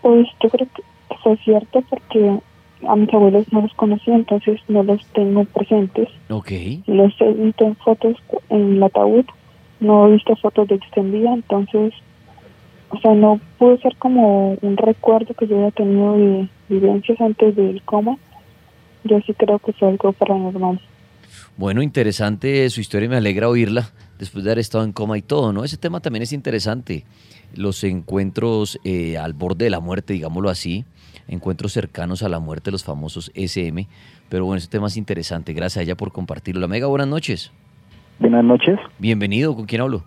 Pues 0.00 0.26
yo 0.42 0.48
creo 0.48 0.66
que 0.74 0.82
fue 1.22 1.36
cierto 1.38 1.82
porque 1.90 2.40
a 2.88 2.96
mis 2.96 3.12
abuelos 3.12 3.52
no 3.52 3.62
los 3.62 3.74
conocí, 3.74 4.10
entonces 4.10 4.60
no 4.68 4.82
los 4.82 5.04
tengo 5.08 5.44
presentes. 5.44 6.08
Ok. 6.30 6.50
Los 6.86 7.20
he 7.20 7.32
visto 7.32 7.66
en 7.66 7.76
fotos 7.76 8.16
en 8.48 8.76
el 8.76 8.82
ataúd, 8.82 9.26
no 9.80 10.06
he 10.06 10.12
visto 10.12 10.36
fotos 10.36 10.68
de 10.68 10.76
ellos 10.76 10.90
en 10.96 11.12
vida, 11.12 11.32
entonces, 11.32 11.94
o 12.90 12.98
sea, 13.00 13.14
no 13.14 13.40
pudo 13.58 13.78
ser 13.78 13.96
como 13.96 14.52
un 14.60 14.76
recuerdo 14.76 15.34
que 15.34 15.46
yo 15.46 15.58
haya 15.58 15.70
tenido 15.70 16.12
de 16.12 16.48
vivencias 16.68 17.20
antes 17.20 17.56
del 17.56 17.82
coma. 17.82 18.16
Yo 19.04 19.18
sí 19.26 19.32
creo 19.34 19.58
que 19.58 19.72
fue 19.72 19.88
algo 19.88 20.12
paranormal. 20.12 20.80
Bueno, 21.56 21.82
interesante 21.82 22.68
su 22.70 22.80
historia, 22.80 23.08
me 23.08 23.16
alegra 23.16 23.48
oírla 23.48 23.90
después 24.18 24.44
de 24.44 24.50
haber 24.50 24.58
estado 24.58 24.84
en 24.84 24.92
coma 24.92 25.16
y 25.16 25.22
todo, 25.22 25.52
¿no? 25.52 25.64
Ese 25.64 25.76
tema 25.76 26.00
también 26.00 26.22
es 26.22 26.32
interesante. 26.32 27.04
Los 27.54 27.82
encuentros 27.84 28.78
eh, 28.84 29.16
al 29.16 29.32
borde 29.32 29.64
de 29.64 29.70
la 29.70 29.80
muerte, 29.80 30.12
digámoslo 30.12 30.50
así, 30.50 30.84
encuentros 31.26 31.72
cercanos 31.72 32.22
a 32.22 32.28
la 32.28 32.38
muerte, 32.38 32.70
los 32.70 32.84
famosos 32.84 33.32
SM. 33.34 33.88
Pero 34.28 34.44
bueno, 34.44 34.58
ese 34.58 34.68
tema 34.68 34.88
es 34.88 34.96
interesante. 34.96 35.52
Gracias 35.52 35.78
a 35.78 35.82
ella 35.82 35.96
por 35.96 36.12
compartirlo. 36.12 36.60
La 36.60 36.68
Mega, 36.68 36.86
buenas 36.86 37.08
noches. 37.08 37.52
Buenas 38.20 38.44
noches. 38.44 38.78
Bienvenido, 38.98 39.56
¿con 39.56 39.64
quién 39.64 39.80
hablo? 39.80 40.02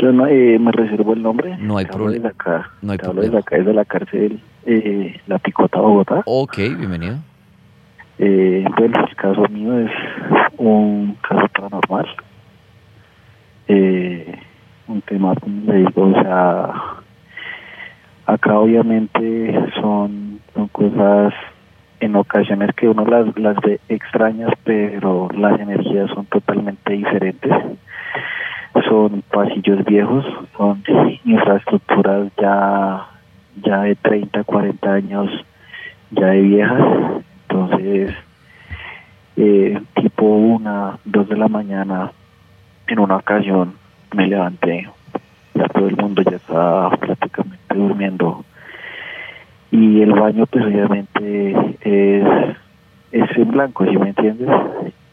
Yo 0.00 0.12
no, 0.12 0.28
eh, 0.28 0.56
me 0.56 0.70
reservo 0.70 1.14
el 1.14 1.22
nombre. 1.22 1.56
No 1.58 1.78
hay 1.78 1.84
problema. 1.84 2.30
No 2.80 2.92
hay 2.92 2.98
problema. 2.98 3.22
desde 3.22 3.38
acá, 3.38 3.56
desde 3.56 3.74
la 3.74 3.84
cárcel 3.84 4.40
eh, 4.66 5.20
La 5.26 5.40
Picota, 5.40 5.80
Bogotá. 5.80 6.22
Ok, 6.26 6.56
bienvenido. 6.78 7.16
Eh, 8.18 8.64
bueno, 8.78 9.04
el 9.08 9.16
caso 9.16 9.48
mío 9.48 9.80
es 9.80 9.90
un 10.58 11.18
caso 11.28 11.44
paranormal. 11.48 12.06
Eh, 13.66 14.38
un 14.86 15.02
tema, 15.02 15.34
como 15.34 15.72
le 15.72 15.78
digo, 15.78 16.02
o 16.02 16.12
sea, 16.12 16.72
acá 18.26 18.58
obviamente 18.60 19.58
son, 19.80 20.38
son 20.54 20.68
cosas 20.68 21.34
en 22.04 22.16
ocasiones 22.16 22.74
que 22.74 22.86
uno 22.86 23.06
las, 23.06 23.36
las 23.38 23.56
ve 23.62 23.80
extrañas, 23.88 24.52
pero 24.62 25.28
las 25.34 25.58
energías 25.58 26.10
son 26.10 26.26
totalmente 26.26 26.92
diferentes. 26.92 27.50
Son 28.88 29.22
pasillos 29.32 29.82
viejos, 29.86 30.24
son 30.56 30.82
infraestructuras 31.24 32.30
ya, 32.38 33.06
ya 33.62 33.82
de 33.82 33.94
30, 33.94 34.44
40 34.44 34.92
años, 34.92 35.30
ya 36.10 36.26
de 36.26 36.40
viejas. 36.42 36.82
Entonces, 37.48 38.14
eh, 39.36 39.80
tipo 39.94 40.26
una, 40.26 40.98
dos 41.06 41.26
de 41.28 41.36
la 41.36 41.48
mañana, 41.48 42.12
en 42.86 42.98
una 42.98 43.16
ocasión 43.16 43.74
me 44.14 44.26
levanté, 44.26 44.90
ya 45.54 45.68
todo 45.68 45.88
el 45.88 45.96
mundo 45.96 46.20
ya 46.22 46.36
estaba 46.36 46.90
prácticamente 46.90 47.74
durmiendo 47.74 48.44
y 49.76 50.02
el 50.02 50.12
baño 50.12 50.46
pues 50.46 50.64
obviamente 50.64 51.50
es, 51.80 52.56
es 53.12 53.36
en 53.36 53.50
blanco, 53.50 53.84
¿sí 53.84 53.96
me 53.96 54.10
entiendes? 54.10 54.48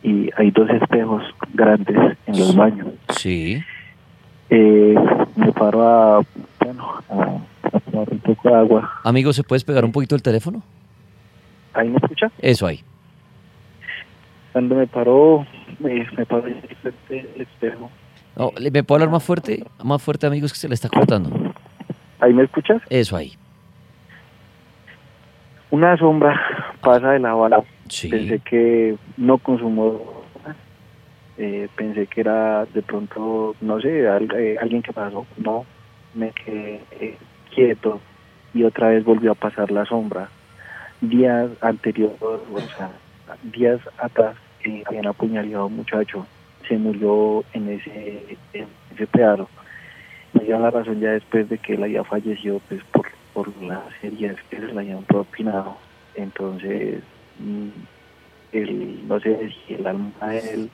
Y 0.04 0.30
hay 0.38 0.52
dos 0.52 0.70
espejos 0.70 1.24
grandes 1.54 2.18
en 2.28 2.40
los 2.40 2.56
baños. 2.56 2.88
Sí. 3.10 3.62
Eh, 4.50 4.96
me 5.36 5.52
paro 5.54 5.82
a, 5.88 6.22
bueno, 6.60 6.86
a, 7.10 7.68
a 7.76 7.80
tomar 7.80 8.08
un 8.12 8.20
poco 8.20 8.50
de 8.50 8.56
agua. 8.56 8.92
Amigo, 9.04 9.32
¿se 9.34 9.44
puede 9.44 9.64
pegar 9.64 9.86
un 9.86 9.92
poquito 9.92 10.16
el 10.16 10.22
teléfono? 10.22 10.62
¿Ahí 11.74 11.88
me 11.90 11.98
escucha? 11.98 12.30
Eso 12.40 12.68
ahí. 12.68 12.82
Cuando 14.52 14.76
me 14.76 14.88
paró, 14.88 15.46
me, 15.80 16.06
me 16.18 16.26
paró 16.26 16.44
del 16.44 17.26
espejo. 17.38 17.90
No, 18.36 18.52
¿le- 18.60 18.72
¿Me 18.72 18.84
puedo 18.84 18.98
hablar 19.02 19.12
más 19.14 19.24
fuerte? 19.24 19.64
Más 19.84 20.02
fuerte, 20.02 20.28
amigos, 20.28 20.52
que 20.52 20.60
se 20.60 20.68
le 20.68 20.74
está 20.76 20.90
cortando. 20.90 21.30
¿Ahí 22.20 22.34
me 22.34 22.44
escuchas? 22.44 22.82
Eso 22.90 23.16
ahí. 23.16 23.34
Una 25.72 25.98
sombra 25.98 26.40
pasa 26.82 27.12
de 27.12 27.20
la 27.20 27.34
bala. 27.34 27.64
Sí. 27.88 28.10
Pensé 28.10 28.40
que 28.40 28.96
no 29.18 29.38
consumó. 29.38 30.22
Eh, 31.38 31.70
pensé 31.76 32.06
que 32.08 32.22
era 32.22 32.66
de 32.66 32.82
pronto, 32.84 33.56
no 33.62 33.80
sé, 33.82 34.08
al- 34.08 34.30
eh, 34.36 34.58
alguien 34.62 34.82
que 34.84 34.94
pasó. 34.94 35.26
No, 35.38 35.66
me 36.14 36.32
quedé 36.32 36.82
eh, 37.00 37.18
quieto 37.56 38.00
y 38.54 38.64
otra 38.64 38.90
vez 38.90 39.04
volvió 39.04 39.32
a 39.32 39.36
pasar 39.36 39.72
la 39.72 39.86
sombra. 39.86 40.30
Días 41.00 41.50
anteriores, 41.62 42.18
o 42.22 42.60
sea, 42.78 42.92
días 43.44 43.80
atrás, 43.98 44.36
habían 44.86 45.08
apuñalado 45.08 45.64
a 45.64 45.66
un 45.66 45.78
muchacho. 45.78 46.28
Se 46.68 46.78
murió 46.78 47.44
en 47.54 47.70
ese, 47.70 48.38
en 48.54 48.68
ese 48.94 49.08
pedazo. 49.08 49.50
Me 50.34 50.44
dio 50.44 50.60
la 50.60 50.70
razón 50.70 51.00
ya 51.00 51.12
después 51.12 51.50
de 51.50 51.58
que 51.58 51.74
él 51.74 51.84
había 51.84 52.04
fallecido 52.04 52.62
pues 52.70 52.82
por, 53.34 53.52
las 53.62 53.84
heridas 54.02 54.38
que 54.50 54.58
se 54.58 54.68
le 54.68 54.80
habían 54.80 55.04
propinado. 55.04 55.78
Entonces, 56.16 57.02
mm, 57.40 57.68
él, 58.54 59.08
no 59.08 59.20
sé 59.20 59.52
si 59.68 59.74
el 59.74 59.88
alma 59.88 60.28
de 60.28 60.54
él, 60.54 60.70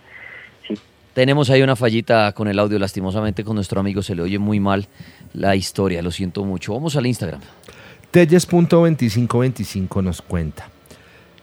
si 0.67 0.75
Tenemos 1.13 1.49
ahí 1.49 1.61
una 1.61 1.75
fallita 1.75 2.31
con 2.33 2.47
el 2.47 2.59
audio, 2.59 2.79
lastimosamente 2.79 3.43
con 3.43 3.55
nuestro 3.55 3.79
amigo 3.79 4.01
se 4.01 4.15
le 4.15 4.21
oye 4.21 4.39
muy 4.39 4.59
mal 4.59 4.87
la 5.33 5.55
historia, 5.55 6.01
lo 6.01 6.11
siento 6.11 6.43
mucho. 6.43 6.73
Vamos 6.73 6.95
al 6.95 7.05
Instagram. 7.05 7.41
Telles.2525 8.11 10.03
nos 10.03 10.21
cuenta. 10.21 10.69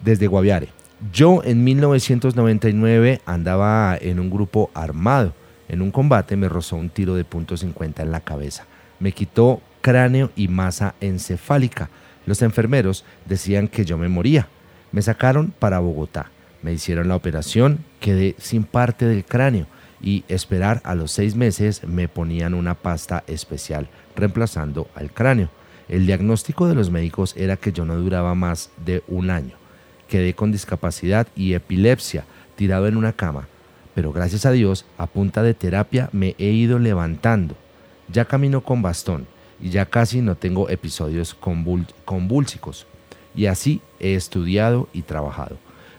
Desde 0.00 0.26
Guaviare. 0.26 0.68
Yo 1.12 1.42
en 1.44 1.64
1999 1.64 3.20
andaba 3.26 3.96
en 4.00 4.20
un 4.20 4.30
grupo 4.30 4.70
armado. 4.74 5.34
En 5.68 5.82
un 5.82 5.90
combate 5.90 6.36
me 6.36 6.48
rozó 6.48 6.76
un 6.76 6.90
tiro 6.90 7.14
de 7.14 7.24
punto 7.24 7.56
.50 7.56 8.00
en 8.00 8.10
la 8.10 8.20
cabeza. 8.20 8.66
Me 9.00 9.12
quitó 9.12 9.60
cráneo 9.84 10.30
y 10.34 10.48
masa 10.48 10.94
encefálica. 11.02 11.90
Los 12.24 12.40
enfermeros 12.40 13.04
decían 13.26 13.68
que 13.68 13.84
yo 13.84 13.98
me 13.98 14.08
moría. 14.08 14.48
Me 14.92 15.02
sacaron 15.02 15.52
para 15.58 15.78
Bogotá. 15.78 16.30
Me 16.62 16.72
hicieron 16.72 17.08
la 17.08 17.16
operación, 17.16 17.84
quedé 18.00 18.34
sin 18.38 18.64
parte 18.64 19.04
del 19.04 19.26
cráneo 19.26 19.66
y 20.00 20.24
esperar 20.28 20.80
a 20.84 20.94
los 20.94 21.12
seis 21.12 21.36
meses 21.36 21.84
me 21.86 22.08
ponían 22.08 22.54
una 22.54 22.74
pasta 22.74 23.24
especial 23.26 23.90
reemplazando 24.16 24.88
al 24.94 25.10
cráneo. 25.12 25.50
El 25.90 26.06
diagnóstico 26.06 26.66
de 26.66 26.74
los 26.74 26.88
médicos 26.90 27.34
era 27.36 27.58
que 27.58 27.72
yo 27.72 27.84
no 27.84 27.96
duraba 27.96 28.34
más 28.34 28.70
de 28.86 29.02
un 29.06 29.28
año. 29.28 29.56
Quedé 30.08 30.32
con 30.32 30.50
discapacidad 30.50 31.26
y 31.36 31.52
epilepsia, 31.52 32.24
tirado 32.56 32.88
en 32.88 32.96
una 32.96 33.12
cama. 33.12 33.48
pero 33.94 34.12
gracias 34.12 34.46
a 34.46 34.50
Dios, 34.50 34.86
a 34.96 35.06
punta 35.06 35.42
de 35.42 35.52
terapia 35.52 36.08
me 36.10 36.34
he 36.38 36.48
ido 36.48 36.78
levantando. 36.78 37.54
Ya 38.08 38.24
camino 38.24 38.62
con 38.62 38.80
bastón 38.80 39.26
y 39.64 39.70
ya 39.70 39.86
casi 39.86 40.20
no 40.20 40.36
tengo 40.36 40.68
episodios 40.68 41.34
convul- 41.40 41.88
convúlsicos. 42.04 42.86
Y 43.34 43.46
así 43.46 43.80
he 43.98 44.14
estudiado 44.14 44.88
y 44.92 45.02
trabajado. 45.02 45.56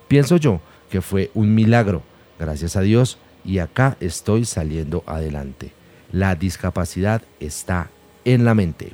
Pienso 0.08 0.38
yo 0.38 0.62
que 0.92 1.02
fue 1.02 1.32
un 1.34 1.56
milagro, 1.56 2.04
gracias 2.40 2.76
a 2.76 2.82
Dios, 2.82 3.18
y 3.44 3.58
acá 3.58 3.98
estoy 4.00 4.46
saliendo 4.46 5.04
adelante. 5.08 5.72
La 6.12 6.36
discapacidad 6.36 7.24
está 7.40 7.90
en 8.24 8.46
la 8.46 8.54
mente. 8.54 8.94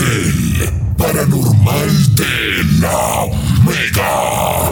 cartel 0.00 0.96
paranormal 0.96 1.90
de 2.16 2.34
la 2.80 3.26
Mega. 3.66 4.70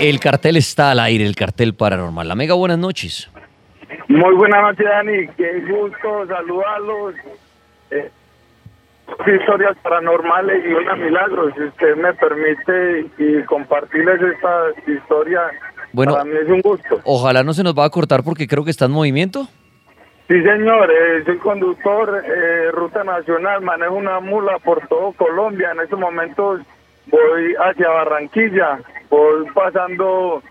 El 0.00 0.18
cartel 0.18 0.56
está 0.56 0.90
al 0.90 0.98
aire, 0.98 1.24
el 1.24 1.36
cartel 1.36 1.74
paranormal. 1.74 2.26
La 2.26 2.34
mega, 2.34 2.54
buenas 2.54 2.78
noches. 2.78 3.30
Muy 4.08 4.34
buenas 4.34 4.62
noches, 4.62 4.84
Dani. 4.84 5.28
Qué 5.36 5.60
gusto 5.60 6.26
saludarlos. 6.26 7.14
Historias 9.26 9.76
paranormales 9.82 10.64
y 10.64 10.72
unos 10.72 10.98
milagros. 10.98 11.52
Si 11.56 11.62
usted 11.64 11.96
me 11.96 12.12
permite 12.14 13.06
y 13.18 13.42
compartirles 13.44 14.20
esta 14.20 14.68
historia, 14.90 15.40
Bueno. 15.92 16.12
para 16.12 16.24
mí 16.24 16.32
es 16.42 16.48
un 16.48 16.60
gusto. 16.60 17.00
Ojalá 17.04 17.42
no 17.42 17.52
se 17.52 17.62
nos 17.62 17.76
va 17.76 17.84
a 17.84 17.90
cortar 17.90 18.22
porque 18.24 18.46
creo 18.48 18.64
que 18.64 18.70
está 18.70 18.86
en 18.86 18.92
movimiento. 18.92 19.46
Sí, 20.28 20.42
señor. 20.42 20.90
eh, 20.90 21.22
soy 21.26 21.36
conductor, 21.38 22.22
eh, 22.24 22.70
ruta 22.72 23.04
nacional, 23.04 23.60
manejo 23.62 23.94
una 23.94 24.20
mula 24.20 24.58
por 24.60 24.86
todo 24.88 25.12
Colombia. 25.12 25.72
En 25.72 25.80
estos 25.80 25.98
momentos 25.98 26.60
voy 27.06 27.54
hacia 27.58 27.88
Barranquilla, 27.90 28.78
voy 29.10 29.44
pasando, 29.52 30.42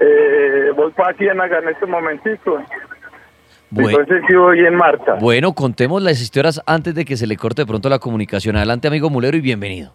eh, 0.00 0.72
voy 0.74 0.90
para 0.92 1.14
Ciénaga 1.14 1.58
en 1.58 1.68
estos 1.68 1.88
momentitos. 1.88 2.62
Bue- 3.70 3.90
Entonces 3.90 4.22
sí 4.28 4.34
voy 4.36 4.60
en 4.64 4.76
marcha. 4.76 5.14
Bueno, 5.20 5.52
contemos 5.52 6.00
las 6.02 6.20
historias 6.20 6.62
antes 6.66 6.94
de 6.94 7.04
que 7.04 7.16
se 7.16 7.26
le 7.26 7.36
corte 7.36 7.62
de 7.62 7.66
pronto 7.66 7.88
la 7.88 7.98
comunicación. 7.98 8.56
Adelante, 8.56 8.88
amigo 8.88 9.10
Mulero, 9.10 9.36
y 9.36 9.40
bienvenido. 9.40 9.92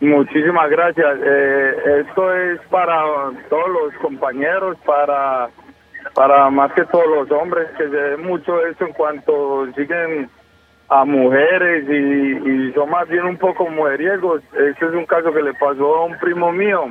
Muchísimas 0.00 0.68
gracias. 0.70 1.06
Eh, 1.24 1.72
esto 2.06 2.34
es 2.34 2.60
para 2.68 3.00
todos 3.48 3.68
los 3.68 3.94
compañeros, 4.02 4.76
para 4.84 5.48
para 6.14 6.48
más 6.50 6.72
que 6.72 6.84
todos 6.86 7.04
los 7.08 7.30
hombres, 7.30 7.66
que 7.76 7.84
se 7.84 7.90
ve 7.90 8.16
mucho 8.16 8.64
eso 8.66 8.86
en 8.86 8.92
cuanto 8.94 9.66
siguen 9.74 10.30
a 10.88 11.04
mujeres 11.04 11.84
y, 11.88 12.48
y 12.68 12.72
son 12.72 12.88
más 12.90 13.08
bien 13.08 13.24
un 13.24 13.36
poco 13.36 13.68
mujeriegos. 13.68 14.40
Este 14.52 14.86
es 14.86 14.92
un 14.94 15.04
caso 15.04 15.32
que 15.32 15.42
le 15.42 15.52
pasó 15.54 15.96
a 15.96 16.04
un 16.06 16.16
primo 16.18 16.52
mío, 16.52 16.84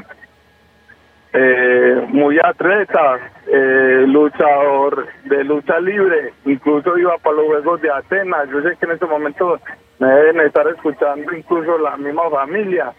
eh, 1.38 2.08
muy 2.14 2.40
atleta, 2.42 3.20
eh, 3.48 4.06
luchador 4.08 5.06
de 5.26 5.44
lucha 5.44 5.80
libre, 5.82 6.34
incluso 6.46 6.98
iba 6.98 7.18
para 7.18 7.36
los 7.36 7.48
Juegos 7.48 7.82
de 7.82 7.92
Atenas. 7.92 8.50
Yo 8.50 8.62
sé 8.62 8.78
que 8.78 8.86
en 8.86 8.94
este 8.94 9.06
momento 9.06 9.60
me 10.00 10.08
deben 10.08 10.40
estar 10.40 10.66
escuchando 10.70 11.36
incluso 11.36 11.78
la 11.78 11.98
misma 11.98 12.30
familia, 12.30 12.94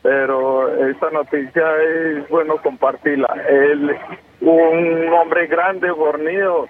pero 0.00 0.86
esta 0.88 1.10
noticia 1.10 1.76
es 1.82 2.28
bueno 2.30 2.56
compartirla. 2.56 3.28
Él, 3.46 3.94
un 4.40 5.08
hombre 5.12 5.46
grande, 5.46 5.92
fornido, 5.92 6.68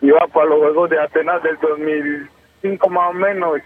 iba 0.00 0.26
para 0.32 0.46
los 0.46 0.58
Juegos 0.58 0.90
de 0.90 0.98
Atenas 0.98 1.44
del 1.44 1.58
2005 1.60 2.88
más 2.88 3.10
o 3.10 3.12
menos. 3.12 3.60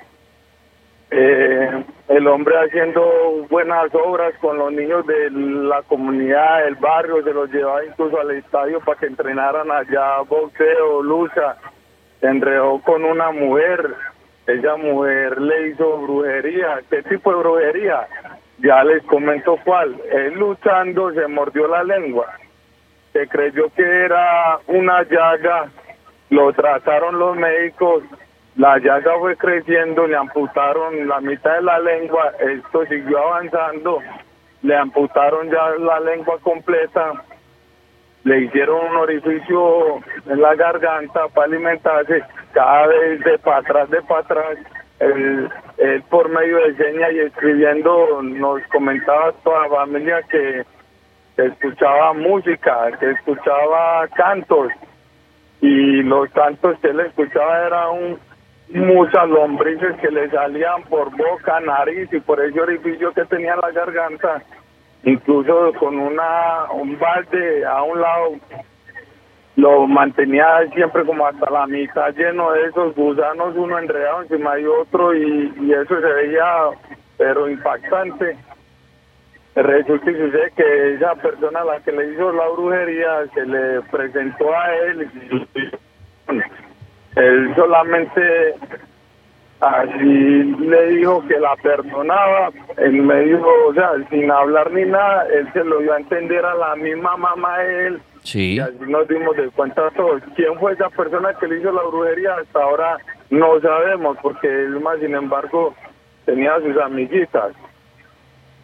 Eh, 1.11 1.85
el 2.09 2.27
hombre 2.27 2.55
haciendo 2.57 3.47
buenas 3.49 3.95
obras 3.95 4.35
con 4.41 4.59
los 4.59 4.73
niños 4.73 5.07
de 5.07 5.31
la 5.31 5.83
comunidad, 5.83 6.65
del 6.65 6.75
barrio, 6.77 7.23
se 7.23 7.33
los 7.33 7.51
llevaba 7.51 7.85
incluso 7.85 8.21
al 8.21 8.31
estadio 8.33 8.81
para 8.81 8.99
que 8.99 9.07
entrenaran 9.07 9.71
allá 9.71 10.21
boxeo, 10.29 11.03
lucha. 11.03 11.57
Se 12.21 12.27
enredó 12.27 12.81
con 12.83 13.05
una 13.05 13.31
mujer, 13.31 13.95
esa 14.47 14.77
mujer 14.77 15.41
le 15.41 15.69
hizo 15.69 15.99
brujería. 15.99 16.81
¿Qué 16.91 17.03
tipo 17.03 17.33
de 17.33 17.39
brujería? 17.39 18.07
Ya 18.59 18.85
les 18.85 19.03
comento 19.05 19.59
cuál. 19.65 19.95
Él 20.11 20.35
luchando 20.35 21.13
se 21.13 21.27
mordió 21.29 21.69
la 21.69 21.85
lengua. 21.85 22.27
Se 23.13 23.29
creyó 23.29 23.71
que 23.75 23.83
era 23.83 24.59
una 24.67 25.03
llaga, 25.05 25.71
lo 26.31 26.53
trataron 26.53 27.19
los 27.19 27.37
médicos, 27.37 28.03
la 28.57 28.79
llaga 28.79 29.19
fue 29.19 29.37
creciendo, 29.37 30.07
le 30.07 30.17
amputaron 30.17 31.09
la 31.09 31.21
mitad 31.21 31.57
de 31.57 31.63
la 31.63 31.79
lengua, 31.81 32.33
esto 32.39 32.87
siguió 32.87 33.19
avanzando, 33.19 34.01
le 34.63 34.77
amputaron 34.77 35.51
ya 35.51 35.71
la 35.79 35.99
lengua 36.01 36.39
completa, 36.41 37.13
le 38.23 38.43
hicieron 38.43 38.91
un 38.91 38.97
orificio 38.97 39.97
en 40.27 40.41
la 40.41 40.55
garganta 40.55 41.27
para 41.35 41.47
alimentarse, 41.47 42.23
cada 42.53 42.87
vez 42.87 43.25
de 43.25 43.39
para 43.39 43.59
atrás, 43.59 43.91
de 43.91 44.03
para 44.03 44.21
atrás, 44.21 44.59
él, 45.01 45.51
él 45.79 46.03
por 46.09 46.29
medio 46.29 46.59
de 46.59 46.77
señas 46.77 47.13
y 47.13 47.19
escribiendo 47.19 48.23
nos 48.23 48.63
comentaba 48.69 49.33
toda 49.43 49.63
la 49.63 49.69
familia 49.69 50.23
que, 50.31 50.65
que 51.35 51.47
escuchaba 51.47 52.13
música, 52.13 52.93
que 53.01 53.11
escuchaba 53.11 54.07
cantos 54.15 54.69
y 55.61 56.03
los 56.03 56.31
cantos 56.31 56.79
que 56.79 56.89
él 56.89 57.01
escuchaba 57.01 57.67
era 57.67 57.91
un 57.91 58.19
muchas 58.71 59.29
lombrices 59.29 59.97
que 60.01 60.11
le 60.11 60.31
salían 60.31 60.83
por 60.85 61.11
boca, 61.17 61.61
nariz 61.61 62.13
y 62.13 62.21
por 62.21 62.41
ese 62.41 62.61
orificio 62.61 63.13
que 63.13 63.25
tenía 63.27 63.55
en 63.55 63.61
la 63.61 63.71
garganta, 63.71 64.43
incluso 65.05 65.73
con 65.79 65.99
una 65.99 66.73
un 66.73 66.99
balde 66.99 67.65
a 67.65 67.83
un 67.83 68.01
lado 68.01 68.33
lo 69.57 69.87
mantenía 69.87 70.67
siempre 70.75 71.05
como 71.05 71.27
hasta 71.27 71.49
la 71.51 71.67
mitad 71.67 72.13
lleno 72.15 72.51
de 72.53 72.67
esos 72.67 72.95
gusanos, 72.95 73.55
uno 73.57 73.79
enredado 73.79 74.23
encima 74.23 74.57
de 74.57 74.67
otro 74.67 75.15
y, 75.15 75.73
eso 75.73 76.01
se 76.01 76.07
veía 76.07 76.45
pero 77.17 77.49
impactante. 77.49 78.37
Resulta 79.55 80.11
y 80.11 80.15
sucede 80.15 80.51
que 80.57 80.95
esa 80.95 81.15
persona 81.15 81.61
a 81.61 81.65
la 81.65 81.81
que 81.81 81.93
le 81.93 82.13
hizo 82.13 82.33
la 82.33 82.49
brujería 82.49 83.27
se 83.33 83.47
le 83.47 83.81
presentó 83.83 84.53
a 84.53 84.75
él 84.75 85.09
él 87.17 87.55
solamente 87.55 88.55
así 89.61 90.43
le 90.59 90.87
dijo 90.89 91.27
que 91.27 91.39
la 91.39 91.57
perdonaba 91.57 92.51
en 92.77 93.07
medio, 93.07 93.41
o 93.67 93.75
sea, 93.75 93.93
sin 94.11 94.31
hablar 94.31 94.71
ni 94.73 94.85
nada, 94.85 95.27
él 95.33 95.49
se 95.53 95.65
lo 95.65 95.79
dio 95.79 95.93
a 95.95 95.99
entender 95.99 96.45
a 96.45 96.55
la 96.55 96.77
misma 96.77 97.17
mamá 97.17 97.59
de 97.59 97.87
él. 97.87 98.01
Sí. 98.23 98.55
Y 98.55 98.59
así 98.59 98.77
nos 98.87 99.07
dimos 99.09 99.37
de 99.37 99.49
cuenta 99.51 99.91
todos. 99.91 100.23
¿Quién 100.35 100.59
fue 100.59 100.73
esa 100.73 100.89
persona 100.91 101.35
que 101.35 101.47
le 101.47 101.61
hizo 101.61 101.73
la 101.73 101.83
brujería? 101.83 102.35
Hasta 102.37 102.63
ahora 102.63 102.99
no 103.31 103.61
sabemos, 103.61 104.17
porque 104.23 104.49
él 104.49 104.81
más, 104.81 104.99
sin 105.01 105.15
embargo, 105.15 105.75
tenía 106.25 106.59
sus 106.61 106.77
amiguitas. 106.79 107.53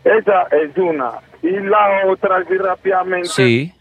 Esa 0.05 0.42
es 0.51 0.76
una. 0.76 1.12
Y 1.42 1.51
la 1.51 2.07
otra, 2.07 2.38
así 2.38 2.57
rápidamente, 2.57 3.28
Sí. 3.28 3.72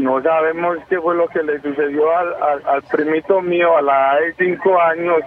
No 0.00 0.22
sabemos 0.22 0.78
qué 0.88 1.00
fue 1.00 1.14
lo 1.14 1.28
que 1.28 1.42
le 1.42 1.60
sucedió 1.60 2.16
al, 2.16 2.34
al, 2.42 2.62
al 2.66 2.82
primito 2.82 3.40
mío 3.42 3.76
a 3.76 3.82
la 3.82 4.18
edad 4.18 4.20
de 4.26 4.34
cinco 4.46 4.80
años. 4.80 5.18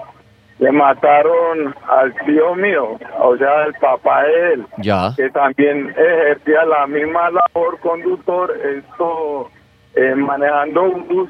Le 0.59 0.71
mataron 0.71 1.75
al 1.89 2.13
tío 2.25 2.53
mío, 2.55 2.97
o 3.19 3.35
sea, 3.37 3.63
el 3.65 3.73
papá 3.73 4.23
de 4.23 4.53
él, 4.53 4.65
Ya. 4.77 5.09
que 5.17 5.29
también 5.31 5.89
ejercía 5.97 6.63
la 6.65 6.85
misma 6.87 7.31
labor 7.31 7.79
conductor, 7.79 8.53
esto 8.63 9.49
eh, 9.95 10.13
manejando 10.15 10.83
un 10.83 11.07
bus. 11.07 11.29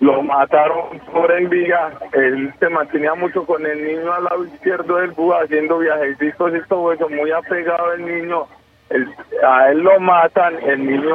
Lo 0.00 0.22
mataron 0.22 0.98
por 1.12 1.30
envidia. 1.32 1.90
Él 2.12 2.52
se 2.58 2.68
mantenía 2.68 3.14
mucho 3.14 3.44
con 3.44 3.64
el 3.66 3.84
niño 3.84 4.12
al 4.12 4.24
lado 4.24 4.44
izquierdo 4.44 4.96
del 4.96 5.10
bus 5.12 5.34
haciendo 5.42 5.78
viajecitos 5.78 6.52
y 6.54 6.68
todo 6.68 6.92
eso, 6.92 7.08
muy 7.08 7.30
apegado 7.32 7.90
al 7.90 8.04
niño. 8.04 8.46
A 9.44 9.70
él 9.70 9.78
lo 9.78 10.00
matan, 10.00 10.56
el 10.62 10.84
niño 10.84 11.14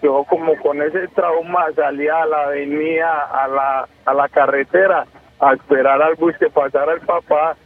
quedó 0.00 0.24
como 0.24 0.56
con 0.56 0.82
ese 0.82 1.06
trauma, 1.08 1.66
salía 1.76 2.22
a 2.22 2.26
la 2.26 2.42
avenida, 2.44 3.26
a 3.32 3.46
la, 3.46 3.88
a 4.04 4.14
la 4.14 4.28
carretera, 4.28 5.06
a 5.38 5.52
esperar 5.52 6.02
al 6.02 6.16
bus 6.16 6.36
que 6.38 6.50
pasara 6.50 6.94
el 6.94 7.00
papá. 7.00 7.56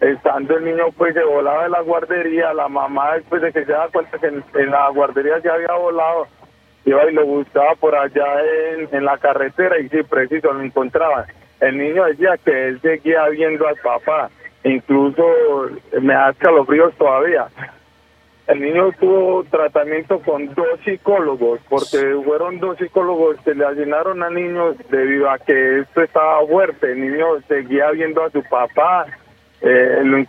Estando 0.00 0.56
el 0.56 0.64
niño, 0.64 0.86
pues 0.96 1.14
se 1.14 1.22
volaba 1.22 1.64
de 1.64 1.68
la 1.68 1.82
guardería. 1.82 2.52
La 2.52 2.68
mamá, 2.68 3.14
después 3.14 3.42
de 3.42 3.52
que 3.52 3.64
se 3.64 3.72
da 3.72 3.88
cuenta 3.92 4.18
que 4.18 4.26
en, 4.26 4.70
la 4.70 4.88
guardería 4.88 5.40
se 5.40 5.50
había 5.50 5.72
volado, 5.74 6.26
iba 6.84 7.04
y 7.04 7.14
lo 7.14 7.26
buscaba 7.26 7.74
por 7.76 7.94
allá 7.94 8.26
en, 8.72 8.88
en 8.92 9.04
la 9.04 9.18
carretera 9.18 9.78
y 9.78 9.88
sí, 9.88 10.02
preciso, 10.02 10.52
lo 10.52 10.62
encontraba. 10.62 11.26
El 11.60 11.78
niño 11.78 12.06
decía 12.06 12.36
que 12.44 12.68
él 12.68 12.80
seguía 12.80 13.28
viendo 13.28 13.68
al 13.68 13.76
papá. 13.76 14.30
Incluso 14.64 15.24
me 16.00 16.14
da 16.14 16.30
escalofríos 16.30 16.94
todavía. 16.96 17.46
El 18.50 18.60
niño 18.62 18.90
tuvo 18.98 19.44
tratamiento 19.44 20.18
con 20.18 20.52
dos 20.56 20.80
psicólogos, 20.84 21.60
porque 21.68 21.98
fueron 22.24 22.58
dos 22.58 22.78
psicólogos 22.78 23.36
que 23.44 23.54
le 23.54 23.64
asignaron 23.64 24.24
a 24.24 24.30
niños 24.30 24.74
debido 24.90 25.30
a 25.30 25.38
que 25.38 25.78
esto 25.78 26.02
estaba 26.02 26.44
fuerte. 26.48 26.90
El 26.90 27.12
niño 27.12 27.26
seguía 27.46 27.92
viendo 27.92 28.24
a 28.24 28.30
su 28.30 28.42
papá, 28.42 29.06
eh, 29.60 30.00
lo 30.02 30.26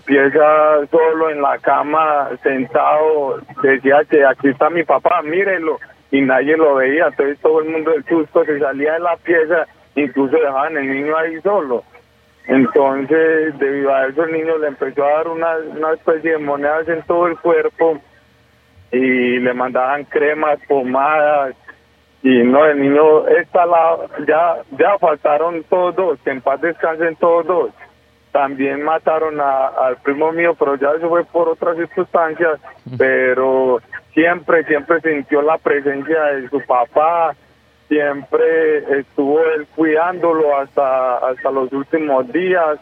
pieza 0.00 0.86
solo 0.90 1.30
en 1.30 1.40
la 1.40 1.56
cama, 1.58 2.30
sentado, 2.42 3.38
decía 3.62 4.02
que 4.10 4.24
aquí 4.24 4.48
está 4.48 4.68
mi 4.68 4.82
papá, 4.82 5.22
mírenlo, 5.22 5.78
y 6.10 6.22
nadie 6.22 6.56
lo 6.56 6.74
veía. 6.74 7.06
Entonces 7.06 7.38
todo 7.38 7.60
el 7.60 7.68
mundo 7.68 7.92
del 7.92 8.04
susto 8.06 8.44
se 8.44 8.58
salía 8.58 8.94
de 8.94 8.98
la 8.98 9.16
pieza, 9.18 9.68
incluso 9.94 10.36
dejaban 10.36 10.76
el 10.78 10.92
niño 10.92 11.16
ahí 11.16 11.40
solo. 11.42 11.84
Entonces, 12.48 13.58
debido 13.58 13.94
a 13.94 14.06
eso, 14.06 14.24
el 14.24 14.32
niño 14.32 14.58
le 14.58 14.68
empezó 14.68 15.04
a 15.04 15.10
dar 15.10 15.28
una, 15.28 15.56
una 15.76 15.92
especie 15.94 16.32
de 16.32 16.38
monedas 16.38 16.88
en 16.88 17.02
todo 17.02 17.26
el 17.26 17.36
cuerpo 17.38 17.98
y 18.92 19.38
le 19.40 19.52
mandaban 19.52 20.04
cremas, 20.04 20.58
pomadas. 20.68 21.54
Y 22.22 22.42
no, 22.44 22.64
el 22.66 22.80
niño 22.80 23.26
está 23.28 23.66
la, 23.66 23.96
ya, 24.26 24.56
ya 24.78 24.98
faltaron 24.98 25.62
todos 25.64 25.94
dos, 25.96 26.18
que 26.24 26.30
en 26.30 26.40
paz 26.40 26.60
descansen 26.60 27.16
todos 27.16 27.46
dos. 27.46 27.70
También 28.32 28.82
mataron 28.82 29.40
a- 29.40 29.68
al 29.68 29.96
primo 29.98 30.30
mío, 30.32 30.54
pero 30.58 30.76
ya 30.76 30.90
eso 30.96 31.08
fue 31.08 31.24
por 31.24 31.48
otras 31.48 31.76
circunstancias. 31.76 32.60
Pero 32.98 33.80
siempre, 34.12 34.64
siempre 34.64 35.00
sintió 35.00 35.42
la 35.42 35.58
presencia 35.58 36.22
de 36.24 36.48
su 36.48 36.60
papá, 36.60 37.34
siempre 37.88 38.98
estuvo 39.00 39.40
él 39.54 39.66
cuidándolo 39.74 40.56
hasta 40.58 41.16
hasta 41.18 41.50
los 41.50 41.72
últimos 41.72 42.30
días. 42.32 42.78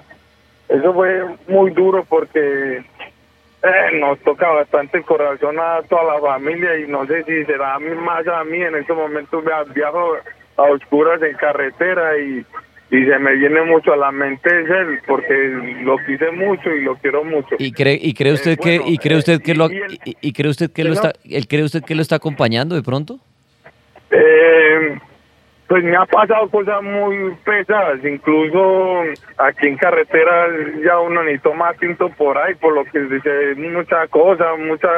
Eso 0.69 0.93
fue 0.95 1.25
muy 1.49 1.71
duro 1.73 2.05
porque 2.09 2.79
eh, 2.79 3.99
nos 4.01 4.19
toca 4.21 4.49
bastante 4.49 4.99
el 4.99 5.05
corazón 5.05 5.59
a 5.59 5.83
toda 5.89 6.15
la 6.15 6.21
familia 6.21 6.79
y 6.79 6.87
no 6.87 7.07
sé 7.07 7.23
si 7.25 7.45
será 7.45 7.79
más 7.79 8.27
a 8.27 8.45
mí 8.45 8.61
en 8.61 8.75
este 8.77 8.93
momento 8.93 9.41
via- 9.43 9.65
viajo 9.75 10.15
a 10.57 10.63
oscuras 10.63 11.21
en 11.23 11.37
carretera 11.37 12.17
y, 12.19 12.45
y 12.91 13.05
se 13.05 13.19
me 13.19 13.35
viene 13.37 13.63
mucho 13.63 13.93
a 13.93 13.97
la 13.97 14.11
mente 14.13 14.49
es 14.49 14.71
él 14.71 15.01
porque 15.07 15.35
lo 15.83 15.97
quise 15.99 16.31
mucho 16.31 16.71
y 16.71 16.83
lo 16.83 16.95
quiero 16.97 17.25
mucho. 17.25 17.57
¿Y 17.59 17.73
cree, 17.73 17.99
y 18.01 18.15
cree 18.15 18.33
usted 18.33 18.59
que 18.59 18.81
y 18.85 18.99
cree 18.99 19.19
usted 19.19 19.43
que 19.43 19.55
lo 19.55 19.71
y, 19.71 20.17
y 20.21 20.33
cree 20.33 20.51
usted 20.51 20.71
que 20.71 20.85
lo 20.85 20.93
está 20.95 21.13
él 21.29 21.47
cree 21.49 21.63
usted 21.65 21.83
que 21.83 21.95
lo 21.95 22.03
está 22.03 22.17
acompañando 22.17 22.75
de 22.75 22.83
pronto? 22.83 23.19
Eh, 24.17 24.99
pues 25.67 25.83
me 25.83 25.97
ha 25.97 26.07
pasado 26.07 26.49
cosas 26.51 26.83
muy 26.83 27.35
pesadas, 27.45 27.99
incluso 28.05 29.03
aquí 29.39 29.67
en 29.67 29.77
carretera 29.77 30.47
ya 30.85 31.01
uno 31.01 31.25
ni 31.25 31.37
toma 31.39 31.73
tinto 31.75 32.11
por 32.11 32.39
ahí, 32.39 32.55
por 32.55 32.75
lo 32.75 32.85
que 32.85 33.01
dice 33.01 33.55
mucha 33.57 34.07
cosa, 34.09 34.55
mucha 34.57 34.89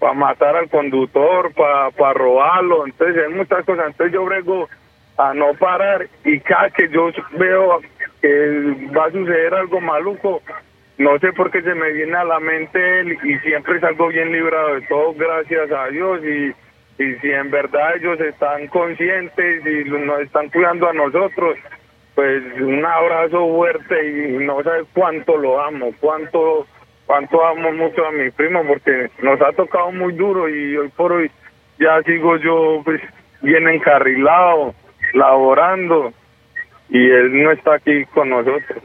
para 0.00 0.14
matar 0.14 0.56
al 0.56 0.68
conductor, 0.68 1.52
para 1.54 2.12
robarlo, 2.12 2.86
entonces 2.86 3.24
hay 3.24 3.32
muchas 3.32 3.64
cosas, 3.64 3.86
entonces 3.86 4.12
yo 4.12 4.24
brego 4.24 4.68
a 5.16 5.32
no 5.32 5.54
parar 5.54 6.08
y 6.24 6.40
cada 6.40 6.70
que 6.70 6.88
yo 6.88 7.10
veo 7.38 7.80
que 8.20 8.88
va 8.96 9.06
a 9.06 9.12
suceder 9.12 9.54
algo 9.54 9.80
maluco, 9.80 10.42
no 10.98 11.18
sé 11.20 11.32
por 11.32 11.50
qué 11.50 11.62
se 11.62 11.74
me 11.74 11.92
viene 11.92 12.16
a 12.16 12.24
la 12.24 12.40
mente 12.40 13.00
él 13.00 13.18
y 13.22 13.38
siempre 13.38 13.78
salgo 13.80 14.08
bien 14.08 14.32
librado 14.32 14.74
de 14.74 14.80
todo, 14.82 15.14
gracias 15.14 15.70
a 15.70 15.86
Dios 15.88 16.20
y 16.24 16.52
y 16.98 17.14
si 17.16 17.30
en 17.30 17.50
verdad 17.50 17.96
ellos 17.96 18.18
están 18.20 18.68
conscientes 18.68 19.66
y 19.66 19.88
nos 19.88 20.20
están 20.20 20.48
cuidando 20.48 20.88
a 20.88 20.94
nosotros, 20.94 21.58
pues 22.14 22.42
un 22.60 22.84
abrazo 22.84 23.46
fuerte 23.54 24.08
y 24.08 24.44
no 24.44 24.62
sabes 24.62 24.86
cuánto 24.94 25.36
lo 25.36 25.60
amo, 25.60 25.90
cuánto 26.00 26.66
cuánto 27.04 27.44
amo 27.46 27.72
mucho 27.72 28.04
a 28.04 28.12
mi 28.12 28.30
primo 28.30 28.64
porque 28.66 29.10
nos 29.22 29.40
ha 29.40 29.52
tocado 29.52 29.92
muy 29.92 30.14
duro 30.14 30.48
y 30.48 30.76
hoy 30.76 30.88
por 30.96 31.12
hoy 31.12 31.30
ya 31.78 32.02
sigo 32.02 32.36
yo 32.38 32.80
pues 32.84 33.00
bien 33.42 33.68
encarrilado, 33.68 34.74
laborando 35.12 36.12
y 36.88 36.98
él 36.98 37.42
no 37.42 37.52
está 37.52 37.74
aquí 37.74 38.04
con 38.06 38.30
nosotros. 38.30 38.82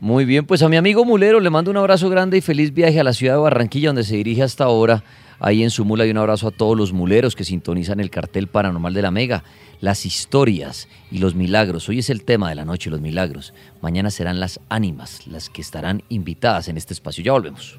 Muy 0.00 0.24
bien, 0.24 0.46
pues 0.46 0.62
a 0.62 0.70
mi 0.70 0.78
amigo 0.78 1.04
Mulero 1.04 1.40
le 1.40 1.50
mando 1.50 1.70
un 1.70 1.76
abrazo 1.76 2.08
grande 2.08 2.38
y 2.38 2.40
feliz 2.40 2.72
viaje 2.72 2.98
a 2.98 3.04
la 3.04 3.12
ciudad 3.12 3.34
de 3.34 3.40
Barranquilla 3.40 3.90
donde 3.90 4.02
se 4.02 4.16
dirige 4.16 4.42
hasta 4.42 4.64
ahora 4.64 5.04
ahí 5.38 5.62
en 5.62 5.68
su 5.68 5.84
mula 5.84 6.06
y 6.06 6.10
un 6.10 6.16
abrazo 6.16 6.48
a 6.48 6.50
todos 6.52 6.74
los 6.74 6.94
muleros 6.94 7.36
que 7.36 7.44
sintonizan 7.44 8.00
el 8.00 8.08
cartel 8.08 8.46
paranormal 8.46 8.94
de 8.94 9.02
la 9.02 9.10
Mega. 9.10 9.44
Las 9.82 10.06
historias 10.06 10.88
y 11.10 11.18
los 11.18 11.34
milagros. 11.34 11.86
Hoy 11.90 11.98
es 11.98 12.08
el 12.08 12.24
tema 12.24 12.48
de 12.48 12.54
la 12.54 12.64
noche, 12.64 12.88
los 12.88 13.02
milagros. 13.02 13.52
Mañana 13.82 14.10
serán 14.10 14.40
las 14.40 14.58
ánimas 14.70 15.26
las 15.26 15.50
que 15.50 15.60
estarán 15.60 16.02
invitadas 16.08 16.68
en 16.68 16.78
este 16.78 16.94
espacio. 16.94 17.22
Ya 17.22 17.32
volvemos. 17.32 17.78